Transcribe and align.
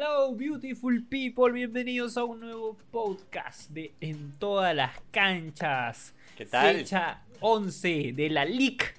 Hello, 0.00 0.32
beautiful 0.32 1.02
people. 1.10 1.50
Bienvenidos 1.50 2.16
a 2.16 2.22
un 2.22 2.38
nuevo 2.38 2.76
podcast 2.92 3.68
de 3.70 3.96
En 4.00 4.30
todas 4.38 4.72
las 4.72 4.92
canchas. 5.10 6.14
¿Qué 6.36 6.46
tal? 6.46 6.76
Fecha 6.76 7.24
11 7.40 8.12
de 8.12 8.30
la 8.30 8.44
League 8.44 8.94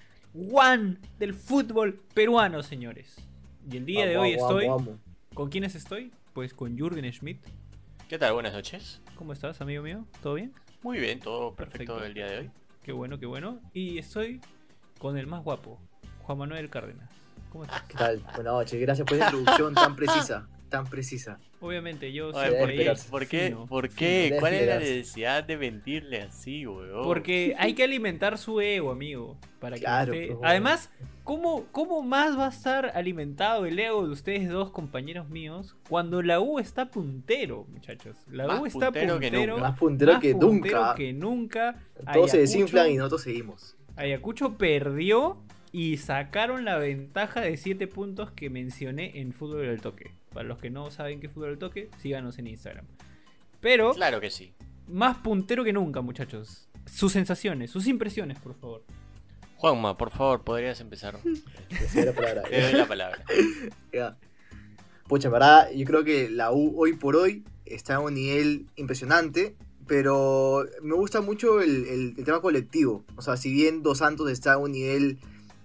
One 0.52 0.98
del 1.18 1.34
fútbol 1.36 2.02
peruano, 2.14 2.62
señores. 2.64 3.16
Y 3.72 3.78
el 3.78 3.86
día 3.86 4.08
de 4.08 4.18
hoy 4.18 4.36
Vamos, 4.36 4.52
estoy. 4.52 4.68
vamos. 4.68 5.00
¿Con 5.34 5.50
quiénes 5.50 5.74
estoy? 5.76 6.12
Pues 6.34 6.54
con 6.54 6.78
Jürgen 6.78 7.10
Schmidt. 7.14 7.40
¿Qué 8.10 8.18
tal? 8.20 8.34
Buenas 8.34 8.52
noches. 8.52 9.00
¿Cómo 9.16 9.32
estás, 9.32 9.62
amigo 9.62 9.82
mío? 9.82 10.04
¿Todo 10.22 10.34
bien? 10.34 10.54
Muy 10.84 11.00
bien, 11.00 11.22
todo 11.22 11.56
perfecto, 11.56 11.94
Perfecto. 11.96 12.06
el 12.08 12.14
día 12.14 12.26
de 12.28 12.38
hoy. 12.40 12.52
Qué 12.84 12.92
bueno, 12.92 13.18
qué 13.18 13.26
bueno. 13.26 13.62
Y 13.72 14.00
estoy 14.00 14.42
con 15.00 15.18
el 15.18 15.28
más 15.28 15.46
guapo, 15.46 15.80
Juan 16.24 16.40
Manuel 16.40 16.70
Cárdenas. 16.70 17.08
¿Cómo 17.54 17.64
estás? 17.64 17.84
¿Qué 17.84 17.98
tal? 17.98 18.18
Buenas 18.36 18.44
noches, 18.54 18.82
gracias 18.82 19.08
por 19.08 19.16
esa 19.16 19.28
introducción 19.28 19.74
tan 19.74 19.96
precisa, 19.96 20.50
tan 20.70 20.86
precisa. 20.88 21.40
Obviamente, 21.60 22.14
yo 22.14 22.30
Oye, 22.30 22.50
soy 22.50 22.60
¿por, 22.60 22.70
qué. 22.72 22.96
¿por 23.10 23.28
qué? 23.28 23.58
¿Por 23.68 23.90
qué? 23.90 24.38
¿Cuál 24.40 24.54
es 24.54 24.68
la 24.68 24.80
necesidad 24.80 25.44
de 25.44 25.58
mentirle 25.58 26.22
así, 26.22 26.66
weón? 26.66 27.04
Porque 27.04 27.56
hay 27.58 27.74
que 27.74 27.84
alimentar 27.84 28.38
su 28.38 28.62
ego, 28.62 28.92
amigo. 28.92 29.38
Para 29.60 29.76
que 29.76 29.82
Claro, 29.82 30.14
pues. 30.14 30.38
Además, 30.42 30.90
¿cómo, 31.26 31.66
¿cómo 31.72 32.02
más 32.02 32.38
va 32.38 32.46
a 32.46 32.50
estar 32.50 32.92
alimentado 32.96 33.66
el 33.66 33.78
ego 33.78 34.06
de 34.06 34.14
ustedes 34.14 34.48
dos 34.48 34.70
compañeros 34.72 35.28
míos 35.30 35.76
cuando 35.90 36.22
la 36.22 36.40
U 36.40 36.60
está 36.60 36.90
puntero, 36.92 37.66
muchachos? 37.70 38.16
La 38.32 38.48
Más 38.48 38.62
U 38.62 38.66
está 38.66 38.92
puntero 38.92 39.14
puntero, 39.16 39.32
que 39.32 39.48
nunca. 39.48 39.62
Más 39.62 39.78
puntero 39.80 40.12
más 40.14 40.22
que 40.22 40.36
puntero 40.36 40.80
nunca. 40.80 40.96
que 40.96 41.14
nunca. 41.14 41.76
Todos 42.14 42.32
se 42.32 42.38
desinflan 42.38 42.92
y 42.92 42.96
nosotros 42.96 43.24
seguimos. 43.24 43.76
Ayacucho 43.98 44.58
perdió 44.58 45.38
y 45.72 45.98
sacaron 45.98 46.66
la 46.66 46.78
ventaja 46.78 47.42
de 47.42 47.56
7 47.58 47.88
puntos 47.88 48.32
que 48.32 48.50
mencioné 48.50 49.20
en 49.20 49.34
Fútbol 49.34 49.62
del 49.68 49.82
Toque. 49.82 50.12
Para 50.34 50.48
los 50.48 50.60
que 50.60 50.70
no 50.70 50.90
saben 50.92 51.20
qué 51.20 51.28
es 51.28 51.34
Fútbol 51.34 51.50
del 51.50 51.60
Toque, 51.60 51.90
síganos 51.98 52.38
en 52.40 52.48
Instagram. 52.48 52.86
Pero 53.62 53.94
Claro 53.94 54.20
que 54.22 54.30
sí. 54.30 54.54
más 54.88 55.18
puntero 55.18 55.64
que 55.64 55.74
nunca, 55.74 56.02
muchachos. 56.02 56.68
Sus 56.86 57.12
sensaciones, 57.12 57.70
sus 57.72 57.88
impresiones, 57.88 58.40
por 58.40 58.56
favor. 58.56 58.84
Juanma, 59.58 59.98
por 59.98 60.10
favor, 60.12 60.44
podrías 60.44 60.80
empezar. 60.80 61.20
La 61.94 62.14
palabra. 62.14 62.44
Te 62.44 62.62
doy 62.62 62.74
la 62.74 62.88
palabra. 62.88 63.24
Ya. 63.94 64.18
Pucha, 65.08 65.28
en 65.28 65.32
verdad, 65.34 65.70
yo 65.76 65.86
creo 65.86 66.04
que 66.04 66.30
la 66.30 66.52
U 66.52 66.74
hoy 66.78 66.94
por 66.94 67.16
hoy 67.16 67.44
está 67.66 67.96
a 67.96 68.00
un 68.00 68.14
nivel 68.14 68.68
impresionante, 68.78 69.56
pero 69.88 70.66
me 70.82 70.94
gusta 70.96 71.20
mucho 71.22 71.62
el, 71.62 71.86
el- 71.88 72.14
el 72.18 72.24
tema 72.24 72.42
colectivo. 72.42 73.04
O 73.18 73.22
sea, 73.22 73.36
si 73.38 73.52
bien 73.52 73.82
Dos 73.84 73.98
Santos 74.00 74.30
está 74.32 74.54
a 74.54 74.58
un 74.58 74.72
nivel 74.72 75.18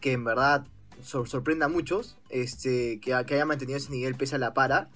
que 0.04 0.12
en 0.12 0.22
verdad 0.22 0.66
sor- 1.02 1.26
sorprende 1.26 1.64
a 1.64 1.68
muchos, 1.68 2.18
este, 2.28 3.00
que, 3.00 3.16
que 3.26 3.34
haya 3.34 3.46
mantenido 3.46 3.78
ese 3.78 3.90
nivel 3.90 4.14
pese 4.16 4.34
a 4.34 4.38
la 4.38 4.52
para, 4.52 4.90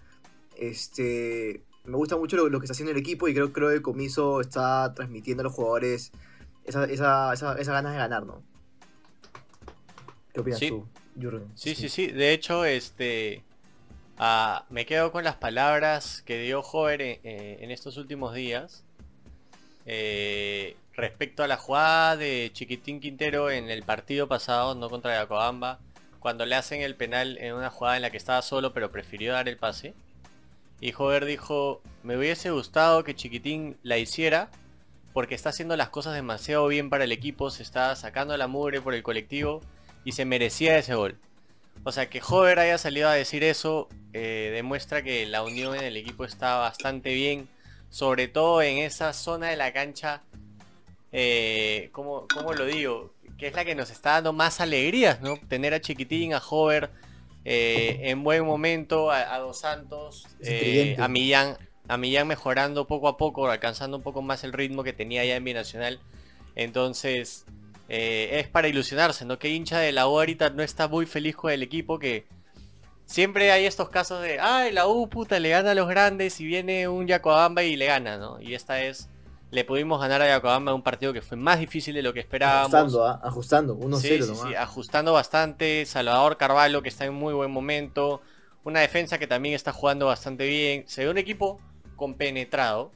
este, 0.54 1.62
me 1.84 1.96
gusta 1.96 2.18
mucho 2.18 2.36
lo, 2.36 2.50
lo 2.50 2.60
que 2.60 2.66
está 2.66 2.72
haciendo 2.72 2.92
el 2.92 2.98
equipo 2.98 3.26
y 3.26 3.32
creo, 3.32 3.50
creo 3.50 3.70
que 3.70 3.76
el 3.76 3.80
comiso 3.82 4.42
está 4.42 4.92
transmitiendo 4.92 5.40
a 5.40 5.44
los 5.44 5.54
jugadores 5.54 6.12
esa, 6.66 6.84
esa, 6.84 7.32
esa, 7.32 7.54
esas 7.54 7.68
ganas 7.68 7.92
de 7.92 7.98
ganar, 7.98 8.26
¿no? 8.26 8.42
¿Qué 10.34 10.40
opinas 10.40 10.58
Sí. 10.60 10.68
tú, 10.68 10.84
Jürgen? 11.18 11.46
Sí, 11.54 11.74
sí, 11.74 11.88
sí. 11.88 12.08
De 12.08 12.34
hecho, 12.34 12.66
este. 12.66 13.42
ah, 14.18 14.66
me 14.68 14.84
quedo 14.84 15.10
con 15.10 15.24
las 15.24 15.36
palabras 15.36 16.20
que 16.26 16.38
dio 16.38 16.60
Jover 16.62 17.00
en, 17.00 17.18
eh, 17.24 17.58
en 17.62 17.70
estos 17.70 17.96
últimos 17.96 18.34
días. 18.34 18.84
eh, 19.86 20.76
respecto 20.98 21.44
a 21.44 21.46
la 21.46 21.56
jugada 21.56 22.16
de 22.16 22.50
Chiquitín 22.52 23.00
Quintero 23.00 23.50
en 23.52 23.70
el 23.70 23.84
partido 23.84 24.26
pasado, 24.26 24.74
no 24.74 24.90
contra 24.90 25.14
Yacobamba, 25.14 25.78
cuando 26.18 26.44
le 26.44 26.56
hacen 26.56 26.82
el 26.82 26.96
penal 26.96 27.38
en 27.38 27.54
una 27.54 27.70
jugada 27.70 27.96
en 27.96 28.02
la 28.02 28.10
que 28.10 28.16
estaba 28.16 28.42
solo, 28.42 28.74
pero 28.74 28.90
prefirió 28.90 29.32
dar 29.32 29.48
el 29.48 29.56
pase. 29.56 29.94
Y 30.80 30.90
Jover 30.90 31.24
dijo: 31.24 31.80
Me 32.02 32.16
hubiese 32.16 32.50
gustado 32.50 33.04
que 33.04 33.14
Chiquitín 33.14 33.76
la 33.82 33.98
hiciera. 33.98 34.50
Porque 35.14 35.34
está 35.34 35.48
haciendo 35.48 35.76
las 35.76 35.88
cosas 35.88 36.14
demasiado 36.14 36.66
bien 36.68 36.90
para 36.90 37.02
el 37.02 37.10
equipo, 37.10 37.50
se 37.50 37.62
está 37.62 37.96
sacando 37.96 38.36
la 38.36 38.46
mugre 38.46 38.80
por 38.80 38.94
el 38.94 39.02
colectivo 39.02 39.62
y 40.04 40.12
se 40.12 40.24
merecía 40.24 40.78
ese 40.78 40.94
gol. 40.94 41.18
O 41.82 41.90
sea, 41.90 42.08
que 42.08 42.20
Hover 42.20 42.58
haya 42.58 42.78
salido 42.78 43.08
a 43.08 43.14
decir 43.14 43.42
eso 43.42 43.88
eh, 44.12 44.50
demuestra 44.54 45.02
que 45.02 45.26
la 45.26 45.42
unión 45.42 45.74
en 45.74 45.82
el 45.82 45.96
equipo 45.96 46.24
está 46.24 46.56
bastante 46.58 47.14
bien, 47.14 47.48
sobre 47.88 48.28
todo 48.28 48.62
en 48.62 48.78
esa 48.78 49.12
zona 49.12 49.48
de 49.48 49.56
la 49.56 49.72
cancha, 49.72 50.22
eh, 51.12 51.90
¿cómo, 51.92 52.26
cómo 52.32 52.52
lo 52.52 52.64
digo? 52.66 53.14
Que 53.38 53.46
es 53.48 53.54
la 53.54 53.64
que 53.64 53.74
nos 53.74 53.90
está 53.90 54.12
dando 54.12 54.32
más 54.32 54.60
alegrías, 54.60 55.20
¿no? 55.20 55.36
Tener 55.48 55.74
a 55.74 55.80
Chiquitín, 55.80 56.34
a 56.34 56.38
Hover 56.38 56.90
eh, 57.44 58.00
en 58.10 58.24
buen 58.24 58.44
momento, 58.44 59.10
a, 59.10 59.34
a 59.34 59.38
Dos 59.38 59.60
Santos, 59.60 60.26
eh, 60.40 60.96
a 60.98 61.08
Millán, 61.08 61.56
a 61.88 61.96
Millán 61.96 62.26
mejorando 62.26 62.86
poco 62.86 63.08
a 63.08 63.16
poco, 63.16 63.48
alcanzando 63.48 63.96
un 63.96 64.02
poco 64.02 64.22
más 64.22 64.44
el 64.44 64.52
ritmo 64.52 64.82
que 64.82 64.92
tenía 64.92 65.24
ya 65.24 65.36
en 65.36 65.44
Binacional. 65.44 66.00
Entonces, 66.56 67.46
eh, 67.88 68.40
es 68.40 68.48
para 68.48 68.68
ilusionarse, 68.68 69.24
¿no? 69.24 69.38
Que 69.38 69.48
hincha 69.48 69.78
de 69.78 69.92
la 69.92 70.08
U 70.08 70.18
ahorita 70.18 70.50
no 70.50 70.62
está 70.62 70.88
muy 70.88 71.06
feliz 71.06 71.36
con 71.36 71.50
el 71.50 71.62
equipo 71.62 71.98
que 71.98 72.26
siempre 73.06 73.50
hay 73.50 73.64
estos 73.64 73.88
casos 73.88 74.20
de, 74.22 74.38
ay, 74.40 74.72
la 74.72 74.86
U 74.86 75.08
puta 75.08 75.40
le 75.40 75.48
gana 75.48 75.70
a 75.70 75.74
los 75.74 75.88
grandes 75.88 76.40
y 76.40 76.44
viene 76.44 76.88
un 76.88 77.06
Yacobamba 77.06 77.62
y 77.62 77.76
le 77.76 77.86
gana, 77.86 78.18
¿no? 78.18 78.40
Y 78.42 78.54
esta 78.54 78.82
es, 78.82 79.08
le 79.50 79.64
pudimos 79.64 80.00
ganar 80.00 80.20
a 80.22 80.26
Yacobamba 80.28 80.74
un 80.74 80.82
partido 80.82 81.12
que 81.12 81.22
fue 81.22 81.36
más 81.36 81.58
difícil 81.58 81.94
de 81.94 82.02
lo 82.02 82.12
que 82.12 82.20
esperábamos. 82.20 82.74
Ajustando, 82.74 83.06
¿ah? 83.06 83.20
ajustando, 83.22 83.74
1-0 83.76 83.96
Sí, 84.00 84.08
sí, 84.22 84.28
nomás. 84.30 84.48
sí, 84.48 84.54
ajustando 84.54 85.12
bastante. 85.12 85.86
Salvador 85.86 86.36
Carvalho 86.36 86.82
que 86.82 86.88
está 86.90 87.04
en 87.06 87.14
muy 87.14 87.32
buen 87.34 87.50
momento. 87.50 88.20
Una 88.64 88.80
defensa 88.80 89.18
que 89.18 89.26
también 89.26 89.54
está 89.54 89.72
jugando 89.72 90.06
bastante 90.06 90.46
bien. 90.46 90.84
Se 90.86 91.04
ve 91.04 91.10
un 91.10 91.18
equipo 91.18 91.60
compenetrado. 91.96 92.90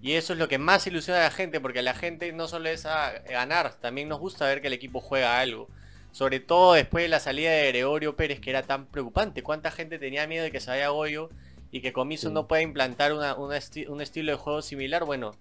Y 0.00 0.12
eso 0.12 0.32
es 0.32 0.38
lo 0.38 0.46
que 0.48 0.58
más 0.58 0.86
ilusiona 0.86 1.20
a 1.20 1.24
la 1.24 1.30
gente, 1.32 1.60
porque 1.60 1.80
a 1.80 1.82
la 1.82 1.92
gente 1.94 2.32
no 2.32 2.46
solo 2.46 2.68
es 2.68 2.86
a 2.86 3.10
ganar, 3.28 3.74
también 3.80 4.08
nos 4.08 4.20
gusta 4.20 4.44
ver 4.46 4.60
que 4.60 4.68
el 4.68 4.72
equipo 4.72 5.00
juega 5.00 5.40
algo. 5.40 5.68
Sobre 6.12 6.38
todo 6.38 6.74
después 6.74 7.02
de 7.04 7.08
la 7.08 7.18
salida 7.18 7.50
de 7.50 7.66
Gregorio 7.68 8.14
Pérez, 8.16 8.40
que 8.40 8.50
era 8.50 8.62
tan 8.62 8.86
preocupante. 8.86 9.42
¿Cuánta 9.42 9.72
gente 9.72 9.98
tenía 9.98 10.26
miedo 10.28 10.44
de 10.44 10.52
que 10.52 10.60
se 10.60 10.70
vaya 10.70 10.88
Goyo 10.90 11.30
y 11.72 11.80
que 11.80 11.92
Comiso 11.92 12.28
Sí. 12.28 12.34
no 12.34 12.46
pueda 12.46 12.62
implantar 12.62 13.12
una- 13.12 13.34
una 13.34 13.56
esti- 13.56 13.88
un 13.88 14.00
estilo 14.00 14.30
de 14.32 14.38
juego 14.38 14.62
similar? 14.62 15.04
Bueno, 15.04 15.34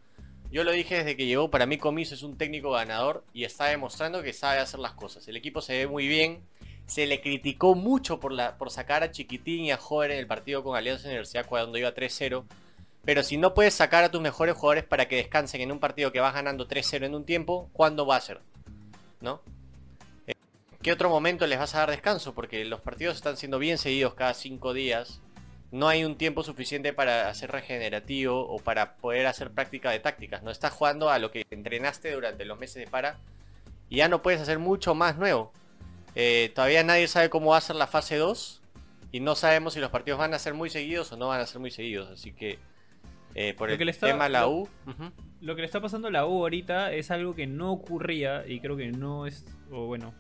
yo 0.52 0.64
lo 0.64 0.72
dije 0.72 0.96
desde 0.96 1.18
que 1.18 1.26
llegó, 1.26 1.50
para 1.50 1.66
mí 1.66 1.78
Comiso 1.78 2.16
es 2.16 2.24
un 2.24 2.38
técnico 2.38 2.72
ganador 2.72 3.24
y 3.34 3.44
está 3.44 3.66
demostrando 3.66 4.24
que 4.24 4.34
sabe 4.34 4.60
hacer 4.60 4.80
las 4.80 4.94
cosas. 4.94 5.28
El 5.28 5.36
equipo 5.36 5.62
se 5.62 5.78
ve 5.78 5.88
muy 5.88 6.08
bien. 6.08 6.42
Se 6.86 7.06
le 7.06 7.20
criticó 7.20 7.76
mucho 7.76 8.20
por, 8.22 8.32
la, 8.32 8.58
por 8.58 8.72
sacar 8.72 9.04
a 9.04 9.12
Chiquitín 9.12 9.66
y 9.66 9.72
a 9.72 9.78
Jover 9.78 10.12
en 10.12 10.20
el 10.20 10.28
partido 10.28 10.64
con 10.64 10.78
Alianza 10.78 11.08
Universidad 11.08 11.46
cuando 11.46 11.78
iba 11.78 11.94
3-0. 11.94 12.46
Pero 13.04 13.24
si 13.24 13.36
no 13.38 13.54
puedes 13.54 13.74
sacar 13.74 14.06
a 14.06 14.12
tus 14.12 14.22
mejores 14.22 14.56
jugadores 14.56 14.86
para 14.86 15.08
que 15.10 15.18
descansen 15.18 15.62
en 15.62 15.72
un 15.72 15.80
partido 15.80 16.14
que 16.14 16.22
vas 16.22 16.34
ganando 16.34 16.68
3-0 16.68 17.06
en 17.06 17.16
un 17.16 17.26
tiempo, 17.26 17.70
¿cuándo 17.74 18.06
va 18.06 18.16
a 18.16 18.22
ser? 18.22 18.40
¿No? 19.20 19.42
Eh, 20.28 20.34
¿Qué 20.82 20.94
otro 20.94 21.10
momento 21.10 21.46
les 21.46 21.60
vas 21.60 21.76
a 21.76 21.80
dar 21.80 21.92
descanso? 21.92 22.34
Porque 22.34 22.64
los 22.64 22.80
partidos 22.80 23.18
están 23.18 23.36
siendo 23.36 23.60
bien 23.60 23.78
seguidos 23.78 24.14
cada 24.14 24.34
5 24.34 24.74
días. 24.74 25.20
No 25.72 25.88
hay 25.90 26.06
un 26.06 26.16
tiempo 26.16 26.44
suficiente 26.44 26.94
para 26.94 27.28
hacer 27.30 27.52
regenerativo 27.52 28.40
o 28.48 28.58
para 28.60 28.96
poder 28.96 29.28
hacer 29.28 29.52
práctica 29.52 29.92
de 29.92 30.00
tácticas. 30.00 30.42
No 30.44 30.52
estás 30.52 30.72
jugando 30.72 31.10
a 31.10 31.20
lo 31.20 31.30
que 31.32 31.46
entrenaste 31.50 32.12
durante 32.14 32.46
los 32.46 32.58
meses 32.58 32.76
de 32.86 32.88
para 32.90 33.18
y 33.90 33.98
ya 33.98 34.08
no 34.08 34.22
puedes 34.22 34.40
hacer 34.42 34.60
mucho 34.60 34.96
más 34.96 35.18
nuevo. 35.18 35.52
Eh, 36.16 36.52
todavía 36.56 36.84
nadie 36.84 37.08
sabe 37.08 37.30
cómo 37.30 37.52
va 37.52 37.58
a 37.58 37.62
ser 37.62 37.76
la 37.76 37.88
fase 37.88 38.16
2 38.16 38.62
y 39.12 39.20
no 39.20 39.36
sabemos 39.36 39.74
si 39.74 39.80
los 39.80 39.90
partidos 39.92 40.20
van 40.20 40.34
a 40.34 40.40
ser 40.40 40.54
muy 40.54 40.70
seguidos 40.70 41.12
o 41.12 41.18
no 41.18 41.28
van 41.28 41.42
a 41.42 41.46
ser 41.46 41.60
muy 41.60 41.70
seguidos. 41.72 42.10
Así 42.10 42.32
que 42.32 42.60
eh, 43.36 43.54
por 43.54 43.68
Lo 43.68 43.74
el 43.74 43.78
que 43.78 43.86
le 43.86 43.92
está- 43.92 44.08
tema 44.08 44.30
la 44.30 44.42
lo- 44.42 44.50
U, 44.52 44.70
Lo 45.42 45.56
que 45.56 45.62
le 45.62 45.66
está 45.68 45.82
pasando 45.82 46.08
a 46.08 46.12
la 46.12 46.26
U 46.26 46.32
ahorita 46.40 46.92
es 46.94 47.12
algo 47.12 47.36
que 47.36 47.46
no 47.46 47.72
ocurría 47.74 48.48
y 48.48 48.60
creo 48.62 48.76
que 48.78 48.88
no 48.92 49.28
es, 49.28 49.46
o 49.70 49.86
bueno, 49.86 50.14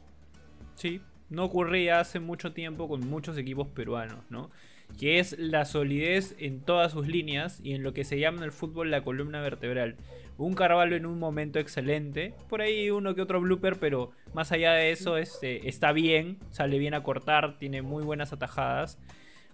sí, 0.75 1.01
no 1.29 1.45
ocurría 1.45 1.99
hace 1.99 2.19
mucho 2.19 2.51
tiempo 2.53 2.87
con 2.87 3.09
muchos 3.09 3.37
equipos 3.37 3.67
peruanos, 3.69 4.19
¿no? 4.29 4.51
Que 4.99 5.19
es 5.19 5.37
la 5.37 5.65
solidez 5.65 6.35
en 6.39 6.61
todas 6.61 6.91
sus 6.91 7.07
líneas 7.07 7.59
y 7.63 7.73
en 7.73 7.83
lo 7.83 7.93
que 7.93 8.03
se 8.03 8.19
llama 8.19 8.39
en 8.39 8.43
el 8.43 8.51
fútbol 8.51 8.89
la 8.89 9.03
columna 9.03 9.41
vertebral. 9.41 9.95
Un 10.37 10.53
Carvalho 10.53 10.95
en 10.95 11.05
un 11.05 11.17
momento 11.17 11.57
excelente, 11.57 12.35
por 12.47 12.61
ahí 12.61 12.91
uno 12.91 13.15
que 13.15 13.21
otro 13.21 13.41
blooper, 13.41 13.77
pero 13.79 14.11
más 14.33 14.51
allá 14.51 14.73
de 14.73 14.91
eso 14.91 15.17
este, 15.17 15.67
está 15.67 15.91
bien, 15.91 16.37
sale 16.51 16.77
bien 16.77 16.93
a 16.93 17.01
cortar, 17.01 17.57
tiene 17.57 17.81
muy 17.81 18.03
buenas 18.03 18.33
atajadas. 18.33 18.99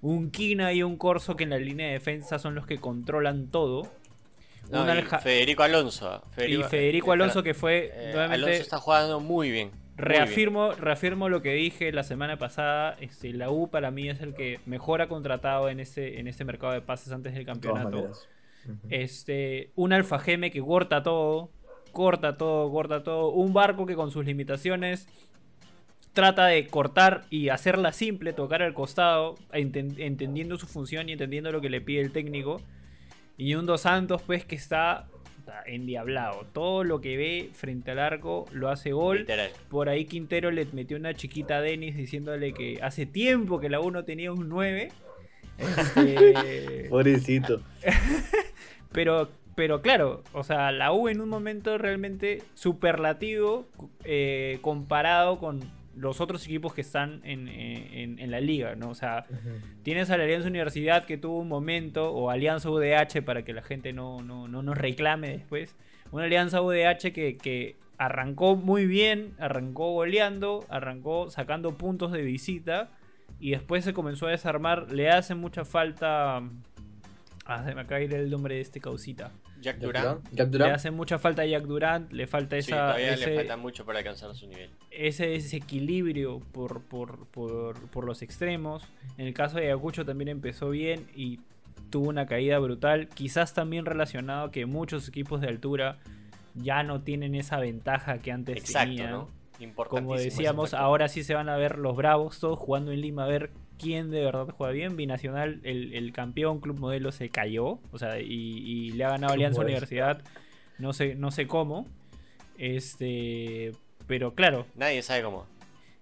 Un 0.01 0.30
Kina 0.31 0.74
y 0.74 0.83
un 0.83 0.97
Corso 0.97 1.38
que 1.38 1.45
en 1.45 1.51
la 1.51 1.57
línea 1.57 1.88
de 1.88 1.94
defensa 1.94 2.38
son 2.38 2.56
los 2.56 2.65
que 2.65 2.79
controlan 2.79 3.47
todo. 3.47 3.89
no, 4.69 5.00
y 5.00 5.01
Federico 5.03 5.63
Alonso. 5.63 6.09
ah, 6.09 6.45
y 6.45 6.62
Federico 6.63 7.12
eh, 7.12 7.13
Alonso 7.13 7.44
que 7.44 7.53
fue 7.53 7.91
eh, 7.94 8.12
nuevamente 8.12 8.45
Alonso 8.45 8.62
está 8.62 8.79
jugando 8.79 9.19
muy 9.21 9.51
bien. 9.51 9.82
Reafirmo 9.95 10.72
reafirmo 10.74 11.30
lo 11.30 11.42
que 11.42 11.54
dije 11.54 11.92
la 11.92 12.04
semana 12.04 12.38
pasada 12.38 12.95
este 13.00 13.31
la 13.34 13.50
U 13.51 13.69
para 13.69 13.92
mí 13.92 14.10
es 14.10 14.22
el 14.22 14.34
que 14.34 14.60
mejor 14.66 15.01
ha 15.01 15.07
contratado 15.07 15.69
en 15.69 15.80
ese 15.80 16.19
en 16.19 16.28
este 16.28 16.45
mercado 16.45 16.74
de 16.74 16.81
pases 16.81 17.12
antes 17.13 17.34
del 17.34 17.45
campeonato. 17.45 17.90
este 18.90 19.72
un 19.75 19.94
Alfa 19.94 20.19
Geme 20.19 20.51
que 20.51 20.62
corta 20.62 21.04
todo 21.04 21.51
corta 21.92 22.38
todo 22.38 22.72
corta 22.72 23.04
todo. 23.04 23.30
Un 23.31 23.54
barco 23.54 23.86
que 23.86 23.95
con 23.95 24.10
sus 24.10 24.25
limitaciones 24.25 25.07
trata 26.13 26.48
de 26.48 26.68
cortar 26.68 27.25
y 27.30 27.50
hacerla 27.50 27.92
simple, 27.92 28.34
tocar 28.34 28.62
al 28.62 28.74
costado, 28.74 29.36
enten- 29.51 29.96
entendiendo 30.00 30.57
su 30.57 30.68
función 30.68 31.10
y 31.10 31.13
entendiendo 31.13 31.51
lo 31.51 31.62
que 31.62 31.69
le 31.69 31.81
pide 31.81 32.01
el 32.01 32.12
técnico. 32.12 32.62
Y 33.38 33.56
un 33.56 33.66
Dos 33.66 33.81
Santos, 33.81 34.22
pues, 34.22 34.46
que 34.46 34.56
está 34.56 35.07
puta, 35.44 35.63
endiablado. 35.66 36.45
Todo 36.54 36.84
lo 36.84 37.01
que 37.01 37.18
ve 37.18 37.50
frente 37.54 37.92
al 37.92 38.00
arco 38.00 38.45
lo 38.51 38.69
hace 38.69 38.92
gol. 38.92 39.19
Literal. 39.19 39.51
Por 39.69 39.90
ahí 39.90 40.06
Quintero 40.06 40.51
le 40.51 40.66
metió 40.72 40.98
una 40.98 41.13
chiquita 41.13 41.57
a 41.57 41.62
Denis 41.62 41.95
diciéndole 41.95 42.54
que 42.54 42.80
hace 42.81 43.06
tiempo 43.06 43.60
que 43.60 43.69
la 43.69 43.80
1 43.80 44.06
tenía 44.06 44.31
un 44.31 44.50
9. 44.50 44.92
Este, 45.57 46.88
Pobrecito. 46.90 47.62
pero, 48.92 49.30
pero 49.56 49.81
claro, 49.81 50.24
o 50.34 50.44
sea, 50.44 50.72
la 50.72 50.92
U 50.94 51.10
en 51.10 51.22
un 51.22 51.30
momento 51.30 51.78
realmente 51.78 52.42
superlativo 52.54 53.68
eh, 54.04 54.60
comparado 54.62 55.39
con 55.39 55.62
los 55.95 56.22
otros 56.22 56.45
equipos 56.45 56.74
que 56.74 56.81
están 56.81 57.22
en, 57.24 57.48
en- 57.48 58.19
en 58.19 58.31
la 58.31 58.40
liga, 58.42 58.75
¿no? 58.75 58.90
O 58.90 58.95
sea, 58.95 59.25
tienes 59.84 60.10
a 60.10 60.18
la 60.18 60.24
Alianza 60.24 60.48
Universidad 60.48 61.06
que 61.06 61.18
tuvo 61.18 61.40
un 61.40 61.48
momento, 61.48 62.12
o 62.12 62.30
Alianza 62.30 62.69
UDH 62.69 63.22
para 63.24 63.44
que 63.44 63.54
la 63.54 63.62
gente 63.62 63.94
no, 63.94 64.22
no, 64.24 64.48
no 64.48 64.63
nos 64.63 64.78
reclame 64.78 65.30
después. 65.30 65.75
Una 66.12 66.24
Alianza 66.25 66.62
UDH 66.62 67.12
que, 67.13 67.38
que 67.38 67.75
arrancó 67.98 68.56
muy 68.56 68.86
bien, 68.88 69.34
arrancó 69.40 69.92
goleando, 69.94 70.66
arrancó 70.69 71.30
sacando 71.30 71.78
puntos 71.78 72.12
de 72.12 72.22
visita 72.24 72.89
y 73.39 73.51
después 73.51 73.84
se 73.84 73.94
comenzó 73.94 74.28
a 74.28 74.31
desarmar. 74.31 74.92
Le 74.92 75.10
hace 75.10 75.36
mucha 75.36 75.63
falta. 75.66 76.42
Ah, 77.45 77.63
se 77.63 77.75
me 77.75 77.81
acaba 77.81 78.00
de 78.00 78.06
ir 78.06 78.13
el 78.13 78.30
nombre 78.30 78.56
de 78.56 78.62
este 78.62 78.80
causita. 78.80 79.31
Jack. 79.62 79.78
Durant. 79.80 80.30
Le 80.31 80.72
hace 80.72 80.92
mucha 80.92 81.19
falta 81.19 81.42
a 81.42 81.45
Jack 81.45 81.63
Durant, 81.63 82.12
le 82.12 82.28
falta 82.28 82.56
Sí, 82.62 82.72
esa, 82.72 82.75
todavía 82.78 83.13
ese, 83.13 83.30
le 83.30 83.36
falta 83.38 83.57
mucho 83.57 83.86
para 83.86 84.00
alcanzar 84.00 84.34
su 84.36 84.48
nivel. 84.48 84.69
ese 84.92 85.28
desequilibrio 85.28 86.40
por, 86.51 86.81
por, 86.84 87.28
por, 87.28 87.80
por 87.90 88.06
los 88.06 88.22
extremos. 88.22 88.84
En 89.18 89.28
el 89.28 89.34
caso 89.34 89.57
de 89.57 89.66
Ayacucho 89.66 90.06
también 90.06 90.28
empezó 90.30 90.69
bien 90.69 91.07
y 91.16 91.40
tuvo 91.90 92.10
una 92.10 92.25
caída 92.25 92.60
brutal. 92.60 93.07
Quizás 93.10 93.54
también 93.54 93.86
relacionado 93.86 94.48
a 94.48 94.51
que 94.51 94.66
muchos 94.66 95.07
equipos 95.07 95.42
de 95.42 95.48
altura 95.48 95.98
ya 96.56 96.84
no 96.84 97.01
tienen 97.01 97.36
esa 97.36 97.60
ventaja 97.60 98.19
que 98.19 98.31
antes 98.31 98.57
Exacto, 98.57 98.89
tenían. 98.89 99.12
¿no? 99.12 99.30
Como 99.88 100.18
decíamos, 100.18 100.74
ahora 100.74 101.07
sí 101.07 101.24
se 101.24 101.36
van 101.36 101.48
a 101.48 101.56
ver 101.56 101.78
los 101.78 101.96
bravos 101.96 102.39
todos 102.39 102.60
jugando 102.60 102.92
en 102.92 103.00
Lima 103.01 103.24
a 103.24 103.28
ver 103.28 103.51
quién 103.83 104.09
de 104.09 104.24
verdad 104.24 104.47
juega 104.56 104.71
bien. 104.74 104.95
Binacional, 104.95 105.59
el, 105.63 105.94
el 105.94 106.13
campeón 106.13 106.59
club 106.59 106.80
modelo 106.80 107.12
se 107.12 107.30
cayó, 107.30 107.80
o 107.91 107.97
sea, 107.97 108.19
y, 108.19 108.25
y 108.27 108.91
le 108.91 109.03
ha 109.03 109.09
ganado 109.09 109.27
¿Cómo 109.27 109.33
Alianza? 109.33 109.62
Universidad, 109.62 110.21
no 110.80 110.94
sé, 110.94 111.15
no 111.15 111.30
sé 111.31 111.45
cómo. 111.47 111.85
Este, 112.57 113.71
pero 114.07 114.33
claro, 114.35 114.65
Nadie 114.75 115.01
sabe 115.01 115.24
cómo. 115.24 115.45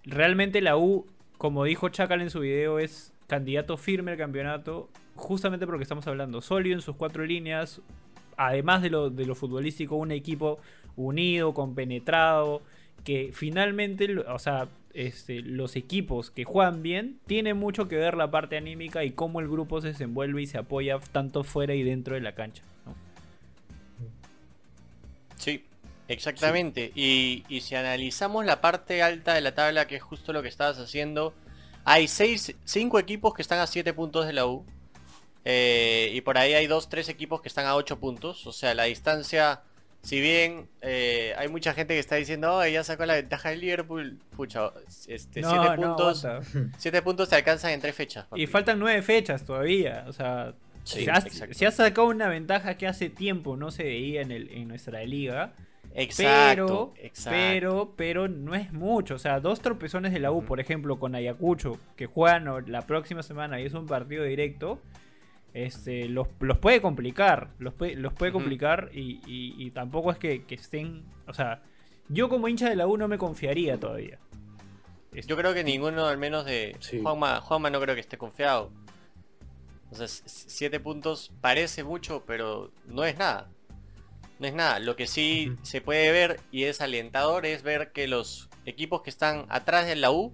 realmente 0.03 0.61
la 0.61 0.77
U, 0.77 1.07
como 1.37 1.63
dijo 1.63 1.89
Chacal 1.89 2.21
en 2.21 2.29
su 2.29 2.41
video, 2.41 2.79
es 2.79 3.13
candidato 3.27 3.77
firme 3.77 4.11
al 4.11 4.17
campeonato, 4.17 4.89
justamente 5.15 5.65
porque 5.65 5.83
estamos 5.83 6.05
hablando 6.07 6.41
sólido 6.41 6.75
en 6.75 6.81
sus 6.81 6.95
cuatro 6.95 7.25
líneas, 7.25 7.81
además 8.37 8.81
de 8.81 8.89
lo, 8.89 9.09
de 9.09 9.25
lo 9.25 9.35
futbolístico, 9.35 9.95
un 9.95 10.11
equipo 10.11 10.59
unido, 10.95 11.53
compenetrado, 11.53 12.61
que 13.03 13.31
finalmente, 13.33 14.19
o 14.19 14.39
sea, 14.39 14.67
este, 14.93 15.41
los 15.41 15.75
equipos 15.75 16.31
que 16.31 16.43
juegan 16.43 16.83
bien, 16.83 17.19
tienen 17.27 17.57
mucho 17.57 17.87
que 17.87 17.95
ver 17.97 18.15
la 18.15 18.31
parte 18.31 18.57
anímica 18.57 19.03
y 19.03 19.11
cómo 19.11 19.39
el 19.39 19.47
grupo 19.47 19.81
se 19.81 19.89
desenvuelve 19.89 20.41
y 20.41 20.47
se 20.47 20.57
apoya 20.57 20.99
tanto 21.11 21.43
fuera 21.43 21.73
y 21.73 21.83
dentro 21.83 22.15
de 22.15 22.21
la 22.21 22.35
cancha. 22.35 22.63
¿no? 22.85 22.95
Sí, 25.37 25.65
exactamente. 26.07 26.91
Y, 26.95 27.43
y 27.49 27.61
si 27.61 27.75
analizamos 27.75 28.45
la 28.45 28.61
parte 28.61 29.01
alta 29.01 29.33
de 29.33 29.41
la 29.41 29.55
tabla, 29.55 29.87
que 29.87 29.95
es 29.95 30.03
justo 30.03 30.33
lo 30.33 30.41
que 30.41 30.49
estabas 30.49 30.77
haciendo, 30.77 31.33
hay 31.83 32.07
seis, 32.07 32.55
cinco 32.63 32.99
equipos 32.99 33.33
que 33.33 33.41
están 33.41 33.59
a 33.59 33.67
7 33.67 33.93
puntos 33.93 34.27
de 34.27 34.33
la 34.33 34.45
U. 34.45 34.65
eh, 35.45 36.11
y 36.13 36.21
por 36.21 36.37
ahí 36.37 36.53
hay 36.53 36.67
dos, 36.67 36.89
tres 36.89 37.09
equipos 37.09 37.41
que 37.41 37.47
están 37.47 37.65
a 37.65 37.75
8 37.75 37.99
puntos. 37.99 38.45
O 38.47 38.53
sea, 38.53 38.73
la 38.75 38.83
distancia, 38.83 39.63
si 40.01 40.19
bien 40.19 40.67
eh, 40.81 41.33
hay 41.37 41.47
mucha 41.47 41.73
gente 41.73 41.93
que 41.93 41.99
está 41.99 42.15
diciendo, 42.15 42.55
oh, 42.55 42.65
ya 42.65 42.83
sacó 42.83 43.05
la 43.05 43.15
ventaja 43.15 43.49
del 43.49 43.61
Liverpool, 43.61 44.17
pucha, 44.35 44.71
este, 45.07 45.41
7 45.41 45.41
No, 45.41 45.75
no, 45.75 45.95
puntos. 45.95 46.27
7 46.77 47.01
puntos 47.01 47.29
te 47.29 47.35
alcanzan 47.35 47.71
en 47.71 47.81
3 47.81 47.95
fechas. 47.95 48.25
papi. 48.25 48.41
Y 48.41 48.47
faltan 48.47 48.79
nueve 48.79 49.01
fechas 49.01 49.43
todavía. 49.45 50.05
O 50.07 50.13
sea, 50.13 50.53
Sí, 50.83 51.05
se, 51.05 51.11
ha, 51.11 51.17
exacto. 51.19 51.53
se 51.53 51.67
ha 51.67 51.71
sacado 51.71 52.07
una 52.07 52.27
ventaja 52.27 52.75
que 52.75 52.87
hace 52.87 53.09
tiempo 53.09 53.55
no 53.55 53.69
se 53.71 53.83
veía 53.83 54.21
en, 54.21 54.31
el, 54.31 54.49
en 54.49 54.67
nuestra 54.67 55.03
liga. 55.03 55.53
Exacto, 55.93 56.93
pero, 56.95 57.05
exacto. 57.05 57.37
pero, 57.37 57.93
pero 57.97 58.27
no 58.27 58.55
es 58.55 58.71
mucho. 58.71 59.15
O 59.15 59.19
sea, 59.19 59.39
dos 59.39 59.61
tropezones 59.61 60.13
de 60.13 60.19
la 60.19 60.31
U, 60.31 60.43
por 60.43 60.59
ejemplo, 60.59 60.97
con 60.97 61.15
Ayacucho, 61.15 61.77
que 61.95 62.05
juegan 62.05 62.45
la 62.71 62.87
próxima 62.87 63.23
semana 63.23 63.59
y 63.59 63.65
es 63.65 63.73
un 63.73 63.87
partido 63.87 64.23
directo. 64.23 64.79
Este, 65.53 66.07
los, 66.07 66.27
los 66.39 66.57
puede 66.59 66.81
complicar. 66.81 67.49
Los 67.59 67.73
puede, 67.73 67.95
los 67.95 68.13
puede 68.13 68.31
complicar 68.31 68.89
y, 68.93 69.19
y- 69.25 69.55
y 69.57 69.71
tampoco 69.71 70.11
es 70.11 70.17
que, 70.17 70.45
que 70.45 70.55
estén. 70.55 71.03
O 71.27 71.33
sea, 71.33 71.61
yo 72.09 72.29
como 72.29 72.47
hincha 72.47 72.69
de 72.69 72.75
la 72.75 72.87
U 72.87 72.97
no 72.97 73.07
me 73.07 73.17
confiaría 73.17 73.79
todavía. 73.79 74.17
Este, 75.13 75.29
Yo 75.29 75.35
creo 75.35 75.53
que 75.53 75.63
ninguno, 75.63 76.05
al 76.07 76.17
menos 76.17 76.45
de 76.45 76.75
Sí. 76.79 77.01
Juanma, 77.01 77.41
Juanma 77.41 77.69
no 77.69 77.81
creo 77.81 77.95
que 77.95 78.01
esté 78.01 78.17
confiado. 78.17 78.71
O 79.91 79.95
sea, 79.95 80.07
7 80.07 80.79
puntos 80.79 81.33
parece 81.41 81.83
mucho, 81.83 82.23
pero 82.25 82.71
no 82.87 83.03
es 83.03 83.17
nada. 83.17 83.49
No 84.39 84.47
es 84.47 84.53
nada. 84.53 84.79
Lo 84.79 84.95
que 84.95 85.05
sí 85.05 85.53
se 85.63 85.81
puede 85.81 86.11
ver 86.13 86.39
y 86.49 86.63
es 86.63 86.79
alentador 86.79 87.45
es 87.45 87.61
ver 87.61 87.91
que 87.91 88.07
los 88.07 88.49
equipos 88.65 89.01
que 89.01 89.09
están 89.09 89.45
atrás 89.49 89.85
de 89.85 89.97
la 89.97 90.11
U 90.11 90.33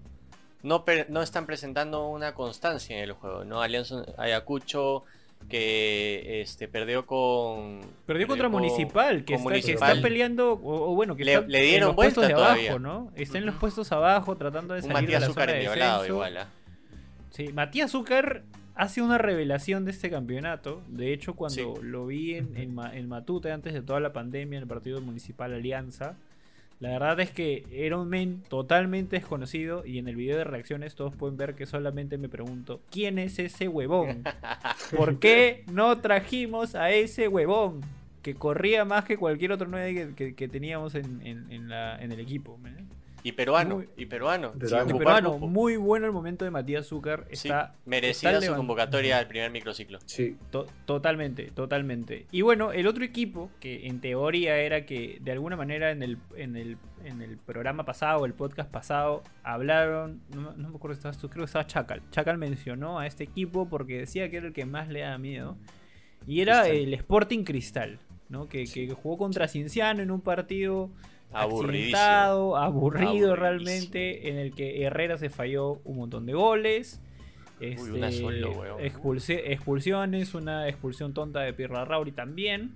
no, 0.67 1.21
están 1.21 1.45
presentando 1.45 2.07
una 2.07 2.33
constancia 2.33 2.95
en 2.97 3.03
el 3.03 3.13
juego. 3.13 3.43
¿no? 3.45 3.61
Alianza 3.61 4.03
Ayacucho 4.17 5.03
que 5.49 6.41
este, 6.41 6.67
perdió 6.67 7.05
con... 7.05 7.81
Perdió 8.05 8.27
contra 8.27 8.49
con- 8.49 8.59
Municipal, 8.61 9.23
que, 9.23 9.35
con 9.41 9.53
está, 9.53 9.65
que 9.65 9.73
está 9.73 10.01
peleando, 10.01 10.53
o, 10.53 10.91
o 10.91 10.95
bueno, 10.95 11.15
que 11.15 11.25
Le- 11.25 11.33
está 11.35 11.47
le 11.47 11.61
dieron 11.61 11.81
en 11.81 11.85
los 11.87 11.95
puestos 11.95 12.27
de 12.27 12.33
abajo. 12.33 12.79
¿no? 12.79 13.11
Está 13.15 13.37
en 13.37 13.45
los 13.45 13.55
puestos 13.55 13.91
abajo 13.91 14.35
tratando 14.35 14.73
de 14.73 14.81
Un 14.81 14.91
salir 14.91 15.09
de 15.11 15.19
la 15.19 15.25
Azúcar 15.25 15.49
zona 15.49 15.59
de 15.59 15.63
descenso. 15.69 16.05
igual. 16.07 16.37
¿ah? 16.37 16.47
Sí, 17.31 17.49
Matías 17.53 17.91
Zúcar 17.91 18.43
ha 18.75 18.89
sido 18.89 19.05
una 19.05 19.17
revelación 19.19 19.85
de 19.85 19.91
este 19.91 20.09
campeonato. 20.09 20.81
De 20.87 21.13
hecho, 21.13 21.35
cuando 21.35 21.75
Sí. 21.75 21.81
lo 21.83 22.07
vi 22.07 22.35
en, 22.35 22.55
en 22.57 23.07
Matute 23.07 23.51
antes 23.51 23.73
de 23.73 23.81
toda 23.81 23.99
la 23.99 24.13
pandemia 24.13 24.57
en 24.57 24.63
el 24.63 24.67
partido 24.67 25.01
municipal 25.01 25.53
Alianza, 25.53 26.15
la 26.79 26.89
verdad 26.89 27.19
es 27.19 27.31
que 27.31 27.65
era 27.71 27.97
un 27.97 28.07
men 28.07 28.43
totalmente 28.49 29.15
desconocido 29.15 29.83
y 29.85 29.97
en 29.97 30.07
el 30.07 30.15
video 30.15 30.37
de 30.37 30.43
reacciones 30.43 30.93
todos 30.95 31.15
pueden 31.15 31.35
ver 31.37 31.55
que 31.55 31.65
solamente 31.65 32.17
me 32.17 32.29
pregunto, 32.29 32.81
¿quién 32.91 33.17
es 33.19 33.39
ese 33.39 33.67
huevón? 33.67 34.23
¿Por 34.95 35.17
qué 35.19 35.63
no 35.71 35.97
trajimos 35.99 36.75
a 36.75 36.91
ese 36.91 37.27
huevón? 37.27 37.81
Que 38.21 38.35
corría 38.35 38.83
más 38.85 39.05
que 39.05 39.17
cualquier 39.17 39.53
otro 39.53 39.67
9 39.69 39.93
que, 39.93 40.15
que- 40.15 40.35
que 40.35 40.47
teníamos 40.47 40.93
en, 40.95 41.21
en- 41.25 41.51
en 41.51 41.69
la- 41.69 41.97
en 42.01 42.11
el 42.11 42.19
equipo. 42.19 42.59
Y 43.27 43.33
peruano, 43.33 43.75
Muy- 43.77 43.89
y 43.97 44.05
peruano. 44.05 44.53
Peruano. 44.53 44.67
sin 44.67 44.77
Y 44.77 44.93
ocupar 44.93 45.15
peruano, 45.17 45.33
cupo. 45.33 45.47
muy 45.47 45.75
bueno 45.75 46.05
el 46.05 46.13
momento 46.13 46.45
de 46.45 46.51
Matías 46.51 46.85
Zúcar. 46.87 47.25
Sí, 47.33 47.49
Está, 47.49 47.75
merecida 47.85 48.31
está 48.31 48.45
su 48.45 48.51
levant- 48.53 48.57
convocatoria 48.57 49.17
al 49.17 49.27
primer 49.27 49.51
microciclo. 49.51 49.99
Sí. 50.05 50.37
To- 50.49 50.65
totalmente, 50.85 51.51
totalmente. 51.51 52.25
Y 52.31 52.41
bueno, 52.41 52.71
el 52.71 52.87
otro 52.87 53.03
equipo, 53.03 53.51
que 53.59 53.87
en 53.87 53.99
teoría 53.99 54.57
era 54.59 54.85
que 54.85 55.17
de 55.21 55.31
alguna 55.33 55.57
manera 55.57 55.91
en 55.91 56.03
el, 56.03 56.17
en 56.37 56.55
el, 56.55 56.77
en 57.03 57.21
el 57.21 57.37
programa 57.37 57.83
pasado, 57.83 58.25
el 58.25 58.33
podcast 58.33 58.71
pasado, 58.71 59.23
hablaron, 59.43 60.21
no, 60.33 60.53
no 60.53 60.69
me 60.69 60.75
acuerdo 60.77 60.95
si 60.95 60.99
estabas 60.99 61.17
tú, 61.17 61.27
creo 61.29 61.41
que 61.43 61.47
estaba 61.47 61.67
Chacal. 61.67 62.01
Chacal 62.11 62.37
mencionó 62.37 62.99
a 62.99 63.07
este 63.07 63.25
equipo 63.25 63.67
porque 63.67 63.97
decía 63.99 64.29
que 64.29 64.37
era 64.37 64.47
el 64.47 64.53
que 64.53 64.65
más 64.65 64.87
le 64.87 65.01
da 65.01 65.17
miedo. 65.17 65.57
Y 66.25 66.41
era 66.41 66.61
Cristal. 66.63 66.77
el 66.77 66.93
Sporting 66.93 67.43
Cristal, 67.43 67.99
¿no? 68.29 68.47
Que, 68.47 68.65
que 68.65 68.87
jugó 68.93 69.17
contra 69.17 69.47
Cienciano 69.47 70.01
en 70.01 70.11
un 70.11 70.21
partido 70.21 70.89
Aburrido 71.33 72.55
Aburridísimo. 72.55 73.35
realmente, 73.35 74.29
en 74.29 74.37
el 74.37 74.53
que 74.55 74.83
Herrera 74.83 75.17
se 75.17 75.29
falló 75.29 75.81
un 75.83 75.97
montón 75.97 76.25
de 76.25 76.33
goles. 76.33 77.01
Este, 77.59 77.91
una 77.91 78.11
solo, 78.11 78.51
weón. 78.51 78.79
expulsiones, 78.81 80.33
una 80.35 80.67
expulsión 80.67 81.13
tonta 81.13 81.39
de 81.41 81.53
Pirra 81.53 81.85
Rauri 81.85 82.11
también. 82.11 82.75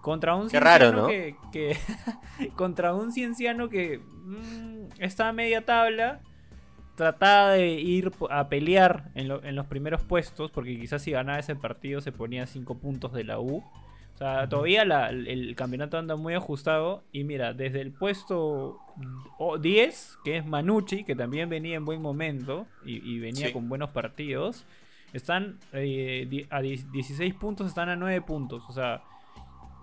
Contra 0.00 0.34
un 0.34 0.48
Qué 0.48 0.58
raro, 0.60 0.86
cienciano 0.86 1.02
¿no? 1.02 1.08
que, 1.08 1.36
que- 1.52 2.48
contra 2.56 2.94
un 2.94 3.12
cienciano 3.12 3.68
que 3.68 3.98
mm, 3.98 4.88
está 5.02 5.28
a 5.28 5.32
media 5.32 5.64
tabla. 5.66 6.20
Trataba 6.96 7.50
de 7.52 7.68
ir 7.72 8.10
a 8.30 8.48
pelear 8.48 9.10
en, 9.14 9.28
lo- 9.28 9.42
en 9.42 9.56
los 9.56 9.66
primeros 9.66 10.02
puestos, 10.02 10.50
porque 10.50 10.78
quizás 10.78 11.02
si 11.02 11.10
ganaba 11.12 11.38
ese 11.38 11.56
partido 11.56 12.00
se 12.00 12.12
ponía 12.12 12.46
5 12.46 12.78
puntos 12.78 13.12
de 13.12 13.24
la 13.24 13.40
U. 13.40 13.62
O 14.20 14.22
sea, 14.22 14.48
todavía 14.50 14.84
la- 14.84 15.08
el 15.08 15.54
campeonato 15.56 15.96
anda 15.96 16.14
muy 16.14 16.34
ajustado. 16.34 17.02
Y 17.10 17.24
mira, 17.24 17.54
desde 17.54 17.80
el 17.80 17.90
puesto 17.90 18.78
o- 19.38 19.56
10, 19.58 20.18
que 20.24 20.36
es 20.36 20.44
Manucci, 20.44 21.04
que 21.04 21.16
también 21.16 21.48
venía 21.48 21.76
en 21.76 21.86
buen 21.86 22.02
momento 22.02 22.66
y, 22.84 22.96
y 23.10 23.18
venía 23.18 23.46
Sí. 23.46 23.52
con 23.54 23.68
buenos 23.70 23.90
partidos, 23.90 24.66
están 25.14 25.58
eh, 25.72 26.46
a 26.50 26.60
10 26.60 26.92
16 26.92 27.32
puntos, 27.34 27.66
están 27.66 27.88
a 27.88 27.96
9 27.96 28.20
puntos. 28.20 28.62
O 28.68 28.72
sea, 28.72 29.02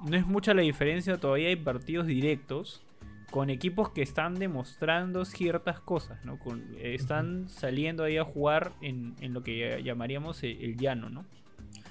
no 0.08 0.16
es 0.16 0.28
mucha 0.28 0.54
la 0.54 0.62
diferencia, 0.62 1.18
todavía 1.18 1.48
hay 1.50 1.56
partidos 1.56 2.06
directos. 2.06 2.84
con 3.30 3.50
equipos 3.50 3.90
que 3.90 4.02
están 4.02 4.36
demostrando 4.36 5.26
ciertas 5.26 5.82
cosas, 5.82 6.24
¿no? 6.24 6.40
Con, 6.40 6.62
eh, 6.78 6.94
están 6.96 7.50
saliendo 7.50 8.06
ahí 8.06 8.16
a 8.16 8.24
jugar 8.24 8.72
en, 8.80 9.16
en 9.20 9.34
lo 9.34 9.44
que 9.44 9.82
llamaríamos 9.84 10.42
el, 10.44 10.62
el 10.64 10.78
llano, 10.78 11.10
¿no? 11.10 11.26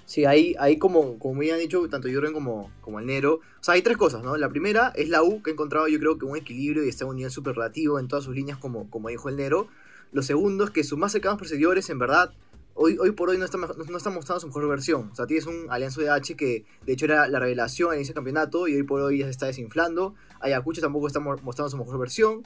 Sí, 0.07 0.25
ahí, 0.25 0.55
ahí 0.61 0.79
como, 0.79 1.19
como 1.19 1.35
me 1.35 1.51
han 1.51 1.59
dicho 1.59 1.87
tanto 1.89 2.09
Jorgen 2.09 2.33
como, 2.33 2.71
como 2.81 3.01
el 3.01 3.07
Nero, 3.07 3.41
o 3.61 3.63
sea, 3.63 3.75
hay 3.75 3.83
tres 3.83 3.97
cosas, 3.97 4.23
¿no? 4.23 4.37
La 4.37 4.49
primera 4.49 4.93
es 4.95 5.09
la 5.09 5.25
U, 5.25 5.43
que 5.43 5.51
ha 5.51 5.53
encontrado 5.53 5.89
yo 5.89 5.99
creo 5.99 6.17
que 6.17 6.25
un 6.25 6.37
equilibrio 6.37 6.85
y 6.85 6.89
está 6.89 7.05
en 7.05 7.11
un 7.11 7.17
nivel 7.17 7.33
superlativo 7.33 7.99
en 7.99 8.07
todas 8.07 8.25
sus 8.25 8.35
líneas, 8.35 8.57
como, 8.57 8.89
como 8.89 9.09
dijo 9.09 9.29
el 9.29 9.37
Nero. 9.37 9.67
Lo 10.13 10.23
segundo 10.23 10.63
es 10.63 10.71
que 10.71 10.85
sus 10.85 10.97
más 10.97 11.11
cercanos 11.11 11.39
perseguidores, 11.41 11.91
en 11.91 11.99
verdad, 11.99 12.33
hoy, 12.75 12.97
hoy 12.99 13.11
por 13.11 13.31
hoy 13.31 13.39
no 13.39 13.45
están, 13.45 13.63
no, 13.63 13.67
no 13.67 13.97
están 13.97 14.15
mostrando 14.15 14.39
su 14.39 14.47
mejor 14.47 14.69
versión. 14.69 15.11
O 15.11 15.15
sea, 15.17 15.27
tienes 15.27 15.47
un 15.47 15.67
Alianza 15.71 16.01
de 16.01 16.09
H 16.09 16.37
que 16.37 16.65
de 16.87 16.93
hecho 16.93 17.07
era 17.07 17.27
la 17.27 17.41
revelación 17.41 17.93
en 17.93 18.01
ese 18.01 18.15
campeonato 18.15 18.69
y 18.69 18.77
hoy 18.77 18.85
por 18.85 19.01
hoy 19.01 19.19
ya 19.19 19.25
se 19.25 19.33
está 19.33 19.47
desinflando. 19.47 20.15
Ayacucho 20.41 20.81
tampoco 20.81 21.09
está 21.09 21.19
mo- 21.19 21.37
mostrando 21.43 21.71
su 21.71 21.79
mejor 21.79 21.99
versión. 21.99 22.45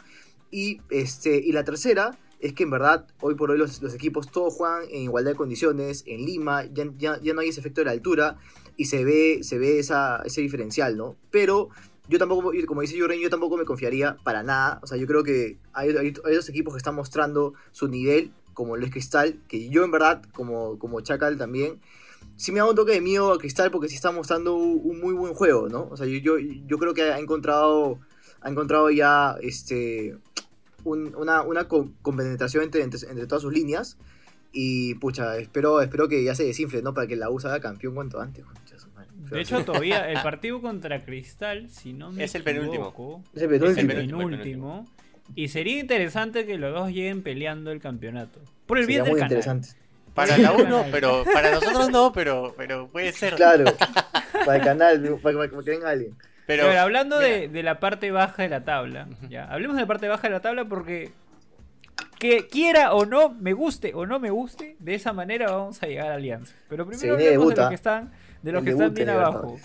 Y, 0.50 0.80
este, 0.88 1.36
y 1.36 1.52
la 1.52 1.62
tercera 1.62 2.18
es 2.40 2.54
que 2.54 2.64
en 2.64 2.70
verdad 2.70 3.06
hoy 3.20 3.34
por 3.34 3.50
hoy 3.50 3.58
los, 3.58 3.82
equipos 3.94 4.30
todos 4.30 4.54
juegan 4.54 4.84
en 4.90 5.02
igualdad 5.02 5.32
de 5.32 5.36
condiciones, 5.36 6.04
en 6.06 6.24
Lima, 6.24 6.64
ya, 6.64 6.86
ya, 6.96 7.20
ya 7.20 7.34
no 7.34 7.40
hay 7.40 7.48
ese 7.48 7.60
efecto 7.60 7.82
de 7.82 7.86
la 7.86 7.90
altura 7.92 8.38
y 8.76 8.86
se 8.86 9.04
ve, 9.04 9.40
se 9.42 9.58
ve 9.58 9.78
ese 9.78 10.40
diferencial, 10.40 10.96
¿no? 10.96 11.16
Pero 11.30 11.68
yo 12.08 12.18
tampoco, 12.18 12.50
como 12.66 12.80
dice 12.80 12.98
Jorgen, 12.98 13.20
yo 13.20 13.30
tampoco 13.30 13.56
me 13.56 13.64
confiaría 13.64 14.16
para 14.24 14.42
nada. 14.42 14.80
O 14.82 14.86
sea, 14.86 14.98
yo 14.98 15.06
creo 15.06 15.22
que 15.22 15.58
hay, 15.72 15.90
hay, 15.96 16.10
dos 16.10 16.48
equipos 16.48 16.74
que 16.74 16.78
están 16.78 16.96
mostrando 16.96 17.54
su 17.70 17.86
nivel, 17.86 18.32
como 18.52 18.76
lo 18.76 18.84
es 18.84 18.90
Cristal, 18.90 19.38
que 19.46 19.68
yo 19.68 19.84
en 19.84 19.92
verdad, 19.92 20.22
como, 20.32 20.78
como 20.78 21.00
Chacal 21.02 21.38
también, 21.38 21.80
sí 22.36 22.50
me 22.50 22.58
da 22.58 22.64
un 22.64 22.74
toque 22.74 22.92
de 22.92 23.00
miedo 23.00 23.32
a 23.32 23.38
Cristal 23.38 23.70
porque 23.70 23.88
sí 23.88 23.94
está 23.94 24.10
mostrando 24.10 24.56
un 24.56 24.98
muy 24.98 25.14
buen 25.14 25.34
juego, 25.34 25.68
¿no? 25.68 25.88
O 25.90 25.96
sea, 25.96 26.06
yo, 26.06 26.18
yo, 26.18 26.38
yo 26.38 26.78
creo 26.78 26.94
que 26.94 27.02
ha 27.02 27.18
encontrado, 27.20 28.00
ha 28.40 28.50
encontrado 28.50 28.90
ya 28.90 29.36
este, 29.40 30.16
un- 30.84 31.14
una, 31.16 31.42
una 31.42 31.64
con- 31.68 31.94
compenetración 32.02 32.64
entre, 32.64 32.82
entre, 32.82 33.00
entre 33.08 33.26
todas 33.26 33.42
sus 33.42 33.52
líneas. 33.52 33.96
Y 34.52 34.94
pucha, 34.96 35.38
espero, 35.38 35.80
espero 35.80 36.08
que 36.08 36.24
ya 36.24 36.34
se 36.34 36.44
desinfle, 36.44 36.82
¿no? 36.82 36.92
Para 36.92 37.06
que 37.06 37.14
la 37.16 37.30
U 37.30 37.38
salga 37.38 37.60
campeón 37.60 37.94
cuanto 37.94 38.20
antes. 38.20 38.44
De 39.30 39.40
hecho, 39.40 39.64
todavía 39.64 40.10
el 40.10 40.20
partido 40.22 40.60
contra 40.60 41.04
Cristal, 41.04 41.68
si 41.70 41.92
no 41.92 42.10
me 42.10 42.24
Es 42.24 42.34
el 42.34 42.42
penúltimo. 42.42 42.74
equivoco, 42.74 43.22
Es 43.32 43.42
el 43.42 43.54
es 43.54 43.78
el 43.78 43.86
penúltimo. 43.86 44.18
penúltimo. 44.18 44.88
Y 45.36 45.48
sería 45.48 45.78
interesante 45.78 46.44
que 46.46 46.58
los 46.58 46.74
dos 46.74 46.88
lleguen 46.88 47.22
peleando 47.22 47.70
el 47.70 47.80
campeonato. 47.80 48.40
Por 48.66 48.78
el 48.78 48.84
Sería 48.86 48.96
bien 48.96 49.04
del 49.04 49.12
muy 49.12 49.20
canal. 49.20 49.30
interesante. 49.38 49.68
Para 50.14 50.36
la 50.36 50.50
uno, 50.52 50.84
pero 50.90 51.22
para 51.32 51.52
nosotros 51.52 51.88
no, 51.92 52.12
pero, 52.12 52.52
pero 52.56 52.88
puede 52.88 53.12
ser. 53.12 53.36
Claro, 53.36 53.64
para 54.44 54.56
el 54.56 54.64
canal, 54.64 55.18
para, 55.22 55.36
para 55.38 55.48
que 55.48 55.70
venga 55.70 55.90
alguien. 55.90 56.16
Pero, 56.50 56.66
Pero, 56.68 56.80
hablando 56.80 57.18
de, 57.18 57.48
de 57.48 57.62
la 57.62 57.78
parte 57.80 58.10
baja 58.10 58.42
de 58.42 58.48
la 58.48 58.64
tabla, 58.64 59.06
ya, 59.28 59.44
hablemos 59.44 59.76
de 59.76 59.82
la 59.82 59.86
parte 59.88 60.08
baja 60.08 60.22
de 60.28 60.34
la 60.34 60.40
tabla 60.40 60.64
porque 60.64 61.12
que 62.18 62.48
quiera 62.48 62.92
o 62.92 63.06
no, 63.06 63.30
me 63.30 63.52
guste 63.52 63.92
o 63.94 64.04
no 64.06 64.18
me 64.18 64.30
guste, 64.30 64.76
de 64.78 64.94
esa 64.94 65.12
manera 65.12 65.50
vamos 65.52 65.82
a 65.82 65.86
llegar 65.86 66.10
a 66.10 66.14
Alianza. 66.14 66.54
Pero 66.68 66.86
primero 66.86 67.14
hablemos 67.14 67.48
de 67.50 67.56
los 67.56 67.68
que 67.68 67.74
están, 67.74 68.12
de 68.42 68.52
los 68.52 68.58
El 68.60 68.64
que 68.64 68.70
están 68.72 68.94
bien 68.94 69.08
abajo. 69.10 69.56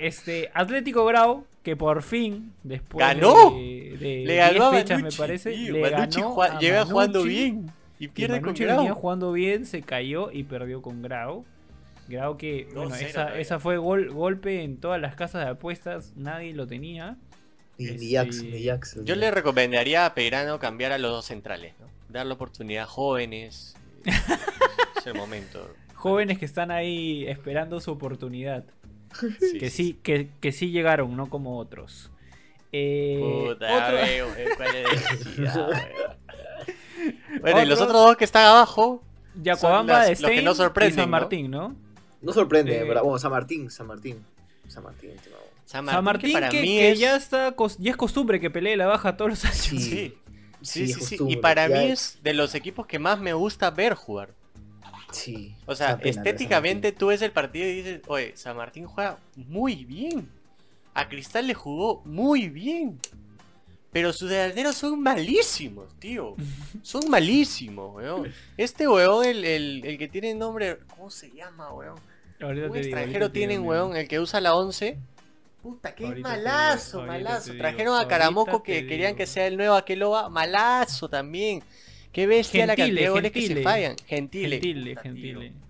Este, 0.00 0.50
Atlético 0.54 1.04
Grau, 1.06 1.44
que 1.62 1.74
por 1.76 2.02
fin, 2.02 2.52
después 2.62 3.04
¡Ganó! 3.06 3.50
de, 3.50 3.96
de 3.98 4.24
le 4.26 4.36
ganó 4.36 4.52
10 4.52 4.62
a 4.62 4.70
fechas, 4.70 5.02
me 5.02 5.10
parece, 5.12 5.52
tío, 5.52 5.72
le 5.74 5.90
Manucci 5.90 6.20
ganó 6.20 6.34
jua- 6.36 6.56
a 6.56 6.58
llega 6.60 6.84
jugando 6.84 7.22
bien 7.24 7.70
y 7.98 8.04
y 8.04 8.08
pierde 8.08 8.36
con 8.36 8.42
Manucci 8.42 8.64
Grau. 8.64 8.76
venía 8.78 8.94
jugando 8.94 9.32
bien, 9.32 9.66
se 9.66 9.82
cayó 9.82 10.30
y 10.30 10.44
perdió 10.44 10.80
con 10.82 11.02
Grau. 11.02 11.44
Grau 12.08 12.36
que, 12.36 12.68
bueno, 12.74 12.90
2-0 12.94 13.02
esa, 13.06 13.38
esa 13.38 13.60
fue 13.60 13.76
gol, 13.76 14.10
golpe 14.10 14.62
en 14.62 14.78
todas 14.78 15.00
las 15.00 15.14
casas 15.14 15.44
de 15.44 15.50
apuestas, 15.50 16.12
nadie 16.16 16.54
lo 16.54 16.66
tenía. 16.66 17.16
Ni, 17.76 18.16
Este-. 18.16 19.04
Yo 19.04 19.14
le 19.14 19.30
recomendaría 19.30 20.06
a 20.06 20.14
Peirano 20.14 20.58
cambiar 20.58 20.92
a 20.92 20.98
los 20.98 21.10
dos 21.10 21.26
centrales, 21.26 21.74
¿no? 21.78 21.86
Dar 22.08 22.26
la 22.26 22.34
oportunidad 22.34 22.84
a 22.84 22.86
jóvenes. 22.86 23.76
eh, 24.04 24.10
es 24.98 25.06
el 25.06 25.14
momento. 25.14 25.68
Jóvenes 25.94 26.38
que 26.38 26.44
están 26.44 26.70
ahí 26.70 27.26
esperando 27.28 27.80
su 27.80 27.90
oportunidad. 27.92 28.64
Sí, 29.40 29.58
que 29.58 29.70
sí, 29.70 29.98
que, 30.02 30.28
que 30.40 30.52
sí 30.52 30.70
llegaron, 30.70 31.16
no 31.16 31.28
como 31.28 31.58
otros. 31.58 32.10
Eh, 32.72 33.18
Puta, 33.20 33.86
otro- 33.86 33.96
veo, 33.96 34.28
eh. 34.36 34.48
Bueno, 37.40 37.62
y 37.62 37.66
los 37.66 37.80
Otro- 37.80 37.90
otros 37.90 38.06
dos 38.08 38.16
que 38.16 38.24
están 38.24 38.44
abajo, 38.46 39.02
Yacuabamba 39.40 40.04
de 40.04 40.16
Stein 40.16 40.44
no 40.44 40.52
y 40.52 40.90
San. 40.92 41.10
Martín, 41.10 41.50
¿no? 41.50 41.68
No 41.68 41.76
sorprende, 42.32 42.78
Eh, 42.78 42.84
¿verdad? 42.84 43.02
Bueno, 43.02 43.18
San 43.18 43.30
Martín, 43.30 43.70
San 43.70 43.86
Martín. 43.86 44.24
San 44.66 44.82
Martín. 44.84 45.10
San 45.64 45.86
San 45.86 46.04
Martín, 46.04 46.32
para 46.32 46.48
que, 46.48 46.60
mí 46.62 46.78
que 46.78 46.90
es... 46.92 46.98
ya 46.98 47.14
está 47.16 47.54
ya 47.78 47.90
es 47.90 47.96
costumbre 47.96 48.40
que 48.40 48.50
pelee 48.50 48.76
la 48.76 48.86
baja 48.86 49.16
todos 49.16 49.30
los 49.30 49.44
años. 49.44 49.56
Sí. 49.58 49.78
Sí, 49.80 50.18
sí, 50.62 50.86
Sí, 50.86 50.86
sí, 50.92 51.00
es 51.00 51.06
sí. 51.08 51.18
Y 51.28 51.36
para 51.36 51.68
mí 51.68 51.74
es- 51.90 52.16
es 52.16 52.22
de 52.22 52.34
los 52.34 52.54
equipos 52.54 52.86
que 52.86 52.98
más 52.98 53.20
me 53.20 53.32
gusta 53.34 53.70
ver 53.70 53.94
jugar. 53.94 54.34
Sí. 55.12 55.54
O 55.66 55.74
sea, 55.74 55.98
estéticamente 56.02 56.88
Martín. 56.88 56.98
tú 56.98 57.06
ves 57.06 57.22
el 57.22 57.32
partido 57.32 57.66
y 57.66 57.74
dices, 57.76 58.00
oye, 58.08 58.32
San 58.36 58.56
Martín 58.56 58.86
juega 58.86 59.18
muy 59.36 59.84
bien. 59.84 60.28
A 60.94 61.08
Cristal 61.08 61.46
le 61.46 61.54
jugó 61.54 62.02
muy 62.04 62.48
bien. 62.48 62.98
Pero 63.90 64.12
sus 64.12 64.28
delanteros 64.28 64.76
son 64.76 65.00
malísimos, 65.02 65.94
tío. 65.98 66.36
Son 66.82 67.08
malísimos, 67.08 67.94
weón. 67.96 68.32
Este 68.56 68.86
weón, 68.86 69.24
el, 69.24 69.44
el, 69.44 69.82
el 69.84 69.98
que 69.98 70.08
tiene 70.08 70.34
nombre... 70.34 70.78
¿Cómo 70.94 71.10
se 71.10 71.30
llama, 71.30 71.72
weón? 71.72 71.96
Ahorita 72.40 72.66
Un 72.66 72.72
te 72.72 72.78
digo, 72.80 72.98
extranjero 72.98 73.26
te 73.28 73.32
tienen, 73.34 73.60
digo, 73.62 73.70
weón, 73.70 73.96
el 73.96 74.06
que 74.06 74.20
usa 74.20 74.40
la 74.40 74.54
11. 74.54 74.98
Puta, 75.62 75.94
qué 75.94 76.04
Ahorita 76.06 76.28
te 76.28 76.36
malazo, 76.36 76.98
digo, 76.98 77.06
malazo. 77.12 77.52
digo, 77.52 77.62
Trajeron 77.62 77.98
a 77.98 78.06
Caramoco 78.06 78.62
que 78.62 78.86
querían 78.86 79.08
digo. 79.12 79.16
que 79.16 79.26
sea 79.26 79.46
el 79.46 79.56
nuevo 79.56 79.74
Aqueloba. 79.74 80.28
Malazo 80.28 81.08
también. 81.08 81.62
Qué 82.12 82.26
bestia 82.26 82.66
la 82.66 82.76
cantidad 82.76 83.00
de 83.02 83.08
goles 83.10 83.32
que 83.32 83.46
se 83.46 83.62
fallan. 83.62 83.96
Gentile. 84.06 84.56
Gentile, 84.60 84.90
Puta, 84.90 85.02
gentile. 85.02 85.50
tío. 85.50 85.67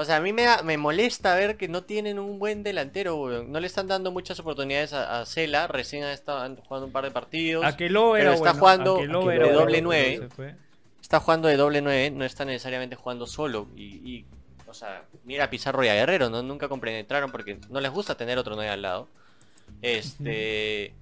O 0.00 0.04
sea, 0.04 0.18
a 0.18 0.20
mí 0.20 0.32
me, 0.32 0.44
da- 0.44 0.62
me 0.62 0.76
molesta 0.78 1.34
ver 1.34 1.56
que 1.56 1.66
no 1.66 1.82
tienen 1.82 2.20
un 2.20 2.38
buen 2.38 2.62
delantero, 2.62 3.16
weón. 3.16 3.50
No 3.50 3.58
le 3.58 3.66
están 3.66 3.88
dando 3.88 4.12
muchas 4.12 4.38
oportunidades 4.38 4.92
a, 4.92 5.20
a 5.20 5.26
Cela. 5.26 5.66
Recién 5.66 6.04
ha 6.04 6.12
estado 6.12 6.38
jugando 6.68 6.86
un 6.86 6.92
par 6.92 7.02
de 7.04 7.10
partidos. 7.10 7.64
Aquelo 7.64 8.12
Pero 8.12 8.16
era 8.16 8.34
está 8.34 8.52
bueno, 8.52 8.58
jugando 8.60 8.96
Aquelo 8.96 9.26
de 9.26 9.38
doble 9.52 9.72
pero 9.78 9.82
nueve. 9.82 10.28
Está 11.02 11.18
jugando 11.20 11.48
de 11.48 11.56
doble 11.56 11.80
9, 11.82 12.10
no 12.10 12.24
está 12.24 12.44
necesariamente 12.44 12.94
jugando 12.94 13.26
solo. 13.26 13.66
Y, 13.74 13.82
y, 14.08 14.24
o 14.68 14.74
sea, 14.74 15.02
mira 15.24 15.44
a 15.44 15.50
Pizarro 15.50 15.82
y 15.82 15.88
a 15.88 15.94
Guerrero, 15.94 16.28
¿no? 16.30 16.42
Nunca 16.42 16.68
compenetraron 16.68 17.32
porque 17.32 17.58
no 17.70 17.80
les 17.80 17.90
gusta 17.90 18.14
tener 18.16 18.36
otro 18.38 18.54
9 18.54 18.70
al 18.70 18.82
lado. 18.82 19.08
Este. 19.82 20.94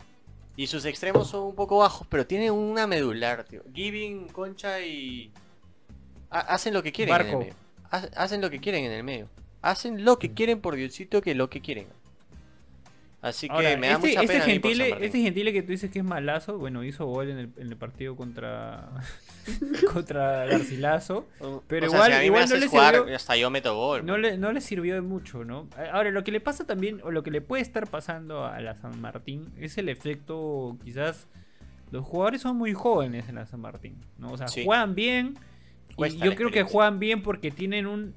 Y 0.57 0.69
sus 0.69 0.85
extremos 0.87 1.29
son 1.29 1.43
un 1.43 1.55
poco 1.55 1.79
bajos, 1.79 2.07
pero 2.09 2.27
tienen 2.27 2.53
una 2.53 2.87
medular, 2.87 3.45
tío. 3.45 3.63
Giving, 3.75 4.29
Concha 4.29 4.81
y. 4.81 5.31
ha- 6.31 6.41
hacen 6.55 6.73
lo 6.73 6.83
que 6.83 6.93
quieren 6.93 7.15
en 7.15 7.19
Barco. 7.19 7.33
el 7.41 7.47
medio. 7.49 7.66
Ha- 7.91 8.09
hacen 8.17 8.41
lo 8.41 8.51
que 8.51 8.59
quieren 8.61 8.85
en 8.85 8.93
el 8.93 9.05
medio. 9.05 9.29
Hacen 9.63 10.05
lo 10.05 10.19
que 10.19 10.33
quieren 10.33 10.61
por 10.61 10.77
Diosito 10.77 11.21
que 11.23 11.35
lo 11.35 11.51
que 11.51 11.61
quieren. 11.61 11.87
Así 13.23 13.49
que 13.49 13.55
Ahora, 13.55 13.77
me 13.77 13.89
da 13.89 13.95
este, 13.95 14.09
mucha 14.09 14.21
este 14.21 14.33
pena 14.35 14.45
por 14.45 14.53
gentile, 14.53 14.97
este 15.05 15.21
gentile 15.21 15.53
que 15.53 15.63
tú 15.63 15.73
dices 15.73 15.91
que 15.91 15.99
es 15.99 16.05
malazo, 16.05 16.59
bueno, 16.59 16.85
hizo 16.85 17.07
gol 17.07 17.29
en 17.31 17.39
el, 17.39 17.51
en 17.57 17.69
el 17.69 17.77
partido 17.77 18.15
contra 18.15 18.89
contra 19.93 20.47
Garcilaso. 20.47 21.27
pero 21.67 21.87
O 21.87 21.91
sea, 21.91 21.99
igual- 21.99 22.11
si 22.13 22.17
a 22.17 22.21
mí 22.21 22.25
igual 22.27 22.45
me 22.49 22.55
no 22.55 22.61
le 22.61 22.67
jugar, 22.69 22.95
sirvió- 22.95 23.17
hasta 23.17 23.37
yo 23.37 23.51
meto 23.51 23.75
gol. 23.75 24.07
No 24.07 24.17
le, 24.19 24.37
no 24.39 24.53
le 24.53 24.61
sirvió 24.61 24.95
de 24.95 25.01
mucho, 25.01 25.45
¿no? 25.45 25.67
Ahora, 25.93 26.11
lo 26.11 26.23
que 26.23 26.31
le 26.31 26.41
pasa 26.41 26.67
también, 26.67 27.01
o 27.03 27.11
lo 27.11 27.23
que 27.25 27.31
le 27.33 27.41
puede 27.41 27.63
estar 27.63 27.89
pasando 27.89 28.45
a 28.45 28.61
la 28.61 28.77
San 28.77 29.01
Martín, 29.01 29.51
es 29.59 29.77
el 29.79 29.89
efecto, 29.89 30.77
quizás, 30.85 31.27
los 31.91 32.05
jugadores 32.05 32.43
son 32.43 32.57
muy 32.57 32.75
jóvenes 32.75 33.29
en 33.29 33.37
la 33.37 33.47
San 33.47 33.61
Martín, 33.61 33.97
¿no? 34.19 34.33
O 34.33 34.37
sea, 34.39 34.47
Sí. 34.47 34.65
juegan 34.65 34.95
bien, 34.95 35.37
y 35.99 36.19
yo 36.19 36.35
creo 36.35 36.51
que 36.51 36.63
juegan 36.63 36.99
bien 36.99 37.23
porque 37.23 37.51
tienen 37.51 37.87
un... 37.87 38.15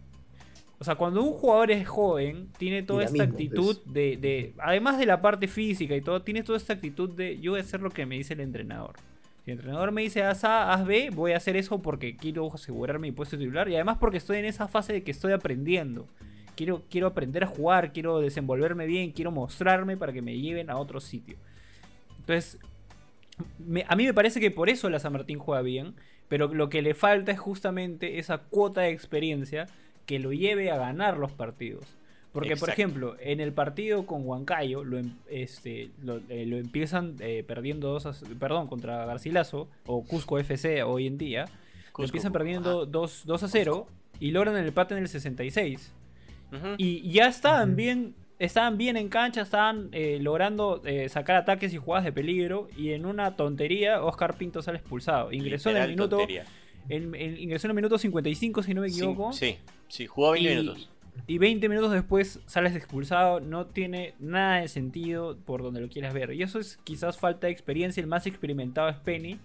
O 0.80 0.84
sea, 0.86 0.96
cuando 0.96 1.22
un 1.22 1.34
jugador 1.34 1.72
es 1.72 1.88
joven, 1.88 2.50
tiene 2.58 2.84
toda 2.84 3.04
esta 3.04 3.24
actitud 3.24 3.78
pues. 3.84 3.94
de, 3.94 4.18
de... 4.18 4.54
Además 4.60 4.98
de 4.98 5.06
la 5.06 5.22
parte 5.22 5.48
física 5.48 5.96
y 5.96 6.02
todo, 6.02 6.22
tiene 6.22 6.42
toda 6.44 6.58
esta 6.58 6.74
actitud 6.74 7.10
de 7.10 7.40
yo 7.40 7.52
voy 7.52 7.60
a 7.60 7.64
hacer 7.64 7.82
lo 7.82 7.90
que 7.90 8.06
me 8.06 8.16
dice 8.16 8.34
el 8.34 8.40
entrenador. 8.40 8.94
Si 9.44 9.52
el 9.52 9.58
entrenador 9.58 9.92
me 9.92 10.02
dice 10.04 10.24
haz 10.24 10.44
A, 10.46 10.72
haz 10.74 10.86
B, 10.86 11.10
voy 11.14 11.34
a 11.34 11.38
hacer 11.38 11.58
eso 11.58 11.82
porque 11.82 12.16
quiero 12.16 12.54
asegurarme 12.54 13.08
mi 13.08 13.12
puesto 13.12 13.38
titular 13.38 13.68
y 13.68 13.76
además 13.76 13.98
porque 14.00 14.18
estoy 14.18 14.38
en 14.38 14.46
esa 14.46 14.68
fase 14.68 14.94
de 14.94 15.04
que 15.04 15.12
estoy 15.12 15.34
aprendiendo. 15.34 16.08
Quiero, 16.56 16.84
quiero 16.90 17.08
aprender 17.08 17.44
a 17.44 17.48
jugar, 17.48 17.92
quiero 17.94 18.20
desenvolverme 18.20 18.86
bien, 18.86 19.12
quiero 19.12 19.32
mostrarme 19.32 19.98
para 19.98 20.14
que 20.14 20.22
me 20.22 20.38
lleven 20.38 20.70
a 20.70 20.78
otro 20.78 21.00
sitio. 21.00 21.38
Entonces, 22.20 22.58
me- 23.58 23.86
a 23.88 23.96
mí 23.96 24.06
me 24.06 24.14
parece 24.14 24.40
que 24.40 24.52
por 24.52 24.70
eso 24.70 24.90
la 24.90 25.00
San 25.00 25.14
Martín 25.14 25.40
juega 25.40 25.62
bien, 25.62 25.96
pero 26.30 26.48
lo 26.54 26.70
que 26.70 26.82
le 26.82 26.94
falta 26.94 27.32
es 27.34 27.40
justamente 27.40 28.20
esa 28.20 28.38
cuota 28.38 28.82
de 28.82 28.92
experiencia 28.92 29.68
que 30.06 30.18
lo 30.20 30.32
lleve 30.32 30.72
a 30.72 30.78
ganar 30.78 31.18
los 31.18 31.32
partidos. 31.34 31.84
Porque, 32.32 32.56
por 32.56 32.70
ejemplo, 32.70 33.16
en 33.20 33.40
el 33.40 33.52
partido 33.54 34.06
con 34.06 34.26
Huancayo, 34.26 34.84
lo, 34.84 35.00
em- 35.00 35.16
este, 35.30 35.90
lo, 36.04 36.22
eh, 36.30 36.46
lo 36.46 36.58
empiezan 36.58 37.16
eh, 37.20 37.44
perdiendo 37.46 37.90
dos, 37.90 38.06
a- 38.06 38.14
perdón, 38.40 38.68
contra 38.68 39.04
Garcilaso, 39.06 39.68
o 39.88 40.04
Cusco 40.04 40.38
FC 40.38 40.84
hoy 40.84 41.08
en 41.08 41.18
día, 41.18 41.46
lo 41.98 42.06
empiezan 42.06 42.32
perdiendo 42.32 42.86
2, 42.86 43.26
a 43.44 43.48
0 43.48 43.88
y 44.20 44.32
logran 44.32 44.56
el 44.56 44.68
empate 44.68 44.94
en 44.96 45.02
el 45.02 45.10
66. 45.10 45.92
Ujú. 46.54 46.68
Y 46.78 47.12
ya 47.12 47.28
estaban 47.28 47.70
Ujú. 47.70 47.76
bien 47.78 48.16
estaban 48.40 48.78
bien 48.78 48.98
en 48.98 49.10
cancha, 49.10 49.42
estaban 49.42 49.90
eh, 49.92 50.18
logrando 50.22 50.82
eh, 50.86 51.08
sacar 51.10 51.36
ataques 51.36 51.74
y 51.74 51.78
jugadas 51.78 52.06
de 52.06 52.12
peligro. 52.12 52.70
Y 52.78 52.92
en 52.92 53.06
una 53.06 53.36
tontería, 53.36 54.04
Oscar 54.04 54.38
Pinto 54.38 54.62
sale 54.62 54.80
expulsado. 54.80 55.32
Ingresó 55.32 55.70
en 55.70 55.78
el 55.78 55.90
minuto. 55.90 56.26
en- 56.90 57.14
en- 57.14 57.38
ingresó 57.38 57.68
en 57.68 57.72
el 57.72 57.76
minuto 57.76 57.98
55, 58.00 58.64
si 58.64 58.74
no 58.74 58.82
me 58.82 58.88
equivoco. 58.88 59.32
Sí, 59.34 59.58
sí, 59.90 60.08
jugó 60.08 60.32
20 60.32 60.52
y, 60.54 60.56
minutos. 60.58 60.90
y 61.28 61.38
20 61.38 61.70
minutos 61.70 61.92
después 61.92 62.40
sales 62.48 62.76
expulsado. 62.76 63.40
No 63.42 63.68
tiene 63.68 64.16
nada 64.20 64.62
de 64.62 64.68
sentido 64.70 65.38
por 65.46 65.62
donde 65.62 65.82
lo 65.82 65.90
quieras 65.90 66.14
ver. 66.14 66.34
Y 66.34 66.42
eso 66.42 66.60
es 66.60 66.78
quizás 66.84 67.18
falta 67.20 67.48
de 67.48 67.54
experiencia. 67.54 68.02
El 68.02 68.08
más 68.08 68.26
experimentado 68.26 68.90
es 68.90 68.96
Penny. 68.98 69.38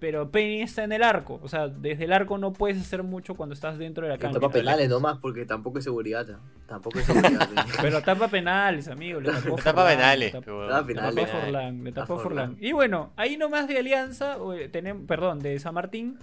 Pero 0.00 0.30
Penny 0.30 0.62
está 0.62 0.82
en 0.82 0.92
el 0.92 1.02
arco. 1.02 1.38
O 1.42 1.48
sea, 1.48 1.68
desde 1.68 2.04
el 2.04 2.12
arco 2.14 2.38
no 2.38 2.54
puedes 2.54 2.80
hacer 2.80 3.02
mucho 3.02 3.34
cuando 3.34 3.52
estás 3.54 3.76
dentro 3.78 4.04
de 4.06 4.12
la 4.12 4.18
cancha. 4.18 4.40
tapa 4.40 4.50
penales 4.52 4.88
nomás, 4.88 5.18
porque 5.18 5.44
tampoco 5.44 5.76
es 5.78 5.84
seguridad. 5.84 6.26
¿no? 6.26 6.38
Tampoco 6.66 6.98
es 7.00 7.04
seguridad. 7.04 7.48
Pero 7.82 8.00
tapa 8.02 8.28
penales, 8.28 8.88
amigo. 8.88 9.20
Le 9.20 9.30
tapó 9.30 9.56
tapa 9.56 9.82
Forlán, 9.82 9.96
penales, 9.98 10.32
le 10.32 10.40
tapó-. 10.40 11.26
Forlán, 11.26 11.84
le 11.84 11.92
tapó 11.92 12.14
A 12.14 12.18
Forlán. 12.22 12.46
Forlán. 12.54 12.56
Y 12.64 12.72
bueno, 12.72 13.12
ahí 13.16 13.36
nomás 13.36 13.68
de 13.68 13.78
Alianza, 13.78 14.38
tenemos, 14.72 15.04
perdón, 15.06 15.40
de 15.40 15.58
San 15.60 15.74
Martín, 15.74 16.18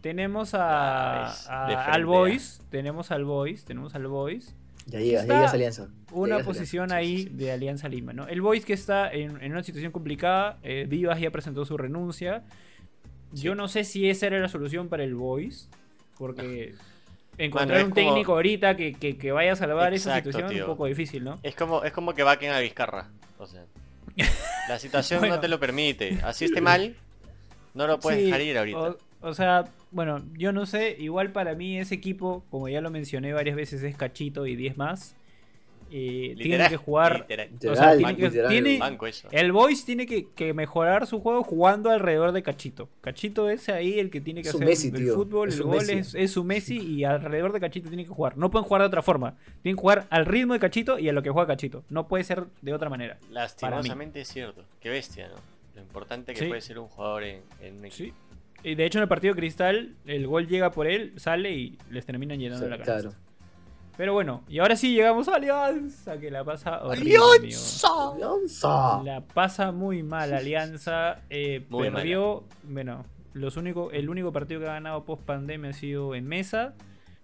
tenemos 0.00 0.54
a, 0.54 1.26
a- 1.26 1.92
al 1.92 2.06
Boys, 2.06 2.60
tenemos 2.70 3.10
al 3.10 3.24
Boys, 3.24 3.64
tenemos 3.64 3.94
al 3.96 4.06
Boys. 4.06 4.54
Ya 4.86 5.00
llega, 5.00 5.20
Está 5.22 5.32
ya 5.32 5.34
llega 5.34 5.46
esa 5.46 5.56
alianza. 5.56 5.88
Ya 5.88 6.14
Una 6.14 6.38
posición 6.44 6.92
alianza. 6.92 6.96
ahí 6.96 7.24
de 7.32 7.52
Alianza 7.52 7.88
Lima, 7.88 8.12
¿no? 8.14 8.26
El 8.28 8.40
Boys 8.40 8.64
que 8.64 8.72
está 8.72 9.10
en, 9.12 9.42
en 9.42 9.52
una 9.52 9.62
situación 9.62 9.92
complicada, 9.92 10.58
eh, 10.62 10.86
Vivas 10.88 11.20
ya 11.20 11.30
presentó 11.30 11.64
su 11.66 11.76
renuncia. 11.76 12.44
Yo 13.32 13.54
no 13.54 13.68
sé 13.68 13.84
si 13.84 14.08
esa 14.08 14.26
era 14.26 14.38
la 14.40 14.48
solución 14.48 14.88
para 14.88 15.04
el 15.04 15.14
Boys, 15.14 15.68
porque 16.18 16.74
encontrar 17.36 17.78
un 17.84 17.90
como- 17.90 17.94
técnico 17.94 18.32
ahorita 18.32 18.76
que, 18.76 18.94
que- 18.94 19.16
que 19.18 19.32
vaya 19.32 19.52
a 19.52 19.56
salvar 19.56 19.92
esa 19.94 20.16
situación 20.16 20.52
es 20.52 20.60
un 20.60 20.66
poco 20.66 20.86
difícil, 20.86 21.24
¿no? 21.24 21.38
Es 21.42 21.54
como, 21.54 21.84
es 21.84 21.92
como 21.92 22.14
que 22.14 22.22
vaquen 22.22 22.50
a 22.52 22.60
Vizcarra. 22.60 23.08
O 23.38 23.46
sea, 23.46 23.64
la 24.68 24.78
situación 24.78 25.20
Bueno. 25.20 25.36
no 25.36 25.40
te 25.40 25.48
lo 25.48 25.60
permite. 25.60 26.18
Así 26.24 26.46
esté 26.46 26.60
mal, 26.60 26.96
no 27.74 27.86
lo 27.86 28.00
puedes 28.00 28.18
Sí, 28.20 28.26
dejar 28.26 28.40
ir 28.40 28.58
ahorita. 28.58 28.78
O, 28.78 28.98
o 29.20 29.34
sea, 29.34 29.66
bueno, 29.90 30.24
yo 30.34 30.52
no 30.52 30.66
sé, 30.66 30.96
igual 30.98 31.30
para 31.32 31.54
mí 31.54 31.78
ese 31.78 31.94
equipo, 31.94 32.44
como 32.50 32.68
ya 32.68 32.80
lo 32.80 32.90
mencioné 32.90 33.32
varias 33.32 33.56
veces, 33.56 33.82
es 33.82 33.96
cachito 33.96 34.46
y 34.46 34.56
10 34.56 34.76
más. 34.76 35.14
Eh, 35.90 36.34
tiene 36.38 36.68
que 36.68 36.76
jugar. 36.76 37.20
literal. 37.20 37.48
o 37.48 37.60
sea, 37.60 37.94
Literal, 37.94 37.98
tiene 37.98 38.16
que- 38.16 38.22
literal. 38.22 38.50
tiene- 38.50 38.78
Banco 38.78 39.06
eso. 39.06 39.28
el 39.30 39.52
Boys 39.52 39.84
tiene 39.84 40.06
que, 40.06 40.28
que 40.34 40.52
mejorar 40.54 41.06
su 41.06 41.20
juego 41.20 41.42
jugando 41.42 41.90
alrededor 41.90 42.32
de 42.32 42.42
Cachito. 42.42 42.88
Cachito 43.00 43.48
es 43.48 43.68
ahí 43.68 43.98
el 43.98 44.10
que 44.10 44.20
tiene 44.20 44.42
que 44.42 44.48
Es 44.50 44.54
hacer 44.54 44.66
Messi, 44.66 44.88
el 44.88 44.94
tío. 44.94 45.14
fútbol, 45.14 45.48
Es 45.48 45.56
el 45.56 45.62
gol 45.62 45.76
Messi. 45.78 45.92
es, 45.92 46.14
es 46.14 46.30
su 46.32 46.44
Messi 46.44 46.78
y 46.78 47.04
alrededor 47.04 47.52
de 47.52 47.60
Cachito 47.60 47.88
tiene 47.88 48.04
que 48.04 48.10
jugar. 48.10 48.36
No 48.36 48.50
pueden 48.50 48.64
jugar 48.66 48.82
de 48.82 48.88
otra 48.88 49.02
forma. 49.02 49.36
Tienen 49.62 49.76
que 49.76 49.80
jugar 49.80 50.06
al 50.10 50.26
ritmo 50.26 50.52
de 50.54 50.60
Cachito 50.60 50.98
y 50.98 51.08
a 51.08 51.12
lo 51.12 51.22
que 51.22 51.30
juega 51.30 51.46
Cachito. 51.46 51.84
No 51.88 52.06
puede 52.08 52.24
ser 52.24 52.44
de 52.62 52.74
otra 52.74 52.90
manera. 52.90 53.18
Lastimosamente 53.30 54.20
es 54.20 54.28
cierto. 54.28 54.64
Qué 54.80 54.90
bestia, 54.90 55.28
¿no? 55.28 55.34
Lo 55.74 55.80
importante 55.82 56.32
que 56.34 56.40
Sí. 56.40 56.46
puede 56.46 56.60
ser 56.60 56.78
un 56.78 56.88
jugador 56.88 57.22
en, 57.24 57.40
en 57.60 57.76
un 57.78 57.84
equipo. 57.84 58.12
Sí. 58.62 58.68
Y 58.68 58.74
de 58.74 58.84
hecho 58.84 58.98
en 58.98 59.02
el 59.04 59.08
partido 59.08 59.34
Cristal, 59.36 59.94
el 60.06 60.26
gol 60.26 60.48
llega 60.48 60.72
por 60.72 60.88
él, 60.88 61.12
sale 61.16 61.52
y 61.52 61.78
les 61.90 62.04
terminan 62.04 62.40
llenando 62.40 62.64
Sí, 62.66 62.70
la 62.70 62.78
canasta. 62.78 63.00
claro. 63.10 63.16
Pero 63.98 64.14
bueno, 64.14 64.44
y 64.48 64.60
ahora 64.60 64.76
sí 64.76 64.94
llegamos 64.94 65.28
a 65.28 65.34
Alianza, 65.34 66.18
que 66.18 66.30
la 66.30 66.44
pasa 66.44 66.82
horrible, 66.84 67.16
amigo. 67.16 68.14
Alianza. 68.14 69.02
La 69.04 69.20
pasa 69.22 69.72
muy 69.72 70.02
mal 70.02 70.32
Alianza. 70.32 71.20
eh, 71.28 71.66
Muy 71.68 71.90
perdió. 71.90 72.44
Bueno, 72.62 73.04
los 73.34 73.56
únicos, 73.58 73.92
el 73.92 74.08
único 74.08 74.32
partido 74.32 74.60
que 74.60 74.68
ha 74.68 74.74
ganado 74.74 75.04
post 75.04 75.22
pandemia 75.24 75.70
ha 75.70 75.72
sido 75.74 76.14
en 76.14 76.26
mesa. 76.26 76.74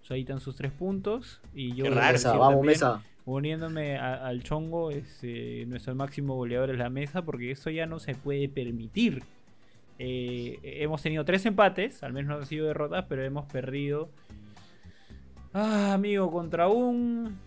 O 0.03 0.05
sea, 0.05 0.15
ahí 0.15 0.21
están 0.21 0.39
sus 0.41 0.55
tres 0.57 0.71
puntos. 0.73 1.41
Y 1.55 1.73
yo 1.75 1.85
raro. 1.89 2.11
Mesa, 2.11 2.31
vamos, 2.33 2.47
también, 2.55 2.65
mesa. 2.65 3.01
Uniéndome 3.23 3.97
a- 3.97 4.27
al 4.27 4.43
chongo, 4.43 4.91
es, 4.91 5.19
eh, 5.23 5.63
nuestro 5.67 5.95
máximo 5.95 6.35
goleador 6.35 6.69
es 6.71 6.77
la 6.77 6.89
mesa, 6.89 7.23
porque 7.23 7.51
eso 7.51 7.69
ya 7.71 7.85
no 7.87 7.99
se 7.99 8.13
puede 8.15 8.49
permitir. 8.49 9.23
Eh, 9.97 10.59
hemos 10.61 11.01
tenido 11.01 11.23
tres 11.23 11.45
empates, 11.45 12.03
al 12.03 12.11
menos 12.11 12.29
no 12.29 12.35
han 12.41 12.45
sido 12.45 12.67
derrotas, 12.67 13.05
pero 13.07 13.23
hemos 13.23 13.45
perdido. 13.45 14.09
Ah, 15.57 15.93
amigo, 15.93 16.29
contra 16.31 16.67
un. 16.67 17.37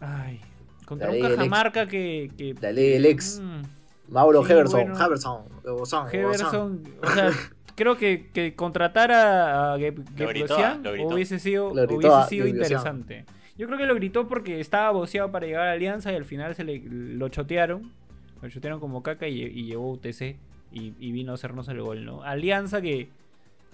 Ay, 0.00 0.40
contra 0.86 1.12
La 1.12 1.28
un. 1.28 1.36
Cajamarca 1.36 1.86
que. 1.86 2.30
que 2.38 2.54
La 2.58 2.72
ley 2.72 2.88
del 2.92 3.04
ex. 3.04 3.38
Mm, 3.38 3.62
Mauro 4.08 4.42
Sí, 4.44 4.52
Heverson. 4.52 4.80
bueno. 4.80 5.04
Heverson. 5.04 5.42
Heverson. 5.62 6.08
Heverson, 6.10 6.82
o 7.02 7.06
sea, 7.10 7.30
creo 7.76 7.98
que, 7.98 8.30
que 8.32 8.54
contratar 8.54 9.12
a, 9.12 9.74
a 9.74 9.76
hubiese 9.76 11.38
sido, 11.38 11.72
gritó 11.72 11.96
hubiese 11.96 12.48
interesante. 12.48 13.26
Yo 13.58 13.66
creo 13.66 13.78
que 13.78 13.84
lo 13.86 13.94
gritó 13.94 14.26
porque 14.26 14.60
estaba 14.60 14.90
boceado 14.90 15.30
para 15.30 15.44
llegar 15.46 15.68
a 15.68 15.72
Alianza 15.72 16.10
y 16.12 16.16
al 16.16 16.24
final 16.24 16.54
se 16.54 16.64
le, 16.64 16.82
lo 16.88 17.28
chotearon. 17.28 17.92
Lo 18.40 18.48
chotearon 18.48 18.80
como 18.80 19.02
caca 19.02 19.28
y, 19.28 19.42
y 19.42 19.66
llegó 19.66 19.90
UTC 19.92 20.36
y, 20.72 20.94
y 20.98 21.12
vino 21.12 21.32
a 21.32 21.34
hacernos 21.34 21.68
el 21.68 21.80
gol, 21.82 22.06
¿no? 22.06 22.22
Alianza 22.22 22.80
que, 22.80 23.08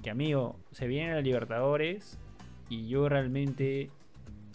que 0.02 0.10
amigo, 0.10 0.56
se 0.72 0.88
viene 0.88 1.12
a 1.12 1.14
la 1.14 1.20
Libertadores 1.20 2.18
y 2.68 2.88
yo 2.88 3.08
realmente 3.08 3.90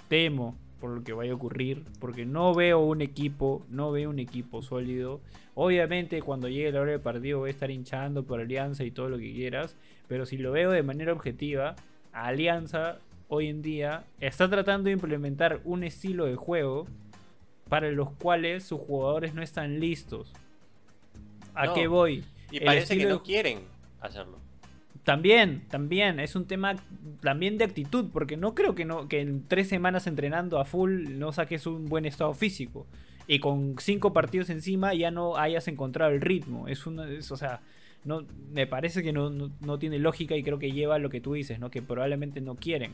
temo 0.07 0.55
por 0.79 0.91
lo 0.91 1.03
que 1.03 1.13
vaya 1.13 1.31
a 1.31 1.35
ocurrir 1.35 1.83
porque 1.99 2.25
no 2.25 2.53
veo 2.53 2.79
un 2.79 3.01
equipo, 3.01 3.65
no 3.69 3.91
veo 3.91 4.09
un 4.09 4.19
equipo 4.19 4.61
sólido. 4.61 5.21
Obviamente 5.55 6.21
cuando 6.21 6.49
llegue 6.49 6.71
la 6.71 6.81
hora 6.81 6.91
del 6.91 6.99
partido 7.01 7.39
voy 7.39 7.49
a 7.49 7.51
estar 7.51 7.71
hinchando 7.71 8.23
por 8.23 8.39
Alianza 8.41 8.83
y 8.83 8.91
todo 8.91 9.09
lo 9.09 9.17
que 9.17 9.31
quieras, 9.33 9.75
pero 10.07 10.25
si 10.25 10.37
lo 10.37 10.51
veo 10.51 10.71
de 10.71 10.83
manera 10.83 11.13
objetiva, 11.13 11.75
Alianza 12.11 12.97
hoy 13.29 13.47
en 13.47 13.61
día 13.61 14.03
está 14.19 14.49
tratando 14.49 14.85
de 14.87 14.91
implementar 14.93 15.61
un 15.63 15.83
estilo 15.83 16.25
de 16.25 16.35
juego 16.35 16.85
para 17.69 17.89
los 17.91 18.11
cuales 18.11 18.63
sus 18.65 18.79
jugadores 18.81 19.33
no 19.33 19.41
están 19.41 19.79
listos. 19.79 20.31
¿A 21.55 21.67
No. 21.67 21.73
qué 21.73 21.87
voy? 21.87 22.23
Y 22.51 22.57
El 22.57 22.65
parece 22.65 22.97
que 22.97 23.05
no 23.05 23.17
de- 23.17 23.21
quieren 23.23 23.59
hacerlo. 24.01 24.37
También, 25.03 25.63
también, 25.69 26.19
es 26.21 26.35
un 26.35 26.45
tema 26.45 26.77
también 27.21 27.57
de 27.57 27.65
actitud, 27.65 28.09
porque 28.13 28.37
no 28.37 28.55
creo 28.55 28.73
que, 28.73 28.85
no, 28.85 29.09
que 29.09 29.19
en 29.19 29.45
tres 29.47 29.67
semanas 29.67 30.07
entrenando 30.07 30.59
a 30.59 30.65
full 30.65 31.17
no 31.17 31.33
saques 31.33 31.67
un 31.67 31.85
buen 31.89 32.05
estado 32.05 32.33
físico. 32.33 32.85
Y 33.27 33.39
con 33.39 33.75
cinco 33.79 34.13
partidos 34.13 34.49
encima 34.49 34.93
ya 34.93 35.11
no 35.11 35.37
hayas 35.37 35.67
encontrado 35.67 36.11
el 36.11 36.21
ritmo. 36.21 36.67
Es 36.69 36.85
una, 36.87 37.09
es, 37.09 37.31
o 37.31 37.37
sea, 37.37 37.61
no, 38.05 38.25
me 38.51 38.65
parece 38.65 39.03
que 39.03 39.11
no, 39.11 39.29
no, 39.29 39.51
no 39.61 39.77
tiene 39.79 39.99
lógica 39.99 40.35
y 40.37 40.43
creo 40.43 40.59
que 40.59 40.71
lleva 40.71 40.99
lo 40.99 41.09
que 41.09 41.19
tú 41.21 41.33
dices, 41.33 41.59
¿no? 41.59 41.69
Que 41.69 41.81
probablemente 41.81 42.39
no 42.39 42.55
quieren. 42.55 42.93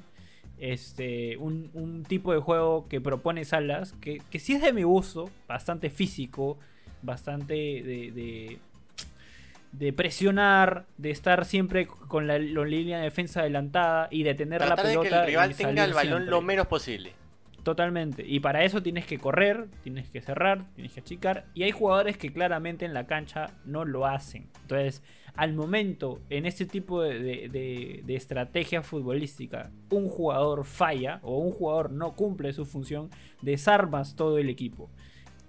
Este, 0.57 1.37
un, 1.37 1.69
un 1.73 2.03
tipo 2.03 2.33
de 2.33 2.39
juego 2.39 2.87
que 2.89 3.01
propone 3.01 3.45
Salas, 3.45 3.93
que, 4.01 4.21
que 4.31 4.39
sí 4.39 4.53
es 4.53 4.61
de 4.61 4.73
mi 4.73 4.83
gusto, 4.83 5.29
bastante 5.47 5.89
físico, 5.89 6.57
bastante 7.01 7.53
de- 7.53 8.11
de, 8.13 8.59
de 9.71 9.93
presionar, 9.93 10.85
de 10.97 11.11
estar 11.11 11.45
siempre 11.45 11.85
con 11.87 12.27
la, 12.27 12.39
la 12.39 12.65
línea 12.65 12.97
de 12.97 13.03
defensa 13.03 13.41
adelantada 13.41 14.07
y 14.11 14.23
de 14.23 14.33
tener 14.35 14.59
Tratar 14.61 14.77
la 14.77 14.83
de 14.83 14.89
pelota. 14.97 15.09
que 15.09 15.15
el 15.21 15.25
rival 15.27 15.55
tenga 15.55 15.83
el 15.85 15.93
balón 15.93 16.11
siempre. 16.13 16.31
lo 16.31 16.41
menos 16.41 16.67
posible. 16.67 17.13
Totalmente. 17.63 18.25
Y 18.25 18.39
para 18.39 18.63
eso 18.63 18.81
tienes 18.81 19.05
que 19.05 19.19
correr, 19.19 19.67
tienes 19.83 20.09
que 20.09 20.21
cerrar, 20.21 20.65
tienes 20.75 20.93
que 20.93 21.01
achicar. 21.01 21.45
Y 21.53 21.63
hay 21.63 21.71
jugadores 21.71 22.17
que 22.17 22.31
claramente 22.31 22.85
en 22.85 22.93
la 22.93 23.05
cancha 23.05 23.51
no 23.65 23.83
lo 23.85 24.07
hacen. 24.07 24.47
Entonces, 24.61 25.03
al 25.35 25.53
momento, 25.53 26.21
en 26.29 26.45
este 26.45 26.65
tipo 26.65 27.01
de, 27.03 27.19
de- 27.19 27.49
de- 27.49 28.01
de 28.05 28.15
estrategia 28.15 28.81
futbolística, 28.81 29.71
un 29.91 30.07
jugador 30.07 30.63
falla 30.65 31.19
o 31.21 31.37
un 31.37 31.51
jugador 31.51 31.91
no 31.91 32.15
cumple 32.15 32.53
su 32.53 32.65
función, 32.65 33.09
desarmas 33.41 34.15
todo 34.15 34.37
el 34.39 34.49
equipo. 34.49 34.89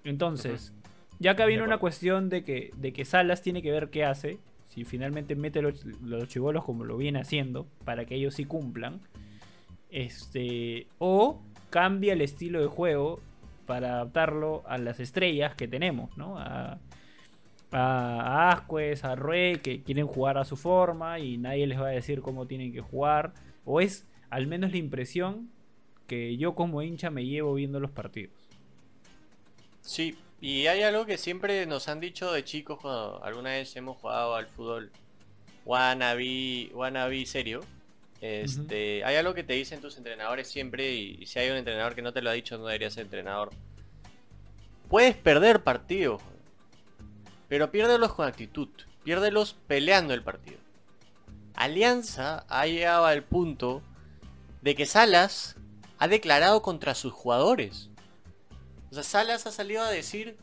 Entonces, 0.05 0.75
ya 1.21 1.33
acá 1.33 1.45
viene 1.45 1.63
una 1.63 1.77
cuestión 1.77 2.31
de 2.31 2.43
que, 2.43 2.73
de 2.77 2.95
que 2.95 3.05
Salas 3.05 3.43
tiene 3.43 3.61
que 3.61 3.71
ver 3.71 3.91
qué 3.91 4.05
hace. 4.05 4.39
Si 4.65 4.85
finalmente 4.85 5.37
mete 5.37 5.61
los, 5.61 5.85
los 6.03 6.29
chivolos 6.29 6.65
como 6.65 6.85
lo 6.85 6.97
viene 6.97 7.21
haciendo, 7.21 7.67
para 7.85 8.07
que 8.07 8.15
ellos 8.15 8.35
sí 8.35 8.47
cumplan. 8.47 9.01
Este. 9.91 10.87
O 10.99 11.43
cambia 11.69 12.15
el 12.15 12.23
estilo 12.23 12.61
de 12.61 12.69
juego 12.69 13.21
para 13.67 13.93
adaptarlo 13.93 14.63
a 14.67 14.79
las 14.79 14.99
estrellas 14.99 15.55
que 15.55 15.69
tenemos, 15.69 16.17
¿no? 16.17 16.39
A, 16.39 16.79
a 17.71 18.51
Ascuez, 18.51 19.05
a 19.05 19.15
Rue, 19.15 19.61
que 19.63 19.83
quieren 19.83 20.07
jugar 20.07 20.39
a 20.39 20.45
su 20.47 20.57
forma 20.57 21.19
y 21.19 21.37
nadie 21.37 21.67
les 21.67 21.79
va 21.79 21.89
a 21.89 21.91
decir 21.91 22.23
cómo 22.23 22.47
tienen 22.47 22.73
que 22.73 22.81
jugar. 22.81 23.35
O 23.67 23.83
es 23.83 24.07
al 24.31 24.47
menos 24.47 24.71
la 24.71 24.79
impresión 24.79 25.51
que 26.07 26.39
yo 26.39 26.55
como 26.55 26.81
hincha 26.81 27.11
me 27.11 27.27
llevo 27.27 27.53
viendo 27.53 27.79
los 27.79 27.91
partidos. 27.91 28.33
Sí, 29.83 30.17
y 30.41 30.67
hay 30.67 30.83
algo 30.83 31.07
que 31.07 31.19
siempre 31.19 31.67
nos 31.67 31.89
han 31.89 32.01
dicho 32.01 32.33
de 32.33 32.45
chicos 32.45 32.79
cuando 32.81 33.23
alguna 33.23 33.51
vez 33.51 33.75
hemos 33.77 33.99
jugado 33.99 34.35
al 34.35 34.47
fútbol 34.47 34.91
wannabe, 35.65 36.71
wannabe 36.75 37.27
serio. 37.27 37.61
Este, 38.21 39.03
Hay 39.05 39.17
algo 39.17 39.33
que 39.33 39.45
te 39.45 39.55
dicen 39.55 39.81
tus 39.81 39.97
entrenadores 39.97 40.49
siempre 40.49 40.93
y, 40.93 41.19
y 41.21 41.27
si 41.27 41.39
hay 41.39 41.51
un 41.51 41.57
entrenador 41.57 41.95
que 41.95 42.03
no 42.03 42.13
te 42.13 42.21
lo 42.21 42.31
ha 42.31 42.35
dicho 42.35 42.59
no 42.59 42.67
debería 42.67 42.91
ser 42.91 43.05
entrenador. 43.05 43.51
Puedes 44.89 45.15
perder 45.15 45.63
partidos, 45.63 46.23
pero 47.49 47.71
piérdelos 47.71 48.15
con 48.15 48.27
actitud, 48.27 48.69
piérdelos 49.05 49.57
peleando 49.67 50.15
el 50.15 50.23
partido. 50.23 50.59
Alianza 51.55 52.45
ha 52.49 52.67
llegado 52.67 53.05
al 53.05 53.23
punto 53.23 53.83
de 54.63 54.75
que 54.75 54.87
Salas 54.87 55.57
ha 55.99 56.09
declarado 56.09 56.63
contra 56.63 56.95
sus 56.95 57.13
jugadores. 57.13 57.90
O 58.91 58.95
sea, 58.95 59.03
Salas 59.03 59.47
ha 59.47 59.53
salido 59.53 59.83
a 59.83 59.91
decir 59.91 60.37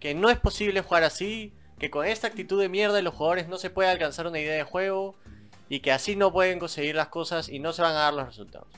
que 0.00 0.14
no 0.14 0.30
es 0.30 0.38
posible 0.38 0.82
jugar 0.82 1.04
así, 1.04 1.52
que 1.78 1.90
con 1.90 2.06
esta 2.06 2.26
actitud 2.26 2.60
de 2.60 2.68
mierda 2.68 2.96
de 2.96 3.02
los 3.02 3.14
jugadores 3.14 3.48
no 3.48 3.56
se 3.56 3.70
puede 3.70 3.88
alcanzar 3.88 4.26
una 4.26 4.38
idea 4.38 4.54
de 4.54 4.64
juego 4.64 5.14
y 5.68 5.80
que 5.80 5.92
así 5.92 6.16
no 6.16 6.32
pueden 6.32 6.58
conseguir 6.58 6.94
las 6.94 7.08
cosas 7.08 7.48
y 7.48 7.58
no 7.58 7.72
se 7.72 7.82
van 7.82 7.92
a 7.92 8.00
dar 8.00 8.14
los 8.14 8.26
resultados. 8.26 8.68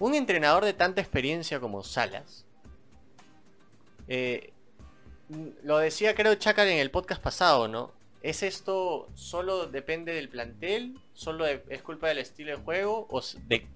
Un 0.00 0.14
entrenador 0.14 0.64
de 0.64 0.72
tanta 0.72 1.00
experiencia 1.00 1.60
como 1.60 1.82
Salas, 1.82 2.44
eh, 4.08 4.52
lo 5.62 5.78
decía 5.78 6.14
creo 6.14 6.34
Chacal 6.34 6.68
en 6.68 6.78
el 6.78 6.90
podcast 6.90 7.22
pasado, 7.22 7.68
¿no? 7.68 7.92
¿Es 8.22 8.42
esto 8.42 9.08
solo 9.14 9.66
depende 9.66 10.14
del 10.14 10.30
plantel? 10.30 10.98
¿Solo 11.12 11.46
es 11.46 11.82
culpa 11.82 12.08
del 12.08 12.18
estilo 12.18 12.52
de 12.52 12.56
juego? 12.56 13.06
¿O 13.10 13.20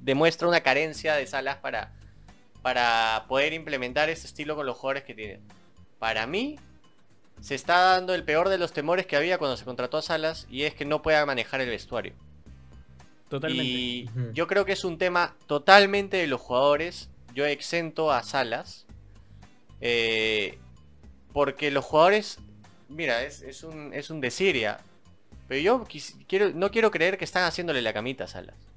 demuestra 0.01 0.49
una 0.49 0.63
carencia 0.63 1.15
de 1.15 1.27
Salas 1.27 1.57
para, 1.59 1.93
para 2.69 3.25
poder 3.29 3.55
implementar 3.55 4.11
este 4.11 4.27
estilo 4.27 4.55
con 4.55 4.67
los 4.67 4.77
jugadores 4.77 5.05
que 5.05 5.15
tienen? 5.15 5.41
Para 5.99 6.27
mí, 6.27 6.59
se 7.41 7.55
está 7.55 7.95
dando 7.95 8.15
el 8.15 8.25
peor 8.25 8.51
de 8.51 8.59
los 8.59 8.75
temores 8.75 9.07
que 9.07 9.17
había 9.17 9.39
cuando 9.39 9.57
se 9.57 9.65
contrató 9.65 9.97
a 9.97 10.03
Salas 10.03 10.47
y 10.51 10.65
es 10.65 10.75
que 10.75 10.85
no 10.85 11.01
pueda 11.01 11.25
manejar 11.25 11.63
el 11.63 11.71
vestuario. 11.71 12.13
Totalmente. 13.31 13.65
Y 13.65 14.11
yo 14.35 14.47
creo 14.47 14.67
que 14.67 14.73
es 14.73 14.85
un 14.85 14.99
tema 14.99 15.35
totalmente 15.47 16.19
de 16.19 16.27
los 16.27 16.43
jugadores. 16.43 17.09
Yo 17.35 17.47
exento 17.47 18.13
a 18.13 18.23
Salas. 18.23 18.85
Eh, 19.81 20.59
porque 21.33 21.71
los 21.71 21.87
jugadores, 21.87 22.39
mira, 22.91 23.23
es, 23.23 23.63
un, 23.63 23.95
es 23.95 24.11
un 24.11 24.21
decir 24.21 24.57
ya. 24.57 24.79
Pero 25.47 25.63
yo 25.63 25.87
quiero, 26.27 26.51
no 26.51 26.71
quiero 26.71 26.91
creer 26.91 27.17
que 27.17 27.25
están 27.25 27.45
haciéndole 27.45 27.81
la 27.81 27.95
camita 27.95 28.25
a 28.25 28.29
Salas. 28.29 28.68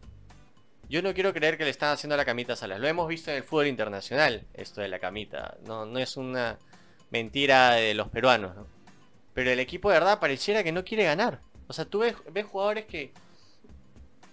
Yo 0.91 1.01
no 1.01 1.13
quiero 1.13 1.33
creer 1.33 1.57
que 1.57 1.63
le 1.63 1.69
están 1.69 1.93
haciendo 1.93 2.17
la 2.17 2.25
camita 2.25 2.51
a 2.51 2.55
Salas. 2.57 2.77
Lo 2.81 2.85
hemos 2.85 3.07
visto 3.07 3.31
en 3.31 3.37
el 3.37 3.43
fútbol 3.43 3.67
internacional, 3.67 4.43
esto 4.53 4.81
de 4.81 4.89
la 4.89 4.99
camita. 4.99 5.55
No, 5.65 5.85
no 5.85 5.99
es 5.99 6.17
una 6.17 6.59
mentira 7.11 7.75
de 7.75 7.93
los 7.93 8.09
peruanos, 8.09 8.57
¿no? 8.57 8.67
Pero 9.33 9.51
el 9.51 9.61
equipo 9.61 9.89
de 9.89 9.99
verdad 9.99 10.19
pareciera 10.19 10.65
que 10.65 10.73
no 10.73 10.83
quiere 10.83 11.05
ganar. 11.05 11.39
O 11.67 11.71
sea, 11.71 11.85
tú 11.85 11.99
ves, 11.99 12.15
ves 12.33 12.45
jugadores 12.45 12.87
que. 12.87 13.13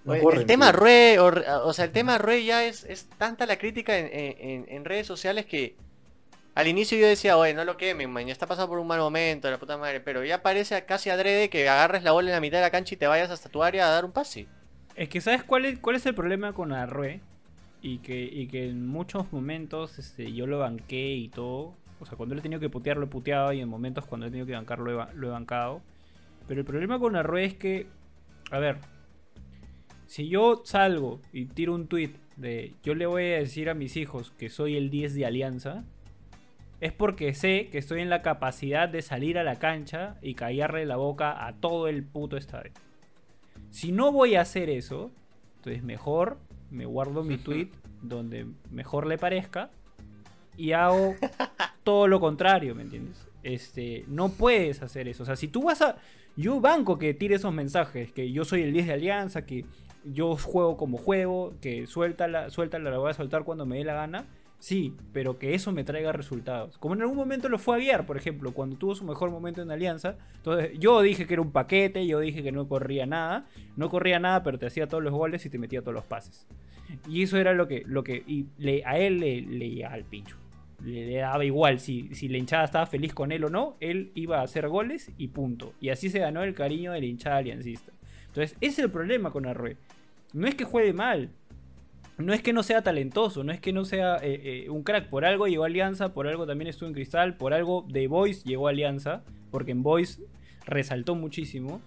el 0.05 0.47
tema 0.47 0.73
Rue, 0.73 1.21
o, 1.21 1.73
sea, 1.73 1.85
el 1.85 1.93
tema 1.93 2.19
Rue 2.19 2.45
ya 2.45 2.65
es, 2.65 2.83
es 2.83 3.09
tanta 3.19 3.47
la 3.47 3.57
crítica 3.57 3.97
en, 3.97 4.85
redes 4.85 5.07
sociales 5.07 5.47
que 5.47 5.77
al 6.57 6.67
inicio 6.67 6.99
yo 6.99 7.07
decía, 7.07 7.39
oye, 7.39 7.55
no 7.55 7.65
lo 7.65 7.77
quemen, 7.77 8.11
man, 8.11 8.27
ya 8.27 8.33
está 8.33 8.49
pasando 8.49 8.71
por 8.71 8.81
un 8.81 8.89
mal 8.89 8.99
momento, 8.99 9.49
la 9.49 9.59
puta 9.59 9.77
madre, 9.77 10.01
pero 10.01 10.25
ya 10.25 10.43
parece 10.43 10.85
casi 10.85 11.09
adrede 11.09 11.51
que 11.51 11.69
agarres 11.69 12.03
la 12.03 12.11
bola 12.11 12.31
en 12.31 12.35
la 12.35 12.41
mitad 12.41 12.59
de 12.59 12.63
la 12.63 12.73
cancha 12.73 12.97
y 12.97 12.99
te 12.99 13.07
vayas 13.07 13.31
hasta 13.31 13.49
tu 13.49 13.63
área 13.63 13.87
a 13.87 13.93
dar 13.93 14.05
un 14.05 14.11
pase. 14.11 14.49
Es 14.99 15.09
que, 15.09 15.21
¿sabes 15.21 15.45
cuál 15.45 15.65
es, 15.65 16.07
el 16.07 16.15
problema 16.17 16.53
con 16.55 16.73
Arrue? 16.73 17.21
Y 17.81 17.99
que, 17.99 18.49
en 18.69 18.85
muchos 18.85 19.33
momentos 19.33 19.97
este, 20.01 20.33
yo 20.33 20.49
lo 20.49 20.59
banqué 20.59 21.15
y 21.15 21.29
todo. 21.29 21.77
O 22.01 22.05
sea, 22.05 22.17
cuando 22.17 22.35
le 22.35 22.41
he 22.41 22.43
tenido 22.43 22.59
que 22.59 22.69
putear, 22.69 22.97
lo 22.97 23.05
he 23.05 23.09
puteado. 23.09 23.53
Y 23.53 23.61
en 23.61 23.69
momentos 23.69 24.07
cuando 24.07 24.27
he 24.27 24.31
tenido 24.31 24.45
que 24.45 24.55
bancar, 24.55 24.81
lo 24.81 24.91
he, 24.91 25.29
bancado. 25.29 25.83
Pero 26.49 26.63
el 26.63 26.67
problema 26.67 26.99
con 26.99 27.15
Arroyo 27.15 27.47
es 27.47 27.55
que. 27.55 27.87
A 28.51 28.59
ver. 28.59 28.79
Si 30.09 30.29
yo 30.29 30.63
salgo 30.65 31.21
y 31.33 31.45
tiro 31.45 31.77
un 31.77 31.87
tweet 31.87 32.15
de 32.35 32.75
yo 32.83 32.97
le 32.97 33.07
voy 33.07 33.23
a 33.23 33.39
decir 33.39 33.71
a 33.71 33.75
mis 33.75 33.97
hijos 33.97 34.33
que 34.33 34.49
soy 34.49 34.77
el 34.77 34.91
10 34.91 35.15
de 35.15 35.27
Alianza, 35.27 35.85
es 36.81 36.93
porque 36.93 37.35
sé 37.35 37.69
que 37.71 37.79
estoy 37.79 38.01
en 38.01 38.11
la 38.11 38.23
capacidad 38.23 38.89
de 38.89 39.03
salir 39.03 39.39
a 39.39 39.45
la 39.45 39.61
cancha 39.61 40.17
y 40.23 40.35
callarle 40.35 40.87
la 40.87 40.97
boca 40.97 41.47
a 41.47 41.53
todo 41.53 41.87
el 41.87 42.03
puto 42.03 42.37
estadio. 42.37 42.73
Si 43.71 43.93
no 43.93 44.13
voy 44.13 44.37
a 44.37 44.43
hacer 44.43 44.71
eso, 44.71 45.11
entonces 45.57 45.83
mejor 45.83 46.39
me 46.71 46.87
guardo 46.87 47.23
mi 47.25 47.37
tweet 47.39 47.71
donde 48.03 48.47
mejor 48.71 49.07
le 49.07 49.19
parezca 49.19 49.71
y 50.57 50.73
hago 50.73 51.15
todo 51.85 52.07
lo 52.09 52.21
contrario, 52.21 52.75
¿me 52.75 52.83
entiendes? 52.83 53.27
Este, 53.43 54.05
no 54.09 54.31
puedes 54.31 54.83
hacer 54.83 55.09
eso. 55.09 55.23
O 55.23 55.27
sea, 55.27 55.37
si 55.37 55.49
tú 55.49 55.65
vas 55.65 55.83
a. 55.83 55.97
Yo 56.37 56.61
banco 56.61 56.99
que 56.99 57.15
tire 57.15 57.35
esos 57.35 57.53
mensajes, 57.53 58.13
que 58.13 58.31
yo 58.31 58.45
soy 58.45 58.63
el 58.63 58.73
10 58.73 58.87
de 58.87 58.93
Alianza, 58.93 59.45
que 59.45 59.65
yo 60.05 60.37
juego 60.37 60.77
como 60.77 60.97
juego, 60.97 61.55
que 61.61 61.87
suelta 61.89 62.29
la, 62.29 62.51
suelta 62.51 62.79
la 62.79 62.97
voy 62.97 63.11
a 63.11 63.15
soltar 63.15 63.43
cuando 63.43 63.67
me 63.67 63.79
dé 63.79 63.85
la 63.85 63.95
gana. 63.95 64.27
Sí, 64.61 64.95
pero 65.13 65.39
que 65.39 65.55
eso 65.55 65.71
me 65.71 65.85
traiga 65.85 66.13
resultados. 66.13 66.79
Como 66.79 66.95
en 66.95 67.03
algún 67.03 67.17
momento 67.17 67.49
lo 67.49 67.59
fue 67.59 67.77
a 67.77 67.79
guiar, 67.79 68.07
por 68.07 68.17
ejemplo, 68.17 68.53
cuando 68.53 68.77
tuvo 68.77 68.95
su 68.95 69.05
mejor 69.05 69.31
momento 69.31 69.63
en 69.63 69.71
Alianza. 69.71 70.17
Entonces, 70.37 70.79
yo 70.79 71.01
dije 71.01 71.27
que 71.27 71.35
era 71.35 71.43
un 71.43 71.53
paquete, 71.53 72.07
yo 72.07 72.19
dije 72.19 72.43
que 72.43 72.51
no 72.51 72.67
corría 72.67 73.07
nada. 73.07 73.47
No 73.77 73.89
corría 73.89 74.19
nada, 74.19 74.43
pero 74.43 74.59
te 74.59 74.67
hacía 74.67 74.89
todos 74.89 75.03
los 75.03 75.13
goles 75.13 75.47
y 75.47 75.51
te 75.51 75.59
metía 75.59 75.81
todos 75.81 75.95
los 75.95 76.05
pases. 76.05 76.47
Y 77.09 77.23
eso 77.23 77.37
era 77.37 77.53
lo 77.53 77.69
que, 77.69 77.85
lo 77.87 78.03
que 78.03 78.25
y 78.27 78.47
le, 78.59 78.83
a 78.85 78.99
él 78.99 79.21
le, 79.21 79.43
le 79.43 79.85
al 79.85 80.05
pincho 80.05 80.37
le, 80.85 81.17
daba 81.17 81.45
igual 81.45 81.81
si, 81.81 82.15
si, 82.15 82.29
la 82.29 82.39
hinchada 82.39 82.65
estaba 82.65 82.87
feliz 82.87 83.13
con 83.15 83.33
él 83.33 83.45
o 83.45 83.51
no, 83.51 83.77
él 83.81 84.13
iba 84.15 84.41
a 84.41 84.43
hacer 84.43 84.69
goles 84.69 85.11
y 85.19 85.29
punto. 85.29 85.73
Y 85.81 85.91
así 85.91 86.09
se 86.11 86.21
ganó 86.21 86.43
el 86.43 86.55
cariño 86.55 86.93
de 86.93 87.01
la 87.01 87.07
hinchada 87.07 87.37
aliancista. 87.39 87.93
Entonces, 88.29 88.57
ese 88.61 88.73
es 88.73 88.79
el 88.81 88.91
problema 88.91 89.31
con 89.31 89.47
Arrue. 89.47 89.77
No 90.33 90.47
es 90.47 90.55
que 90.55 90.65
juegue 90.65 90.93
mal, 90.93 91.31
no 92.19 92.33
es 92.33 92.43
que 92.43 92.53
no 92.53 92.63
sea 92.63 92.83
talentoso, 92.83 93.45
no 93.45 93.53
es 93.53 93.61
que 93.61 93.73
no 93.73 93.85
sea 93.85 94.17
eh, 94.17 94.65
eh, 94.67 94.71
un 94.71 94.83
crack. 94.83 95.09
Por 95.09 95.25
algo 95.25 95.47
llegó 95.47 95.65
a 95.65 95.67
Alianza, 95.67 96.13
por 96.13 96.27
algo 96.27 96.47
también 96.47 96.69
estuvo 96.69 96.89
en 96.89 96.95
Cristal, 96.95 97.37
por 97.37 97.55
algo 97.55 97.87
de 97.89 98.09
Boys 98.09 98.45
llegó 98.45 98.67
a 98.67 98.71
Alianza, 98.71 99.23
porque 99.51 99.73
en 99.73 99.83
Boys 99.83 100.21
resaltó 100.67 101.15
muchísimo. 101.15 101.81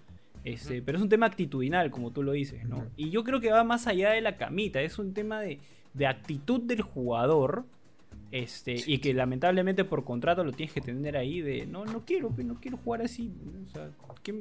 Este, 0.43 0.81
pero 0.81 0.97
es 0.97 1.03
un 1.03 1.09
tema 1.09 1.27
actitudinal, 1.27 1.91
como 1.91 2.11
tú 2.11 2.23
lo 2.23 2.31
dices, 2.31 2.65
¿no? 2.67 2.87
Y 2.97 3.11
yo 3.11 3.23
creo 3.23 3.39
que 3.39 3.51
va 3.51 3.63
más 3.63 3.85
allá 3.85 4.09
de 4.09 4.21
la 4.21 4.37
camita, 4.37 4.81
es 4.81 4.97
un 4.97 5.13
tema 5.13 5.39
de, 5.39 5.59
de 5.93 6.07
actitud 6.07 6.61
del 6.61 6.81
jugador 6.81 7.65
este, 8.31 8.77
y 8.85 8.99
que 8.99 9.13
lamentablemente 9.13 9.83
por 9.83 10.05
contrato 10.05 10.45
lo 10.45 10.53
tienes 10.53 10.73
que 10.73 10.79
tener 10.79 11.17
ahí 11.17 11.41
de 11.41 11.65
no, 11.65 11.83
no 11.83 12.05
quiero, 12.05 12.33
no 12.45 12.55
quiero 12.61 12.77
jugar 12.77 13.01
así. 13.01 13.33
O 13.65 13.69
sea, 13.69 13.89
¿qué, 14.23 14.39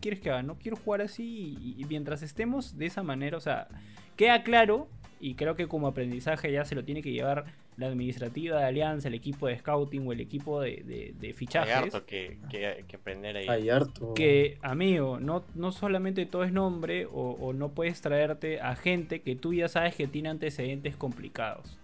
quieres 0.00 0.20
que 0.20 0.30
haga? 0.30 0.44
No 0.44 0.56
quiero 0.56 0.76
jugar 0.76 1.02
así. 1.02 1.74
Y, 1.76 1.84
mientras 1.86 2.22
estemos 2.22 2.78
de 2.78 2.86
esa 2.86 3.02
manera, 3.02 3.36
o 3.36 3.40
sea, 3.40 3.66
queda 4.14 4.44
claro, 4.44 4.88
y 5.20 5.34
creo 5.34 5.56
que 5.56 5.66
como 5.66 5.86
aprendizaje 5.86 6.52
ya 6.52 6.64
se 6.64 6.74
lo 6.74 6.84
tiene 6.84 7.02
que 7.02 7.12
llevar 7.12 7.44
la 7.76 7.86
administrativa 7.86 8.58
de 8.58 8.64
Alianza, 8.64 9.08
el 9.08 9.14
equipo 9.14 9.46
de 9.46 9.58
scouting 9.58 10.06
o 10.06 10.12
el 10.12 10.20
equipo 10.20 10.60
de, 10.60 11.14
de, 11.18 11.32
fichajes. 11.32 11.74
Hay 11.74 11.82
harto 11.84 12.06
que, 12.06 12.36
que, 12.50 12.96
aprender 12.96 13.36
ahí. 13.36 13.48
Hay 13.48 13.70
harto. 13.70 14.14
Que, 14.14 14.58
amigo, 14.62 15.20
no, 15.20 15.44
no 15.54 15.70
solamente 15.70 16.26
todo 16.26 16.42
es 16.42 16.52
nombre 16.52 17.06
o, 17.06 17.36
o 17.40 17.52
no 17.52 17.70
puedes 17.70 18.00
traerte 18.00 18.60
a 18.60 18.74
gente 18.74 19.20
que 19.20 19.36
tú 19.36 19.54
ya 19.54 19.68
sabes 19.68 19.94
que 19.94 20.08
tiene 20.08 20.28
antecedentes 20.28 20.96
complicados. 20.96 21.78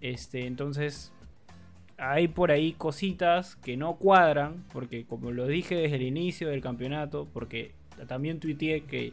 Este, 0.00 0.46
entonces, 0.46 1.12
hay 1.96 2.28
por 2.28 2.50
ahí 2.50 2.72
cositas 2.72 3.56
que 3.56 3.76
no 3.76 3.96
cuadran, 3.96 4.64
porque 4.72 5.04
como 5.06 5.30
lo 5.32 5.46
dije 5.46 5.74
desde 5.76 5.96
el 5.96 6.02
inicio 6.02 6.48
del 6.48 6.60
campeonato, 6.60 7.26
porque 7.32 7.72
también 8.06 8.40
tuiteé 8.40 8.82
que 8.82 9.12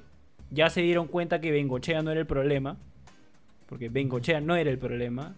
ya 0.49 0.69
se 0.69 0.81
dieron 0.81 1.07
cuenta 1.07 1.39
que 1.39 1.51
Bengochea 1.51 2.03
no 2.03 2.11
era 2.11 2.19
el 2.19 2.27
problema, 2.27 2.77
porque 3.71 3.87
Bengochea 3.87 4.41
no 4.41 4.57
era 4.57 4.69
el 4.69 4.77
problema, 4.77 5.33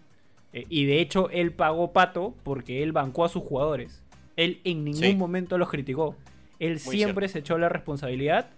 eh, 0.54 0.66
y 0.70 0.86
de 0.86 1.02
hecho 1.02 1.30
él 1.30 1.52
pagó 1.52 1.94
pato 1.94 2.34
porque 2.42 2.82
él 2.82 2.92
bancó 2.92 3.26
a 3.26 3.30
sus 3.30 3.44
jugadores. 3.44 4.02
Él 4.38 4.60
en 4.64 4.84
ningún 4.84 5.20
momento 5.20 5.60
los 5.60 5.70
criticó. 5.70 6.16
Él 6.58 6.80
siempre 6.80 7.28
se 7.28 7.40
echó 7.40 7.60
la 7.60 7.70
responsabilidad 7.70 8.50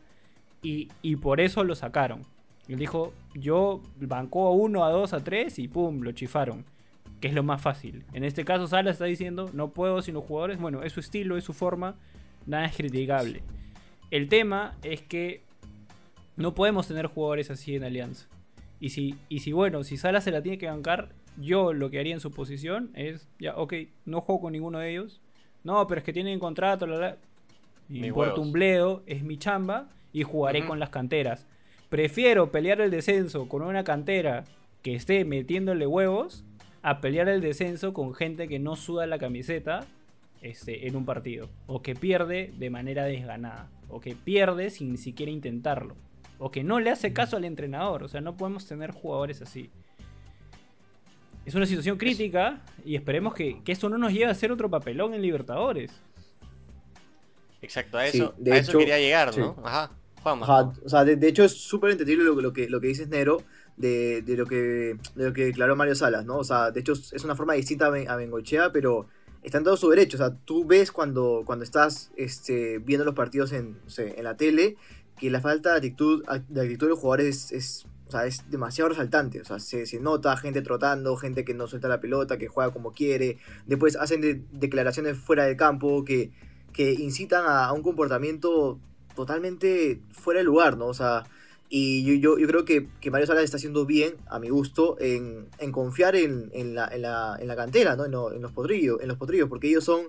y, 0.61 0.87
y, 1.01 1.17
por 1.17 1.41
eso 1.41 1.65
lo 1.65 1.75
sacaron. 1.75 2.21
Él 2.69 2.77
dijo, 2.77 3.13
yo 3.33 3.81
bancó 3.99 4.47
a 4.47 4.51
uno, 4.51 4.85
a 4.85 4.91
dos, 4.91 5.11
a 5.11 5.21
tres 5.25 5.59
y 5.59 5.67
pum, 5.67 6.03
lo 6.03 6.13
chifaron 6.13 6.63
que 7.19 7.27
es 7.27 7.33
lo 7.33 7.43
más 7.43 7.61
fácil. 7.61 8.05
En 8.13 8.23
este 8.23 8.45
caso, 8.45 8.67
Sala 8.67 8.91
está 8.91 9.03
diciendo, 9.03 9.49
no 9.51 9.71
puedo 9.71 10.01
sin 10.01 10.13
los 10.13 10.23
jugadores. 10.23 10.57
Bueno, 10.57 10.83
es 10.83 10.93
su 10.93 11.01
estilo, 11.01 11.35
es 11.35 11.43
su 11.43 11.51
forma, 11.51 11.95
nada 12.45 12.65
es 12.65 12.77
criticable. 12.77 13.43
El 14.09 14.29
tema 14.29 14.77
es 14.83 15.01
que 15.01 15.43
no 16.37 16.53
podemos 16.53 16.87
tener 16.87 17.07
jugadores 17.07 17.49
así 17.51 17.75
en 17.75 17.83
Alianza. 17.83 18.27
Y 18.79 18.89
si, 18.89 19.15
y 19.29 19.39
si 19.39 19.51
bueno, 19.51 19.83
si 19.83 19.97
Sala 19.97 20.21
se 20.21 20.31
la 20.31 20.41
tiene 20.41 20.57
que 20.57 20.67
bancar, 20.67 21.09
yo 21.37 21.73
lo 21.73 21.89
que 21.89 21.99
haría 21.99 22.13
en 22.13 22.19
su 22.19 22.31
posición 22.31 22.91
es, 22.93 23.27
ya, 23.39 23.55
ok, 23.55 23.73
no 24.05 24.21
juego 24.21 24.41
con 24.41 24.53
ninguno 24.53 24.79
de 24.79 24.91
ellos. 24.91 25.21
No, 25.63 25.85
pero 25.87 25.99
es 25.99 26.05
que 26.05 26.13
tienen 26.13 26.39
contrato, 26.39 26.85
la, 26.85 26.97
la. 26.97 27.17
Me 27.87 28.07
importa 28.07 28.41
un 28.41 28.51
bledo, 28.51 29.03
es 29.05 29.23
mi 29.23 29.37
chamba 29.37 29.89
y 30.11 30.23
jugaré 30.23 30.65
con 30.65 30.79
las 30.79 30.89
canteras. 30.89 31.45
Prefiero 31.89 32.51
pelear 32.51 32.81
el 32.81 32.91
descenso 32.91 33.47
con 33.47 33.61
una 33.61 33.83
cantera 33.83 34.45
que 34.81 34.95
esté 34.95 35.23
metiéndole 35.25 35.87
huevos 35.87 36.43
a 36.81 37.01
pelear 37.01 37.29
el 37.29 37.41
descenso 37.41 37.93
con 37.93 38.13
gente 38.13 38.47
que 38.47 38.59
no 38.59 38.75
suda 38.75 39.07
la 39.07 39.17
camiseta 39.17 39.85
este, 40.41 40.87
en 40.87 40.95
un 40.95 41.05
partido. 41.05 41.49
O 41.67 41.81
que 41.81 41.95
pierde 41.95 42.53
de 42.57 42.69
manera 42.69 43.05
desganada. 43.05 43.69
O 43.89 43.99
que 43.99 44.15
pierde 44.15 44.69
sin 44.69 44.91
ni 44.91 44.97
siquiera 44.97 45.31
intentarlo. 45.31 45.95
O 46.37 46.51
que 46.51 46.63
no 46.63 46.79
le 46.79 46.89
hace 46.91 47.13
caso 47.13 47.37
al 47.37 47.45
entrenador. 47.45 48.03
O 48.03 48.07
sea, 48.07 48.21
no 48.21 48.35
podemos 48.37 48.65
tener 48.67 48.91
jugadores 48.91 49.41
así. 49.41 49.69
Es 51.45 51.53
una 51.55 51.65
situación 51.65 51.97
crítica 51.97 52.61
y 52.83 52.95
esperemos 52.95 53.33
que, 53.35 53.61
que 53.63 53.71
eso 53.71 53.87
no 53.89 53.97
nos 53.97 54.11
lleve 54.11 54.25
a 54.25 54.31
hacer 54.31 54.51
otro 54.51 54.69
papelón 54.69 55.13
en 55.13 55.21
Libertadores. 55.21 55.91
Exacto, 57.61 57.97
a 57.97 58.05
eso, 58.07 58.33
a 58.51 58.57
eso 58.57 58.77
quería 58.77 58.99
llegar, 58.99 59.35
¿no? 59.37 59.55
Ajá, 59.63 59.91
Ajá, 60.23 60.73
o 60.83 60.89
sea, 60.89 61.05
de, 61.05 61.27
hecho 61.27 61.43
es 61.43 61.51
súper 61.53 61.91
entendible 61.91 62.23
lo, 62.23 62.39
lo, 62.41 62.51
que, 62.51 62.67
lo 62.67 62.81
que 62.81 62.87
dices, 62.87 63.07
Nero 63.09 63.43
de, 63.77 64.23
de 64.23 64.35
lo 64.35 64.45
que, 64.47 64.97
de 65.15 65.25
lo 65.25 65.33
que 65.33 65.45
declaró 65.45 65.75
Mario 65.75 65.93
Salas, 65.95 66.25
¿no? 66.25 66.37
O 66.37 66.43
sea, 66.43 66.71
de 66.71 66.79
hecho 66.79 66.93
es 66.93 67.23
una 67.23 67.35
forma 67.35 67.53
distinta 67.53 67.87
a, 67.87 67.89
Ben- 67.89 68.09
a 68.09 68.15
Bengochea, 68.15 68.71
pero 68.71 69.07
está 69.43 69.59
en 69.59 69.63
todo 69.65 69.77
su 69.77 69.89
derecho. 69.89 70.17
O 70.17 70.19
sea, 70.19 70.35
tú 70.45 70.65
ves 70.65 70.91
cuando, 70.91 71.43
cuando 71.45 71.63
estás 71.63 72.11
este, 72.17 72.79
viendo 72.79 73.05
los 73.05 73.13
partidos 73.13 73.51
en, 73.51 73.77
no 73.83 73.89
sé, 73.89 74.15
en 74.17 74.23
la 74.23 74.35
tele 74.35 74.77
que 75.19 75.29
la 75.29 75.41
falta 75.41 75.71
de 75.71 75.77
actitud, 75.77 76.23
de 76.49 76.61
actitud 76.61 76.87
de 76.87 76.89
los 76.91 76.99
jugadores 76.99 77.51
es, 77.51 77.85
o 78.07 78.11
sea, 78.11 78.25
es 78.25 78.49
demasiado 78.49 78.89
resaltante. 78.89 79.41
O 79.41 79.45
sea, 79.45 79.59
se, 79.59 79.85
se 79.85 79.99
nota 79.99 80.35
gente 80.37 80.61
trotando, 80.61 81.15
gente 81.17 81.45
que 81.45 81.53
no 81.53 81.67
suelta 81.67 81.87
la 81.87 82.01
pelota, 82.01 82.37
que 82.37 82.47
juega 82.47 82.71
como 82.71 82.91
quiere. 82.91 83.37
Después 83.65 83.95
hacen 83.95 84.21
de- 84.21 84.41
declaraciones 84.51 85.17
fuera 85.17 85.45
del 85.45 85.55
campo 85.57 86.03
que, 86.05 86.31
que 86.73 86.91
incitan 86.93 87.45
a, 87.47 87.71
un 87.71 87.81
comportamiento 87.81 88.79
totalmente 89.15 90.01
fuera 90.11 90.39
de 90.39 90.43
lugar, 90.43 90.77
¿no? 90.77 90.87
O 90.87 90.93
sea, 90.93 91.23
y 91.69 92.03
yo, 92.05 92.13
yo, 92.13 92.37
yo 92.37 92.47
creo 92.47 92.65
que, 92.65 92.87
que 93.01 93.09
Mario 93.09 93.25
Salas 93.27 93.43
está 93.43 93.57
haciendo 93.57 93.85
bien, 93.85 94.15
a 94.27 94.39
mi 94.39 94.49
gusto, 94.49 94.97
en, 94.99 95.47
en 95.57 95.71
confiar 95.71 96.15
en, 96.15 96.51
en 96.53 96.75
la, 96.75 96.87
en, 96.89 97.01
la, 97.01 97.37
en 97.39 97.47
la 97.47 97.55
cantera, 97.55 97.95
¿no? 97.95 98.05
En, 98.05 98.11
lo- 98.11 98.33
en 98.33 98.41
los 98.41 98.51
potrillos, 98.51 99.01
en 99.01 99.07
los 99.07 99.17
potrillos, 99.17 99.49
porque 99.49 99.67
ellos 99.69 99.83
son, 99.83 100.01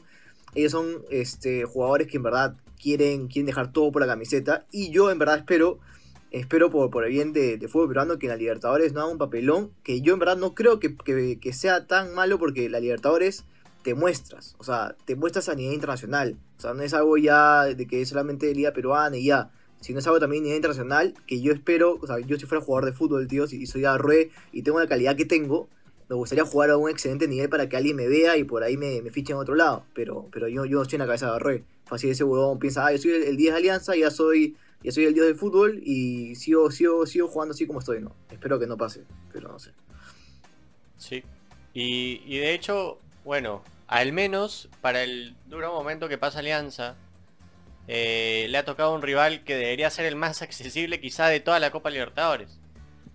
ellos 0.56 0.72
son 0.72 1.04
este, 1.10 1.64
jugadores 1.64 2.08
que 2.08 2.16
en 2.16 2.24
verdad 2.24 2.56
quieren, 2.80 3.28
quieren 3.28 3.46
dejar 3.46 3.72
todo 3.72 3.92
por 3.92 4.02
la 4.02 4.08
camiseta. 4.08 4.66
Y 4.72 4.90
yo 4.90 5.10
en 5.10 5.18
verdad 5.18 5.38
espero, 5.38 5.78
espero 6.30 6.70
por, 6.70 6.90
por 6.90 7.04
el 7.04 7.10
bien 7.10 7.32
de, 7.32 7.58
de 7.58 7.68
fútbol 7.68 7.88
peruano 7.88 8.18
que 8.18 8.26
en 8.26 8.30
la 8.30 8.36
Libertadores 8.36 8.92
no 8.92 9.00
haga 9.00 9.10
un 9.12 9.18
papelón, 9.18 9.70
que 9.84 10.00
yo 10.00 10.14
en 10.14 10.18
verdad 10.18 10.36
no 10.36 10.54
creo 10.54 10.80
que, 10.80 10.96
que- 10.96 11.52
sea 11.52 11.86
tan 11.86 12.14
malo 12.14 12.38
porque 12.38 12.68
la 12.68 12.80
Libertadores 12.80 13.44
te 13.82 13.94
muestras, 13.94 14.56
o 14.58 14.64
sea, 14.64 14.96
te 15.04 15.14
muestras 15.14 15.48
a 15.48 15.54
nivel 15.54 15.74
internacional. 15.74 16.36
O 16.58 16.60
sea, 16.60 16.74
no 16.74 16.82
es 16.82 16.92
algo 16.94 17.16
ya 17.18 17.64
de 17.64 17.86
que 17.86 18.00
es 18.02 18.08
solamente 18.08 18.52
liga 18.54 18.72
peruana 18.72 19.16
y 19.16 19.26
ya 19.26 19.50
sino 19.80 19.98
es 19.98 20.06
algo 20.06 20.18
también 20.18 20.42
nivel 20.42 20.56
internacional 20.56 21.14
que 21.26 21.40
yo 21.40 21.52
espero, 21.52 21.98
o 22.00 22.06
sea, 22.06 22.18
yo 22.18 22.38
si 22.38 22.46
fuera 22.46 22.64
jugador 22.64 22.86
de 22.86 22.92
fútbol, 22.96 23.28
tío, 23.28 23.46
si 23.46 23.66
soy 23.66 23.84
Arrué 23.84 24.30
y 24.50 24.62
tengo 24.62 24.80
la 24.80 24.88
calidad 24.88 25.16
que 25.16 25.26
tengo, 25.26 25.68
me 26.08 26.16
gustaría 26.16 26.44
jugar 26.44 26.70
a 26.70 26.76
un 26.76 26.88
excelente 26.90 27.26
nivel 27.26 27.48
para 27.48 27.68
que 27.68 27.76
alguien 27.76 27.96
me 27.96 28.06
vea 28.06 28.36
y 28.36 28.44
por 28.44 28.62
ahí 28.62 28.76
me, 28.76 29.02
me 29.02 29.10
fiche 29.10 29.32
en 29.32 29.38
otro 29.38 29.54
lado, 29.54 29.84
pero, 29.94 30.28
pero 30.30 30.48
yo, 30.48 30.64
yo 30.64 30.76
no 30.76 30.82
estoy 30.82 30.96
en 30.96 31.00
la 31.00 31.06
cabeza 31.06 31.26
de 31.26 31.36
Arrué. 31.36 31.64
Fácil 31.84 32.10
ese 32.10 32.24
huevón 32.24 32.58
piensa, 32.58 32.86
ah, 32.86 32.92
yo 32.92 32.98
soy 32.98 33.12
el, 33.12 33.22
el 33.24 33.36
10 33.36 33.52
de 33.52 33.58
Alianza, 33.58 33.96
ya 33.96 34.10
soy, 34.10 34.56
ya 34.82 34.92
soy 34.92 35.04
el 35.04 35.14
dios 35.14 35.26
del 35.26 35.36
fútbol 35.36 35.80
y 35.84 36.34
sigo, 36.36 36.70
sigo, 36.70 37.06
sigo 37.06 37.28
jugando 37.28 37.54
así 37.54 37.66
como 37.66 37.80
estoy, 37.80 38.00
¿no? 38.00 38.14
Espero 38.30 38.58
que 38.58 38.66
no 38.66 38.76
pase, 38.76 39.02
pero 39.32 39.48
no 39.48 39.58
sé. 39.58 39.72
Sí. 40.96 41.22
Y, 41.74 42.22
y 42.26 42.38
de 42.38 42.54
hecho, 42.54 42.98
bueno, 43.24 43.62
al 43.86 44.12
menos 44.12 44.68
para 44.80 45.02
el 45.02 45.34
duro 45.46 45.72
momento 45.72 46.08
que 46.08 46.18
pasa 46.18 46.38
Alianza, 46.40 46.96
eh, 47.88 48.46
le 48.48 48.58
ha 48.58 48.64
tocado 48.64 48.94
un 48.94 49.02
rival 49.02 49.44
que 49.44 49.54
debería 49.54 49.90
ser 49.90 50.06
el 50.06 50.16
más 50.16 50.42
accesible 50.42 51.00
quizá 51.00 51.28
de 51.28 51.40
toda 51.40 51.60
la 51.60 51.70
Copa 51.70 51.90
Libertadores. 51.90 52.58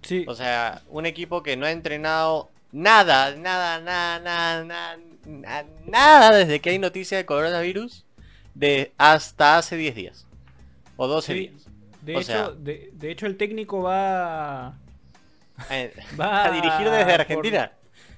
Sí. 0.02 0.26
O 0.28 0.36
sea, 0.36 0.82
un 0.88 1.06
equipo 1.06 1.44
que 1.44 1.58
no 1.58 1.66
ha 1.66 1.72
entrenado 1.72 2.50
nada, 2.72 3.36
nada, 3.36 3.80
nada, 3.82 4.20
nada, 4.20 4.64
nada, 4.66 4.98
na- 5.26 5.66
nada 5.86 6.32
desde 6.38 6.60
que 6.60 6.70
hay 6.72 6.80
noticia 6.80 7.18
de 7.18 7.26
coronavirus 7.26 8.06
de 8.56 8.92
hasta 8.98 9.58
hace 9.58 9.76
10 9.78 9.96
días. 9.96 10.26
O 10.98 11.08
12 11.08 11.34
Sí. 11.34 11.40
días. 11.40 11.68
de, 12.02 12.16
o 12.16 12.20
hecho, 12.20 12.26
sea- 12.32 12.50
de, 12.52 12.90
de 12.94 13.12
hecho, 13.12 13.26
el 13.28 13.38
técnico 13.38 13.84
va, 13.84 14.74
Eh, 15.70 15.94
va 16.20 16.46
a 16.46 16.52
dirigir 16.52 16.90
desde 16.90 17.14
Argentina. 17.14 17.72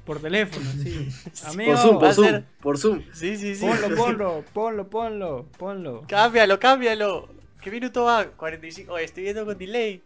Por, 0.06 0.22
teléfono, 0.22 0.66
sí. 0.82 1.10
Amigo, 1.46 1.72
por 1.74 1.78
Zoom, 1.82 2.00
por 2.00 2.13
Zoom, 2.13 2.28
ser- 2.28 2.44
por 2.62 2.78
Zoom. 2.78 3.04
Sí, 3.13 3.36
sí, 3.38 3.56
sí. 3.56 3.66
ponlo, 3.66 3.96
ponlo, 3.96 4.44
ponlo, 4.54 4.89
ponlo, 4.89 5.46
ponlo. 5.58 6.04
Cámbialo, 6.08 6.60
cámbialo. 6.60 7.30
¿Qué 7.62 7.72
minuto 7.72 8.04
va? 8.06 8.26
45. 8.28 8.94
Oye, 8.94 9.04
estoy 9.06 9.24
viendo 9.24 9.46
con 9.46 9.58
delay. 9.58 10.02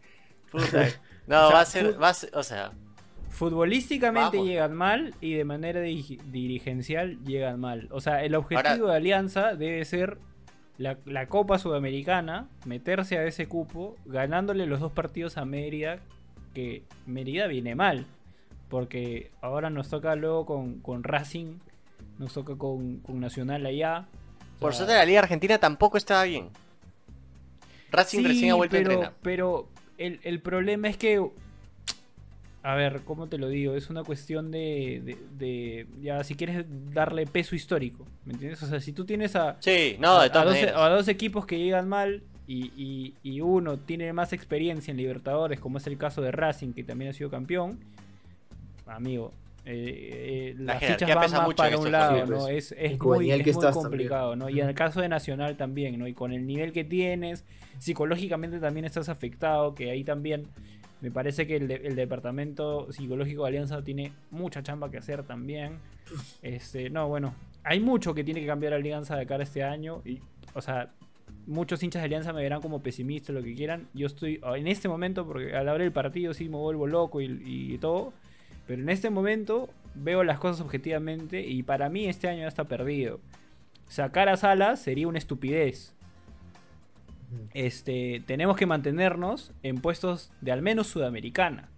Puta. 0.51 0.88
No, 1.27 1.45
O 1.45 1.47
sea, 1.49 1.55
va 1.55 1.62
a 1.62 1.65
ser, 1.65 2.01
va 2.01 2.10
a 2.10 2.13
ser, 2.13 2.29
o 2.36 2.43
sea, 2.43 2.71
Futbolísticamente 3.38 4.38
Vamos. 4.38 4.50
llegan 4.50 4.73
mal 4.73 5.13
y 5.21 5.36
de 5.36 5.45
manera 5.45 5.80
diri- 5.82 6.19
dirigencial 6.32 7.23
llegan 7.23 7.60
mal. 7.60 7.88
O 7.91 8.02
sea, 8.02 8.23
el 8.23 8.34
objetivo 8.34 8.67
Ahora- 8.67 8.91
de 8.93 8.95
Alianza 8.97 9.54
debe 9.56 9.86
ser 9.86 10.17
la, 10.80 10.97
la 11.06 11.28
Copa 11.28 11.60
Sudamericana, 11.60 12.50
meterse 12.65 13.17
a 13.19 13.23
ese 13.26 13.47
cupo, 13.47 13.95
ganándole 14.06 14.65
los 14.65 14.80
dos 14.80 14.91
partidos 14.91 15.38
a 15.38 15.45
Mérida, 15.45 16.00
que 16.56 16.82
Mérida 17.06 17.45
viene 17.45 17.76
mal. 17.76 18.08
Porque 18.69 19.30
ahora 19.41 19.69
nos 19.69 19.88
toca 19.89 20.15
luego 20.15 20.47
con, 20.47 20.80
con 20.80 21.04
Racing, 21.04 21.60
nos 22.17 22.34
toca 22.34 22.56
con, 22.58 22.97
con 23.02 23.19
Nacional 23.19 23.67
allá. 23.67 24.08
O 24.58 24.62
por 24.62 24.71
sea, 24.73 24.80
suerte 24.86 24.95
la 24.95 25.06
Liga 25.06 25.19
Argentina 25.19 25.60
tampoco 25.60 25.97
estaba 25.97 26.23
bien. 26.23 26.50
Racing 27.91 28.19
Sí, 28.21 28.28
recién 28.28 28.52
ha 28.52 28.56
vuelto 28.56 28.76
pero, 28.76 28.89
a 28.89 28.93
entrenar. 28.93 29.13
Pero 29.21 29.69
el, 30.00 30.19
el 30.23 30.41
problema 30.41 30.88
es 30.88 30.97
que. 30.97 31.23
A 32.67 32.75
ver, 32.75 33.01
¿cómo 33.06 33.27
te 33.27 33.38
lo 33.38 33.47
digo? 33.47 33.75
Es 33.75 33.89
una 33.89 34.03
cuestión 34.03 34.51
de, 34.51 35.01
de, 35.06 35.17
de- 35.38 35.88
Ya, 36.01 36.21
si 36.25 36.36
quieres 36.36 36.65
darle 36.93 37.25
peso 37.25 37.56
histórico. 37.56 38.06
¿Me 38.25 38.34
entiendes? 38.34 38.62
O 38.62 38.67
sea, 38.67 38.82
si 38.82 38.91
tú 38.91 39.06
tienes 39.06 39.38
a. 39.38 39.56
Sí, 39.62 39.95
no, 39.99 40.10
a, 40.10 40.23
a 40.23 40.27
dos, 40.27 40.58
a 40.75 40.89
dos 40.89 41.08
equipos 41.08 41.45
que 41.45 41.58
llegan 41.60 41.88
mal 41.88 42.23
y, 42.45 42.65
y- 42.75 43.13
y 43.23 43.39
uno 43.39 43.77
tiene 43.77 44.12
más 44.12 44.34
experiencia 44.34 44.91
en 44.91 44.97
Libertadores, 44.97 45.62
como 45.62 45.77
es 45.77 45.88
el 45.88 45.97
caso 45.97 46.21
de 46.21 46.32
Racing, 46.32 46.73
que 46.73 46.84
también 46.84 47.12
ha 47.12 47.13
sido 47.13 47.30
campeón. 47.30 47.80
Amigo. 48.86 49.32
eh, 49.65 50.53
eh, 50.53 50.56
La 50.60 50.73
las 50.73 50.80
jerarquía 50.82 51.08
fichas 51.08 51.15
van 51.15 51.32
más 51.47 51.56
para 51.56 51.77
un 51.77 51.91
lado. 51.91 52.25
¿no? 52.25 52.47
Es, 52.49 52.75
muy, 53.17 53.32
es 53.32 53.43
que 53.43 53.53
muy 53.53 53.62
complicado, 53.73 54.36
¿no? 54.36 54.49
Y 54.49 54.60
en 54.60 54.67
el 54.69 54.75
caso 54.75 54.99
de 55.01 55.08
Nacional 55.10 55.56
también, 55.58 55.97
¿no? 55.99 56.08
Y 56.08 56.13
con 56.13 56.32
el 56.34 56.45
nivel 56.45 56.71
que 56.73 56.84
tienes, 56.84 57.45
psicológicamente 57.80 58.60
también 58.60 58.86
estás 58.86 59.08
afectado, 59.10 59.73
que 59.75 59.89
ahí 59.91 60.03
también 60.03 60.47
me 61.01 61.12
parece 61.12 61.45
que 61.47 61.57
el, 61.57 61.67
de- 61.67 61.81
el 61.88 61.95
departamento 61.95 62.91
psicológico 62.91 63.43
de 63.43 63.49
Alianza 63.49 63.83
tiene 63.83 64.13
mucha 64.31 64.63
chamba 64.63 64.89
que 64.89 64.97
hacer 64.97 65.23
también. 65.23 65.73
Este, 66.41 66.89
no, 66.89 67.07
bueno, 67.07 67.36
hay 67.63 67.79
mucho 67.79 68.13
que 68.13 68.23
tiene 68.23 68.41
que 68.41 68.47
cambiar 68.47 68.73
Alianza 68.73 69.15
de 69.15 69.25
cara 69.25 69.41
a 69.41 69.45
este 69.45 69.63
año. 69.63 70.01
Y, 70.05 70.19
o 70.53 70.62
sea, 70.62 70.89
muchos 71.45 71.83
hinchas 71.83 72.01
de 72.01 72.05
Alianza 72.05 72.33
me 72.33 72.41
verán 72.41 72.62
como 72.62 72.81
pesimista, 72.81 73.31
lo 73.33 73.43
que 73.43 73.53
quieran. 73.55 73.88
Yo 73.93 74.07
estoy 74.07 74.39
en 74.55 74.67
este 74.67 74.88
momento, 74.88 75.25
porque 75.27 75.55
al 75.55 75.69
abrir 75.69 75.86
el 75.88 75.91
partido 75.93 76.33
sí 76.33 76.49
me 76.49 76.57
vuelvo 76.57 76.88
loco 76.88 77.21
y, 77.21 77.25
y 77.45 77.77
todo. 77.77 78.13
Pero 78.65 78.81
en 78.81 78.89
este 78.89 79.10
momento 79.10 79.69
veo 79.95 80.23
las 80.23 80.39
cosas 80.39 80.62
objetivamente 80.62 81.41
y 81.41 81.63
para 81.63 81.89
mí 81.89 82.07
este 82.07 82.27
año 82.27 82.41
ya 82.41 82.47
está 82.47 82.65
perdido. 82.65 83.19
Sacar 83.88 84.27
a 84.29 84.36
Salas 84.38 84.81
sería 84.81 85.07
una 85.07 85.17
estupidez. 85.17 85.93
Este, 87.53 88.23
tenemos 88.25 88.55
que 88.55 88.65
mantenernos 88.65 89.51
en 89.63 89.81
puestos 89.81 90.31
de 90.41 90.51
al 90.51 90.61
menos 90.61 90.87
sudamericana. 90.87 91.69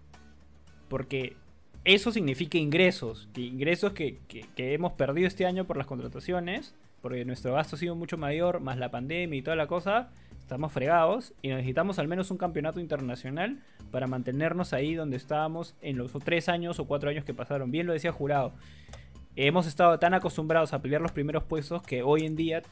Porque 0.88 1.36
eso 1.84 2.12
significa 2.12 2.58
ingresos. 2.58 3.28
Que 3.32 3.42
ingresos 3.42 3.92
que, 3.92 4.18
hemos 4.56 4.92
perdido 4.92 5.26
este 5.26 5.46
año 5.46 5.64
por 5.64 5.76
las 5.76 5.86
contrataciones. 5.86 6.74
Porque 7.02 7.24
nuestro 7.24 7.54
gasto 7.54 7.76
ha 7.76 7.78
sido 7.78 7.94
mucho 7.94 8.18
mayor, 8.18 8.60
más 8.60 8.78
la 8.78 8.90
pandemia 8.90 9.38
y 9.38 9.42
toda 9.42 9.56
la 9.56 9.66
cosa. 9.66 10.10
Estamos 10.40 10.72
fregados 10.72 11.32
y 11.42 11.48
necesitamos 11.48 11.98
al 11.98 12.08
menos 12.08 12.30
un 12.30 12.36
campeonato 12.36 12.80
internacional 12.80 13.60
para 13.90 14.06
mantenernos 14.06 14.72
ahí 14.72 14.94
donde 14.94 15.16
estábamos 15.16 15.74
en 15.80 15.96
los 15.96 16.12
tres 16.24 16.48
años 16.48 16.80
o 16.80 16.86
cuatro 16.86 17.08
años 17.08 17.24
que 17.24 17.32
pasaron. 17.32 17.70
Bien 17.70 17.86
lo 17.86 17.92
decía 17.92 18.12
Jurado. 18.12 18.52
Hemos 19.36 19.66
estado 19.66 19.98
tan 20.00 20.12
acostumbrados 20.12 20.72
a 20.72 20.82
pelear 20.82 21.00
los 21.00 21.12
primeros 21.12 21.44
puestos 21.44 21.82
que 21.82 22.02
hoy 22.02 22.26
en 22.26 22.34
día 22.34 22.62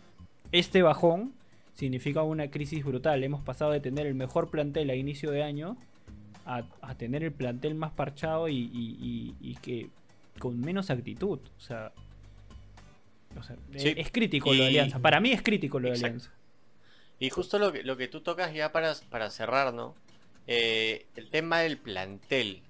este 0.51 0.83
bajón 0.83 1.33
significa 1.83 2.23
una 2.25 2.51
crisis 2.51 2.85
brutal. 2.85 3.23
Hemos 3.23 3.41
pasado 3.43 3.71
de 3.71 3.79
tener 3.79 4.07
el 4.07 4.15
mejor 4.15 4.51
plantel 4.51 4.91
a 4.91 4.97
inicio 4.97 5.31
de 5.31 5.45
año 5.45 5.77
a, 6.45 6.65
a 6.81 6.95
tener 6.97 7.23
el 7.23 7.31
plantel 7.33 7.77
más 7.77 7.93
parchado 7.93 8.49
y, 8.49 8.57
y- 8.57 8.97
y- 9.01 9.51
y 9.51 9.55
que 9.57 9.89
con 10.41 10.61
menos 10.61 10.91
actitud. 10.91 11.39
O 11.57 11.61
sea, 11.61 11.93
o 13.39 13.43
sea, 13.43 13.55
Sí. 13.77 13.91
es, 13.91 13.97
es 13.99 14.11
crítico 14.11 14.53
lo 14.53 14.61
de 14.63 14.67
Alianza. 14.69 14.99
Para 14.99 15.21
mí 15.21 15.31
es 15.31 15.41
crítico 15.43 15.79
lo 15.79 15.89
de. 15.89 15.95
Alianza. 15.95 16.33
Y 17.21 17.31
justo 17.31 17.59
lo 17.61 17.73
que, 17.73 17.83
lo 17.85 17.97
que 17.97 18.09
tú 18.09 18.23
tocas 18.23 18.53
ya 18.53 18.73
para, 18.73 18.95
para 19.11 19.31
cerrar, 19.31 19.73
¿no? 19.73 19.95
Eh, 20.49 21.07
el 21.17 21.29
tema 21.31 21.61
del 21.61 21.79
plantel. 21.79 22.61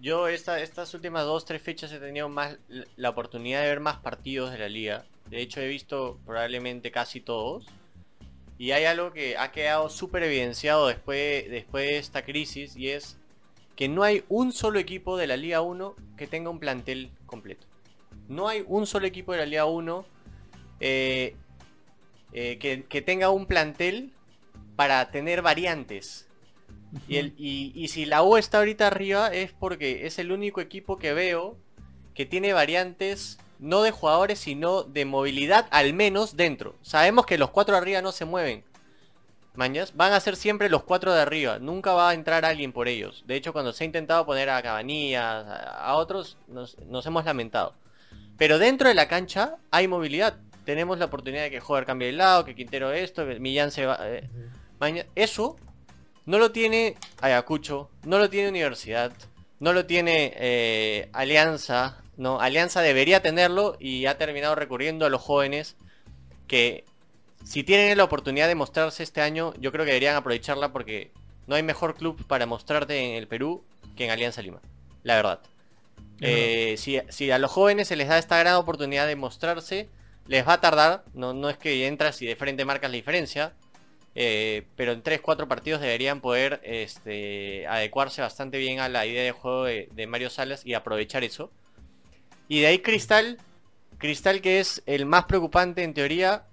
Yo 0.00 0.26
esta, 0.28 0.60
estas 0.60 0.92
últimas 0.94 1.24
dos, 1.24 1.44
tres 1.44 1.62
fechas 1.62 1.92
he 1.92 1.98
tenido 2.00 2.28
más 2.28 2.58
la 2.96 3.08
oportunidad 3.10 3.62
de 3.62 3.68
ver 3.68 3.80
más 3.80 3.98
partidos 3.98 4.50
de 4.52 4.58
la 4.58 4.68
liga. 4.68 5.04
De 5.30 5.40
hecho 5.40 5.60
he 5.60 5.68
visto 5.68 6.18
probablemente 6.26 6.90
casi 6.90 7.20
todos. 7.20 7.64
Y 8.62 8.70
hay 8.70 8.84
algo 8.84 9.12
que 9.12 9.36
ha 9.36 9.50
quedado 9.50 9.88
súper 9.88 10.22
evidenciado 10.22 10.86
después, 10.86 11.50
después 11.50 11.84
de 11.84 11.98
esta 11.98 12.24
crisis 12.24 12.76
y 12.76 12.90
es 12.90 13.18
que 13.74 13.88
no 13.88 14.04
hay 14.04 14.22
un 14.28 14.52
solo 14.52 14.78
equipo 14.78 15.16
de 15.16 15.26
la 15.26 15.36
Liga 15.36 15.62
1 15.62 15.96
que 16.16 16.28
tenga 16.28 16.48
un 16.48 16.60
plantel 16.60 17.10
completo. 17.26 17.66
No 18.28 18.46
hay 18.46 18.64
un 18.68 18.86
solo 18.86 19.08
equipo 19.08 19.32
de 19.32 19.38
la 19.38 19.46
Liga 19.46 19.64
1 19.64 20.06
eh, 20.78 21.34
eh, 22.32 22.58
que, 22.58 22.84
que 22.84 23.02
tenga 23.02 23.30
un 23.30 23.46
plantel 23.46 24.12
para 24.76 25.10
tener 25.10 25.42
variantes. 25.42 26.28
Y, 27.08 27.16
el, 27.16 27.34
y, 27.36 27.72
y 27.74 27.88
si 27.88 28.04
la 28.04 28.22
U 28.22 28.36
está 28.36 28.58
ahorita 28.58 28.86
arriba 28.86 29.26
es 29.34 29.50
porque 29.50 30.06
es 30.06 30.20
el 30.20 30.30
único 30.30 30.60
equipo 30.60 30.98
que 30.98 31.12
veo 31.12 31.56
que 32.14 32.26
tiene 32.26 32.52
variantes 32.52 33.40
no 33.62 33.82
de 33.82 33.92
jugadores 33.92 34.38
sino 34.40 34.82
de 34.82 35.04
movilidad 35.04 35.66
al 35.70 35.94
menos 35.94 36.36
dentro. 36.36 36.74
Sabemos 36.82 37.24
que 37.26 37.38
los 37.38 37.50
cuatro 37.50 37.76
arriba 37.76 38.02
no 38.02 38.12
se 38.12 38.24
mueven. 38.26 38.64
mañas, 39.54 39.94
van 39.96 40.12
a 40.12 40.20
ser 40.20 40.36
siempre 40.36 40.68
los 40.70 40.82
cuatro 40.82 41.12
de 41.14 41.20
arriba. 41.20 41.58
Nunca 41.58 41.92
va 41.92 42.10
a 42.10 42.14
entrar 42.14 42.44
alguien 42.44 42.72
por 42.72 42.88
ellos. 42.88 43.22
De 43.26 43.36
hecho, 43.36 43.52
cuando 43.52 43.72
se 43.72 43.84
ha 43.84 43.86
intentado 43.86 44.24
poner 44.26 44.48
a 44.50 44.62
Cabanillas, 44.62 45.44
a, 45.46 45.94
otros, 45.94 46.36
nos, 46.48 46.76
nos 46.88 47.04
hemos 47.06 47.24
lamentado. 47.24 47.74
Pero 48.38 48.58
dentro 48.58 48.88
de 48.88 48.94
la 48.94 49.08
cancha 49.08 49.56
hay 49.70 49.86
movilidad. 49.88 50.36
Tenemos 50.64 50.98
la 50.98 51.04
oportunidad 51.04 51.42
de 51.42 51.50
que 51.50 51.60
Joder 51.60 51.84
cambie 51.84 52.06
de 52.08 52.14
lado, 52.14 52.44
que 52.44 52.54
Quintero 52.54 52.92
esto, 52.92 53.26
que 53.26 53.38
Millán 53.40 53.70
se 53.70 53.84
va. 53.86 53.98
eh, 54.00 54.28
Maña- 54.80 55.06
Eso 55.14 55.56
no 56.24 56.38
lo 56.38 56.50
tiene 56.50 56.96
Ayacucho, 57.20 57.90
no 58.04 58.18
lo 58.18 58.30
tiene 58.30 58.48
Universidad, 58.48 59.12
no 59.60 59.72
lo 59.72 59.84
tiene 59.86 60.32
eh, 60.36 61.08
Alianza. 61.12 62.01
No, 62.16 62.40
Alianza 62.40 62.80
debería 62.82 63.22
tenerlo 63.22 63.76
y 63.80 64.06
ha 64.06 64.18
terminado 64.18 64.54
recurriendo 64.54 65.06
a 65.06 65.10
los 65.10 65.22
jóvenes 65.22 65.76
que 66.46 66.84
si 67.44 67.64
tienen 67.64 67.96
la 67.98 68.04
oportunidad 68.04 68.48
de 68.48 68.54
mostrarse 68.54 69.02
este 69.02 69.20
año, 69.22 69.54
yo 69.58 69.72
creo 69.72 69.84
que 69.84 69.90
deberían 69.92 70.16
aprovecharla 70.16 70.72
porque 70.72 71.12
no 71.46 71.56
hay 71.56 71.62
mejor 71.62 71.96
club 71.96 72.24
para 72.26 72.46
mostrarte 72.46 72.98
en 72.98 73.16
el 73.16 73.28
Perú 73.28 73.64
que 73.96 74.04
en 74.04 74.10
Alianza 74.10 74.42
Lima. 74.42 74.62
La 75.02 75.16
verdad. 75.16 75.40
Eh, 76.20 76.76
si, 76.78 77.00
si 77.08 77.30
a 77.32 77.38
los 77.38 77.50
jóvenes 77.50 77.88
se 77.88 77.96
les 77.96 78.08
da 78.08 78.18
esta 78.18 78.38
gran 78.38 78.54
oportunidad 78.56 79.06
de 79.08 79.16
mostrarse, 79.16 79.90
les 80.26 80.46
va 80.46 80.54
a 80.54 80.60
tardar. 80.60 81.04
No, 81.14 81.34
no 81.34 81.50
es 81.50 81.58
que 81.58 81.86
entras 81.86 82.22
y 82.22 82.26
de 82.26 82.36
frente 82.36 82.64
marcas 82.64 82.90
la 82.90 82.96
diferencia. 82.96 83.54
eh, 84.14 84.66
pero 84.76 84.92
en 84.92 85.02
3-4 85.02 85.48
partidos 85.48 85.80
deberían 85.80 86.20
poder 86.20 86.60
este, 86.64 87.66
adecuarse 87.68 88.20
bastante 88.22 88.58
bien 88.58 88.80
a 88.80 88.88
la 88.88 89.06
idea 89.06 89.22
de 89.24 89.32
juego 89.32 89.64
de, 89.64 89.88
de 89.92 90.06
Mario 90.06 90.30
Salas 90.30 90.66
y 90.66 90.74
aprovechar 90.74 91.24
eso. 91.24 91.50
Y 92.48 92.60
de 92.60 92.66
ahí 92.68 92.78
Cristal. 92.78 93.38
Cristal 93.98 94.40
que 94.40 94.60
es 94.60 94.82
el 94.86 95.06
más 95.06 95.24
preocupante 95.24 95.82
en 95.82 95.94
teoría. 95.94 96.44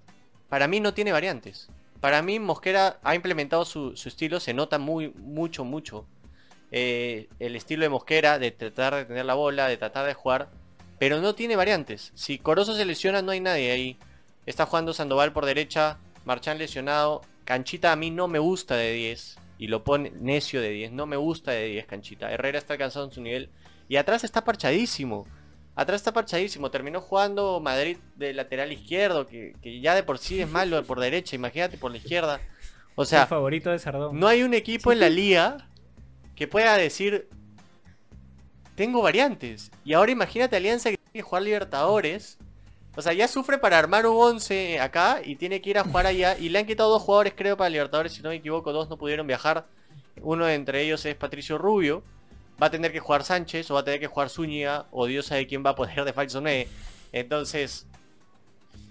Para 0.48 0.68
mí 0.68 0.80
no 0.80 0.94
tiene 0.94 1.12
variantes. 1.12 1.68
Para 2.00 2.22
mí 2.22 2.38
Mosquera 2.38 2.98
ha 3.02 3.14
implementado 3.14 3.64
su, 3.64 3.96
su 3.96 4.08
estilo. 4.08 4.40
Se 4.40 4.54
nota 4.54 4.78
muy, 4.78 5.12
mucho, 5.16 5.64
mucho 5.64 6.06
eh, 6.72 7.28
el 7.40 7.56
estilo 7.56 7.82
de 7.82 7.88
Mosquera, 7.88 8.38
de 8.38 8.52
tratar 8.52 8.94
de 8.94 9.04
tener 9.04 9.24
la 9.24 9.34
bola, 9.34 9.66
de 9.66 9.76
tratar 9.76 10.06
de 10.06 10.14
jugar, 10.14 10.50
pero 10.98 11.20
no 11.20 11.34
tiene 11.34 11.56
variantes. 11.56 12.12
Si 12.14 12.38
Corozo 12.38 12.76
se 12.76 12.84
lesiona, 12.84 13.22
no 13.22 13.32
hay 13.32 13.40
nadie 13.40 13.72
ahí. 13.72 13.98
Está 14.46 14.66
jugando 14.66 14.92
Sandoval 14.92 15.32
por 15.32 15.46
derecha, 15.46 15.98
Marchán 16.24 16.58
lesionado. 16.58 17.22
Canchita 17.44 17.90
a 17.90 17.96
mí 17.96 18.10
no 18.10 18.28
me 18.28 18.38
gusta 18.38 18.76
de 18.76 18.92
10, 18.92 19.38
y 19.58 19.66
lo 19.66 19.82
pone 19.82 20.12
necio 20.20 20.60
de 20.60 20.70
10, 20.70 20.92
no 20.92 21.06
me 21.06 21.16
gusta 21.16 21.50
de 21.50 21.66
10 21.66 21.86
Canchita. 21.86 22.30
Herrera 22.30 22.58
está 22.58 22.74
alcanzado 22.74 23.06
en 23.06 23.12
su 23.12 23.20
nivel, 23.20 23.50
y 23.88 23.96
atrás 23.96 24.22
está 24.22 24.44
parchadísimo. 24.44 25.26
Atrás 25.74 26.00
está 26.00 26.12
parchadísimo, 26.12 26.70
terminó 26.70 27.00
jugando 27.00 27.60
Madrid 27.60 27.96
de 28.16 28.34
lateral 28.34 28.72
izquierdo, 28.72 29.26
que, 29.26 29.54
que 29.62 29.80
ya 29.80 29.94
de 29.94 30.02
por 30.02 30.18
sí 30.18 30.40
es 30.40 30.48
malo 30.50 30.82
por 30.84 31.00
derecha, 31.00 31.36
imagínate 31.36 31.78
por 31.78 31.90
la 31.90 31.98
izquierda. 31.98 32.40
O 32.96 33.02
el 33.02 33.08
sea, 33.08 33.26
favorito 33.26 33.70
de 33.70 33.78
Sardón. 33.78 34.18
no 34.18 34.26
hay 34.26 34.42
un 34.42 34.52
equipo 34.52 34.92
en 34.92 35.00
la 35.00 35.08
liga 35.08 35.68
que 36.34 36.48
pueda 36.48 36.76
decir 36.76 37.28
tengo 38.80 39.02
variantes. 39.02 39.70
Y 39.84 39.92
ahora 39.92 40.10
imagínate 40.10 40.56
Alianza 40.56 40.88
que 40.90 40.96
tiene 40.96 41.12
que 41.12 41.20
jugar 41.20 41.42
Libertadores. 41.42 42.38
O 42.96 43.02
sea, 43.02 43.12
ya 43.12 43.28
sufre 43.28 43.58
para 43.58 43.78
armar 43.78 44.06
un 44.06 44.16
11 44.16 44.80
acá 44.80 45.20
y 45.22 45.36
tiene 45.36 45.60
que 45.60 45.68
ir 45.68 45.78
a 45.78 45.84
jugar 45.84 46.06
allá. 46.06 46.38
Y 46.38 46.48
le 46.48 46.60
han 46.60 46.66
quitado 46.66 46.88
dos 46.88 47.02
jugadores, 47.02 47.34
creo, 47.36 47.58
para 47.58 47.68
Libertadores. 47.68 48.14
Si 48.14 48.22
no 48.22 48.30
me 48.30 48.36
equivoco, 48.36 48.72
dos 48.72 48.88
no 48.88 48.96
pudieron 48.96 49.26
viajar. 49.26 49.66
Uno 50.22 50.46
de 50.46 50.54
entre 50.54 50.80
ellos 50.80 51.04
es 51.04 51.14
Patricio 51.14 51.58
Rubio. 51.58 52.02
Va 52.60 52.66
a 52.66 52.70
tener 52.70 52.92
que 52.92 53.00
jugar 53.00 53.24
Sánchez 53.24 53.70
o 53.70 53.74
va 53.74 53.80
a 53.80 53.84
tener 53.84 54.00
que 54.00 54.06
jugar 54.06 54.28
Zúñiga. 54.30 54.86
O 54.90 55.06
Dios 55.06 55.26
sabe 55.26 55.46
quién 55.46 55.64
va 55.64 55.70
a 55.70 55.74
poner 55.74 56.04
de 56.04 56.12
falso 56.12 56.40
9. 56.40 56.68
Entonces, 57.12 57.86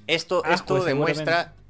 esto, 0.08 0.39
Ascue, 0.45 0.53
esto 0.77 0.84
demuestra 0.86 1.25
seguramente. 1.25 1.62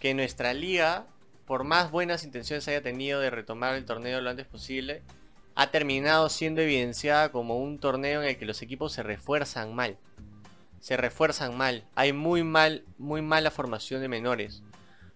que 0.00 0.14
nuestra 0.14 0.54
liga, 0.54 1.06
por 1.46 1.64
más 1.64 1.90
buenas 1.90 2.24
intenciones 2.24 2.68
haya 2.68 2.82
tenido 2.82 3.20
de 3.20 3.30
retomar 3.30 3.74
el 3.74 3.84
torneo 3.84 4.20
lo 4.20 4.30
antes 4.30 4.46
posible, 4.46 5.02
ha 5.56 5.70
terminado 5.72 6.28
siendo 6.28 6.60
evidenciada 6.60 7.32
como 7.32 7.58
un 7.58 7.78
torneo 7.80 8.22
en 8.22 8.28
el 8.28 8.38
que 8.38 8.46
los 8.46 8.62
equipos 8.62 8.92
se 8.92 9.02
refuerzan 9.02 9.74
mal. 9.74 9.98
Se 10.80 10.96
refuerzan 10.96 11.56
mal. 11.56 11.84
Hay 11.96 12.12
muy 12.12 12.44
mal, 12.44 12.84
muy 12.96 13.22
mala 13.22 13.50
formación 13.50 14.00
de 14.00 14.08
menores. 14.08 14.62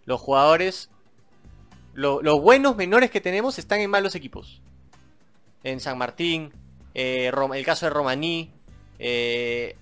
Los 0.04 0.20
jugadores, 0.20 0.90
lo- 1.94 2.20
los 2.22 2.40
buenos 2.40 2.74
menores 2.74 3.12
que 3.12 3.20
tenemos 3.20 3.58
están 3.60 3.78
en 3.80 3.88
malos 3.90 4.16
equipos. 4.16 4.60
En 5.64 5.81
San 5.81 5.98
Martín, 5.98 6.53
eh, 6.94 7.31
el 7.55 7.64
caso 7.64 7.87
de 7.87 7.90
Romaní. 7.90 8.51
eh, 8.98 9.77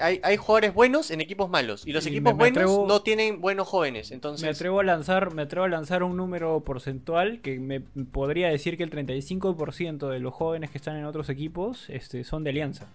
hay, 0.00 0.20
hay 0.22 0.36
jugadores 0.38 0.72
buenos 0.72 1.10
en 1.10 1.20
equipos 1.20 1.50
malos. 1.50 1.86
Y 1.86 1.92
los 1.92 2.06
Y 2.06 2.08
equipos 2.08 2.32
me- 2.32 2.44
me 2.44 2.50
buenos 2.50 2.58
atrevo- 2.72 2.86
no 2.88 3.02
tienen 3.02 3.40
buenos 3.42 3.68
jóvenes. 3.68 4.10
Entonces, 4.12 4.42
Me 4.44 4.50
atrevo 4.50 4.80
a 4.80 4.82
lanzar, 4.84 5.34
me 5.34 5.42
atrevo 5.42 5.66
a 5.66 5.68
lanzar 5.68 6.02
un 6.02 6.16
número 6.16 6.60
porcentual 6.60 7.40
que 7.42 7.58
me 7.58 7.80
podría 7.80 8.48
decir 8.48 8.76
que 8.78 8.82
el 8.84 8.90
35% 8.90 10.08
de 10.08 10.20
los 10.20 10.32
jóvenes 10.32 10.70
que 10.70 10.78
están 10.78 10.96
en 10.96 11.04
otros 11.04 11.28
equipos 11.28 11.84
este, 11.90 12.24
son 12.24 12.44
de 12.44 12.50
Alianza. 12.50 12.86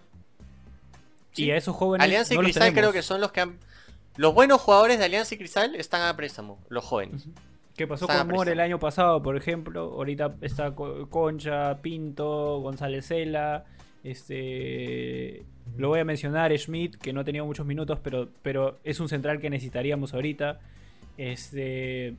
Sí. 1.32 1.44
Y 1.46 1.50
a 1.52 1.56
esos 1.56 1.74
jóvenes 1.76 2.04
Alianza 2.04 2.34
y 2.34 2.36
no 2.36 2.42
Cristal 2.42 2.72
creo 2.72 2.92
que 2.92 3.02
son 3.02 3.20
los 3.20 3.30
que 3.32 3.40
han... 3.40 3.58
Los 4.16 4.34
buenos 4.34 4.60
jugadores 4.60 4.98
de 4.98 5.04
Alianza 5.04 5.34
y 5.34 5.38
Cristal 5.38 5.74
están 5.76 6.02
a 6.02 6.14
préstamo, 6.16 6.58
los 6.68 6.84
jóvenes. 6.84 7.24
¿Qué 7.76 7.86
pasó 7.86 8.06
con 8.06 8.28
More 8.28 8.52
el 8.52 8.60
año 8.60 8.78
pasado, 8.78 9.22
por 9.22 9.36
ejemplo? 9.36 9.82
Ahorita 9.94 10.36
está 10.40 10.74
Co- 10.74 11.08
Concha, 11.08 11.80
Pinto, 11.82 12.60
González 12.60 13.06
Cela. 13.06 13.64
Este. 14.02 15.44
Lo 15.76 15.88
voy 15.88 16.00
a 16.00 16.04
mencionar, 16.04 16.56
Schmidt, 16.56 16.96
que 16.96 17.12
no 17.12 17.20
ha 17.20 17.24
tenido 17.24 17.46
muchos 17.46 17.66
minutos, 17.66 17.98
pero, 18.02 18.28
pero 18.42 18.78
es 18.84 19.00
un 19.00 19.08
central 19.08 19.40
que 19.40 19.50
necesitaríamos 19.50 20.14
ahorita. 20.14 20.60
Este. 21.16 22.14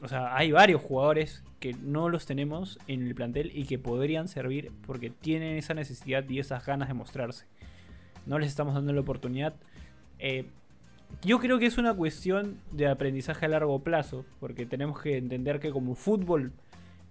O 0.00 0.08
sea, 0.08 0.36
hay 0.36 0.52
varios 0.52 0.80
jugadores 0.82 1.42
que 1.60 1.74
no 1.74 2.08
los 2.08 2.26
tenemos 2.26 2.78
en 2.86 3.06
el 3.06 3.14
plantel 3.14 3.50
y 3.54 3.64
que 3.64 3.78
podrían 3.78 4.28
servir 4.28 4.70
porque 4.86 5.10
tienen 5.10 5.56
esa 5.56 5.74
necesidad 5.74 6.28
y 6.28 6.38
esas 6.38 6.64
ganas 6.64 6.88
de 6.88 6.94
mostrarse. 6.94 7.46
No 8.26 8.38
les 8.38 8.48
estamos 8.48 8.74
dando 8.74 8.92
la 8.92 9.00
oportunidad. 9.00 9.54
Eh, 10.18 10.44
yo 11.22 11.38
creo 11.38 11.58
que 11.58 11.66
es 11.66 11.78
una 11.78 11.94
cuestión 11.94 12.58
de 12.72 12.88
aprendizaje 12.88 13.46
a 13.46 13.48
largo 13.48 13.82
plazo, 13.82 14.24
porque 14.40 14.66
tenemos 14.66 15.00
que 15.00 15.16
entender 15.16 15.60
que 15.60 15.70
como 15.70 15.94
fútbol 15.94 16.52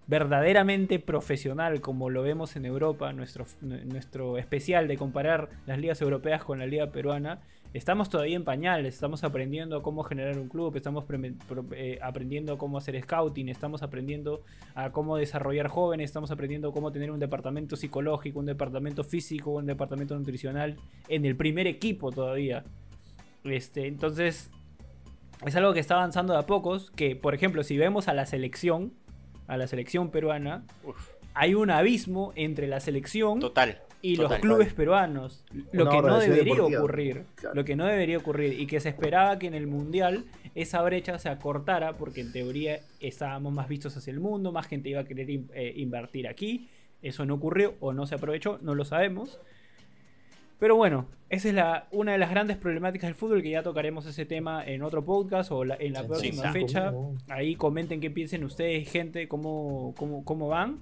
verdaderamente 0.07 0.99
profesional, 0.99 1.81
como 1.81 2.09
lo 2.09 2.21
vemos 2.21 2.55
en 2.55 2.65
Europa, 2.65 3.11
nuestro, 3.13 3.45
nuestro 3.61 4.37
especial 4.37 4.87
de 4.87 4.97
comparar 4.97 5.49
las 5.65 5.79
ligas 5.79 6.01
europeas 6.01 6.43
con 6.43 6.59
la 6.59 6.67
liga 6.67 6.91
peruana, 6.91 7.41
estamos 7.73 8.09
todavía 8.09 8.35
en 8.35 8.43
pañales, 8.43 8.93
estamos 8.93 9.23
aprendiendo 9.23 9.81
cómo 9.81 10.03
generar 10.03 10.37
un 10.37 10.47
club, 10.47 10.75
estamos 10.77 11.03
eh, 11.71 11.99
aprendiendo 12.01 12.57
cómo 12.57 12.77
hacer 12.77 13.01
scouting, 13.01 13.49
estamos 13.49 13.83
aprendiendo 13.83 14.43
a 14.75 14.91
cómo 14.91 15.17
desarrollar 15.17 15.67
jóvenes, 15.67 16.05
estamos 16.05 16.31
aprendiendo 16.31 16.71
cómo 16.71 16.91
tener 16.91 17.11
un 17.11 17.19
departamento 17.19 17.75
psicológico, 17.75 18.39
un 18.39 18.45
departamento 18.45 19.03
físico, 19.03 19.51
un 19.51 19.65
departamento 19.65 20.17
nutricional 20.17 20.77
en 21.09 21.25
el 21.25 21.35
primer 21.35 21.67
equipo 21.67 22.11
todavía. 22.11 22.63
Este, 23.45 23.87
entonces, 23.87 24.49
es 25.45 25.55
algo 25.55 25.73
que 25.73 25.79
está 25.79 25.95
avanzando 25.95 26.33
de 26.33 26.39
a 26.39 26.45
pocos. 26.45 26.91
Que, 26.91 27.15
por 27.15 27.33
ejemplo, 27.35 27.63
si 27.63 27.77
vemos 27.77 28.07
a 28.07 28.13
la 28.13 28.25
selección, 28.25 28.93
a 29.47 29.57
la 29.57 29.67
selección 29.67 30.09
peruana, 30.11 30.63
Uf, 30.83 30.95
hay 31.33 31.53
un 31.55 31.69
abismo 31.69 32.33
entre 32.35 32.67
la 32.67 32.79
selección 32.79 33.39
total. 33.39 33.79
y 34.01 34.15
los 34.15 34.25
total. 34.27 34.41
clubes 34.41 34.73
peruanos. 34.73 35.43
Lo 35.71 35.83
Una 35.83 35.91
que 35.91 36.01
no 36.01 36.19
debería 36.19 36.53
deportiva. 36.53 36.79
ocurrir. 36.79 37.23
Claro. 37.35 37.55
Lo 37.55 37.65
que 37.65 37.75
no 37.75 37.85
debería 37.85 38.17
ocurrir. 38.17 38.59
Y 38.59 38.67
que 38.67 38.79
se 38.79 38.89
esperaba 38.89 39.37
que 39.37 39.47
en 39.47 39.53
el 39.53 39.67
Mundial 39.67 40.25
esa 40.55 40.81
brecha 40.81 41.19
se 41.19 41.29
acortara 41.29 41.97
porque 41.97 42.21
en 42.21 42.31
teoría 42.31 42.79
estábamos 43.01 43.51
más 43.53 43.67
vistos 43.67 43.95
hacia 43.97 44.11
el 44.11 44.19
mundo, 44.21 44.51
más 44.53 44.67
gente 44.67 44.89
iba 44.89 45.01
a 45.01 45.05
querer 45.05 45.29
in- 45.29 45.51
eh, 45.53 45.73
invertir 45.75 46.27
aquí. 46.27 46.69
Eso 47.01 47.25
no 47.25 47.35
ocurrió 47.35 47.75
o 47.81 47.93
no 47.93 48.07
se 48.07 48.15
aprovechó, 48.15 48.57
no 48.61 48.73
lo 48.73 48.85
sabemos. 48.85 49.39
Pero 50.59 50.75
bueno, 50.75 51.07
esa 51.29 51.49
es 51.49 51.53
la, 51.53 51.87
una 51.91 52.13
de 52.13 52.17
las 52.17 52.29
grandes 52.29 52.57
problemáticas 52.57 53.07
del 53.09 53.15
fútbol 53.15 53.41
que 53.41 53.49
ya 53.49 53.63
tocaremos 53.63 54.05
ese 54.05 54.25
tema 54.25 54.63
en 54.65 54.83
otro 54.83 55.03
podcast 55.03 55.51
o 55.51 55.65
la- 55.65 55.75
en 55.79 55.93
la 55.93 56.01
Sí, 56.01 56.07
próxima 56.07 56.43
sí. 56.43 56.59
fecha. 56.59 56.91
¿Cómo? 56.91 57.17
Ahí 57.27 57.55
comenten 57.55 57.99
qué 57.99 58.09
piensen 58.11 58.43
ustedes, 58.43 58.89
gente, 58.89 59.27
cómo, 59.27 59.93
cómo, 59.97 60.23
cómo 60.23 60.47
van. 60.47 60.79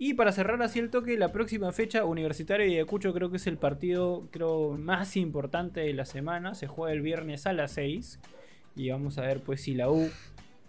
Y 0.00 0.14
para 0.14 0.30
cerrar 0.30 0.62
así 0.62 0.78
el 0.78 0.90
toque, 0.90 1.18
la 1.18 1.32
próxima 1.32 1.72
fecha, 1.72 2.04
Universitario 2.04 2.64
de 2.64 2.72
Ayacucho 2.74 3.12
creo 3.12 3.30
que 3.32 3.38
es 3.38 3.46
el 3.48 3.56
partido 3.58 4.28
creo, 4.30 4.76
más 4.78 5.16
importante 5.16 5.80
de 5.80 5.92
la 5.92 6.04
semana. 6.04 6.54
Se 6.54 6.68
juega 6.68 6.92
el 6.94 7.00
viernes 7.02 7.46
a 7.48 7.52
las 7.52 7.72
6. 7.72 8.20
Y 8.76 8.90
vamos 8.90 9.18
a 9.18 9.22
ver 9.22 9.40
pues 9.40 9.62
si 9.62 9.74
la 9.74 9.90
U 9.90 10.08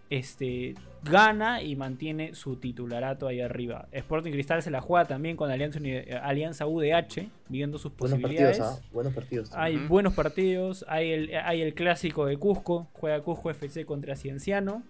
este, 0.09 0.73
gana 1.03 1.61
y 1.63 1.75
mantiene 1.75 2.35
su 2.35 2.55
titularato 2.57 3.27
ahí 3.27 3.41
arriba. 3.41 3.87
Sporting 3.91 4.31
Cristal 4.31 4.61
se 4.63 4.71
la 4.71 4.81
juega 4.81 5.05
también 5.05 5.35
con 5.37 5.49
Alianza, 5.51 6.67
UDH, 6.67 7.29
viendo 7.47 7.77
sus 7.77 7.95
Buenos 7.95 8.19
posibilidades. 8.19 8.57
partidos, 8.59 8.81
¿ah? 8.83 8.89
Buenos 8.91 9.13
partidos. 9.13 9.51
Hay 9.53 9.77
buenos 9.77 10.13
partidos, 10.13 10.85
hay 10.87 11.11
el, 11.11 11.35
hay 11.43 11.61
el 11.61 11.73
clásico 11.73 12.25
de 12.25 12.37
Cusco, 12.37 12.87
juega 12.93 13.21
Cusco 13.21 13.49
FC 13.51 13.85
contra 13.85 14.15
Cienciano. 14.15 14.83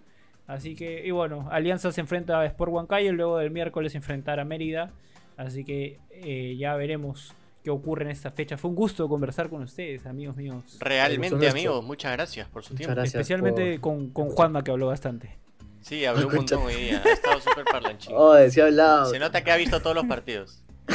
Así 0.46 0.74
que, 0.74 1.06
y 1.06 1.12
bueno, 1.12 1.48
Alianza 1.52 1.92
se 1.92 2.00
enfrenta 2.00 2.40
a 2.40 2.46
Sport 2.46 2.72
Huancayo, 2.72 3.12
luego 3.12 3.38
del 3.38 3.50
miércoles 3.52 3.94
enfrentar 3.94 4.40
a 4.40 4.44
Mérida. 4.44 4.90
Así 5.36 5.64
que 5.64 5.98
eh, 6.10 6.56
ya 6.58 6.74
veremos 6.74 7.34
qué 7.62 7.70
ocurre 7.70 8.04
en 8.04 8.10
esta 8.10 8.30
fecha. 8.32 8.56
Fue 8.58 8.68
un 8.68 8.74
gusto 8.74 9.08
conversar 9.08 9.48
con 9.48 9.62
ustedes, 9.62 10.06
amigos 10.06 10.34
míos. 10.36 10.76
Realmente, 10.80 11.48
amigos, 11.48 11.84
muchas 11.84 12.12
gracias 12.12 12.48
por 12.48 12.64
su 12.64 12.72
Muchas 12.74 12.86
tiempo. 12.88 13.02
Especialmente 13.04 13.78
por- 13.78 13.80
con, 13.80 14.10
con 14.10 14.28
Juanma, 14.30 14.64
que 14.64 14.70
habló 14.72 14.88
bastante. 14.88 15.38
Sí, 15.82 16.04
habló 16.04 16.28
un 16.28 16.34
montón 16.36 16.62
hoy 16.62 16.74
día. 16.74 17.02
Ha 17.04 17.08
estado 17.10 17.40
súper 17.40 17.64
parlanchín. 17.64 18.12
Oh, 18.16 18.34
decía 18.34 18.64
hablado. 18.64 19.10
Se 19.10 19.18
nota 19.18 19.42
que 19.42 19.50
ha 19.50 19.56
visto 19.56 19.80
todos 19.80 19.96
los 19.96 20.06
partidos. 20.06 20.62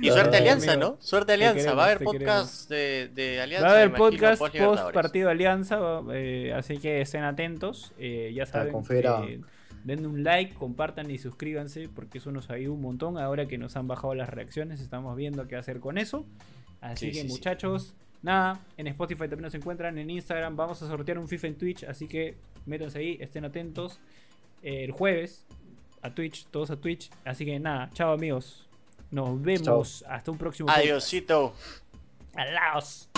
Y 0.00 0.10
suerte 0.10 0.38
Alianza, 0.38 0.72
amigo. 0.72 0.90
¿no? 0.92 0.96
Suerte 1.00 1.32
Alianza. 1.34 1.74
Va 1.74 1.82
a 1.84 1.86
haber 1.86 2.04
podcast 2.04 2.68
de, 2.70 3.10
de 3.14 3.40
Alianza. 3.40 3.66
Va 3.66 3.72
a 3.72 3.76
haber 3.76 3.88
imagino, 3.88 4.04
podcast 4.10 4.40
post 4.56 4.92
partido 4.92 5.28
Alianza, 5.30 6.00
eh, 6.12 6.52
así 6.56 6.78
que 6.78 7.00
estén 7.02 7.24
atentos. 7.24 7.92
eh, 7.98 8.32
ya 8.34 8.46
saben, 8.46 8.74
eh, 8.90 9.40
denle 9.84 10.06
un 10.08 10.24
like, 10.24 10.54
compartan 10.54 11.10
y 11.10 11.18
suscríbanse 11.18 11.88
porque 11.94 12.18
eso 12.18 12.32
nos 12.32 12.50
ayuda 12.50 12.72
un 12.74 12.80
montón. 12.82 13.18
Ahora 13.18 13.46
que 13.46 13.58
nos 13.58 13.76
han 13.76 13.86
bajado 13.86 14.14
las 14.14 14.28
reacciones, 14.30 14.80
estamos 14.80 15.14
viendo 15.16 15.46
qué 15.46 15.56
hacer 15.56 15.80
con 15.80 15.98
eso. 15.98 16.24
Así 16.80 17.06
Sí, 17.06 17.12
que 17.12 17.22
sí, 17.22 17.28
sí. 17.28 17.34
Nada, 18.22 18.60
en 18.76 18.86
Spotify 18.88 19.20
también 19.20 19.42
nos 19.42 19.54
encuentran, 19.54 19.98
en 19.98 20.10
Instagram 20.10 20.56
vamos 20.56 20.82
a 20.82 20.86
sortear 20.88 21.18
un 21.18 21.28
FIFA 21.28 21.46
en 21.48 21.54
Twitch, 21.56 21.84
así 21.84 22.06
que 22.08 22.36
métanse 22.66 22.98
ahí, 22.98 23.18
estén 23.20 23.44
atentos. 23.44 24.00
eh, 24.62 24.84
el 24.84 24.90
jueves 24.90 25.44
a 26.02 26.10
Twitch, 26.14 26.46
todos 26.50 26.70
a 26.70 26.76
Twitch. 26.76 27.10
Así 27.24 27.44
que 27.44 27.58
nada, 27.58 27.90
chao 27.92 28.12
amigos. 28.12 28.66
Nos 29.10 29.40
vemos 29.40 30.04
hasta 30.08 30.30
un 30.30 30.38
próximo 30.38 30.66
podcast. 30.66 30.84
Adiosito. 30.84 31.54
Adiós. 32.34 33.08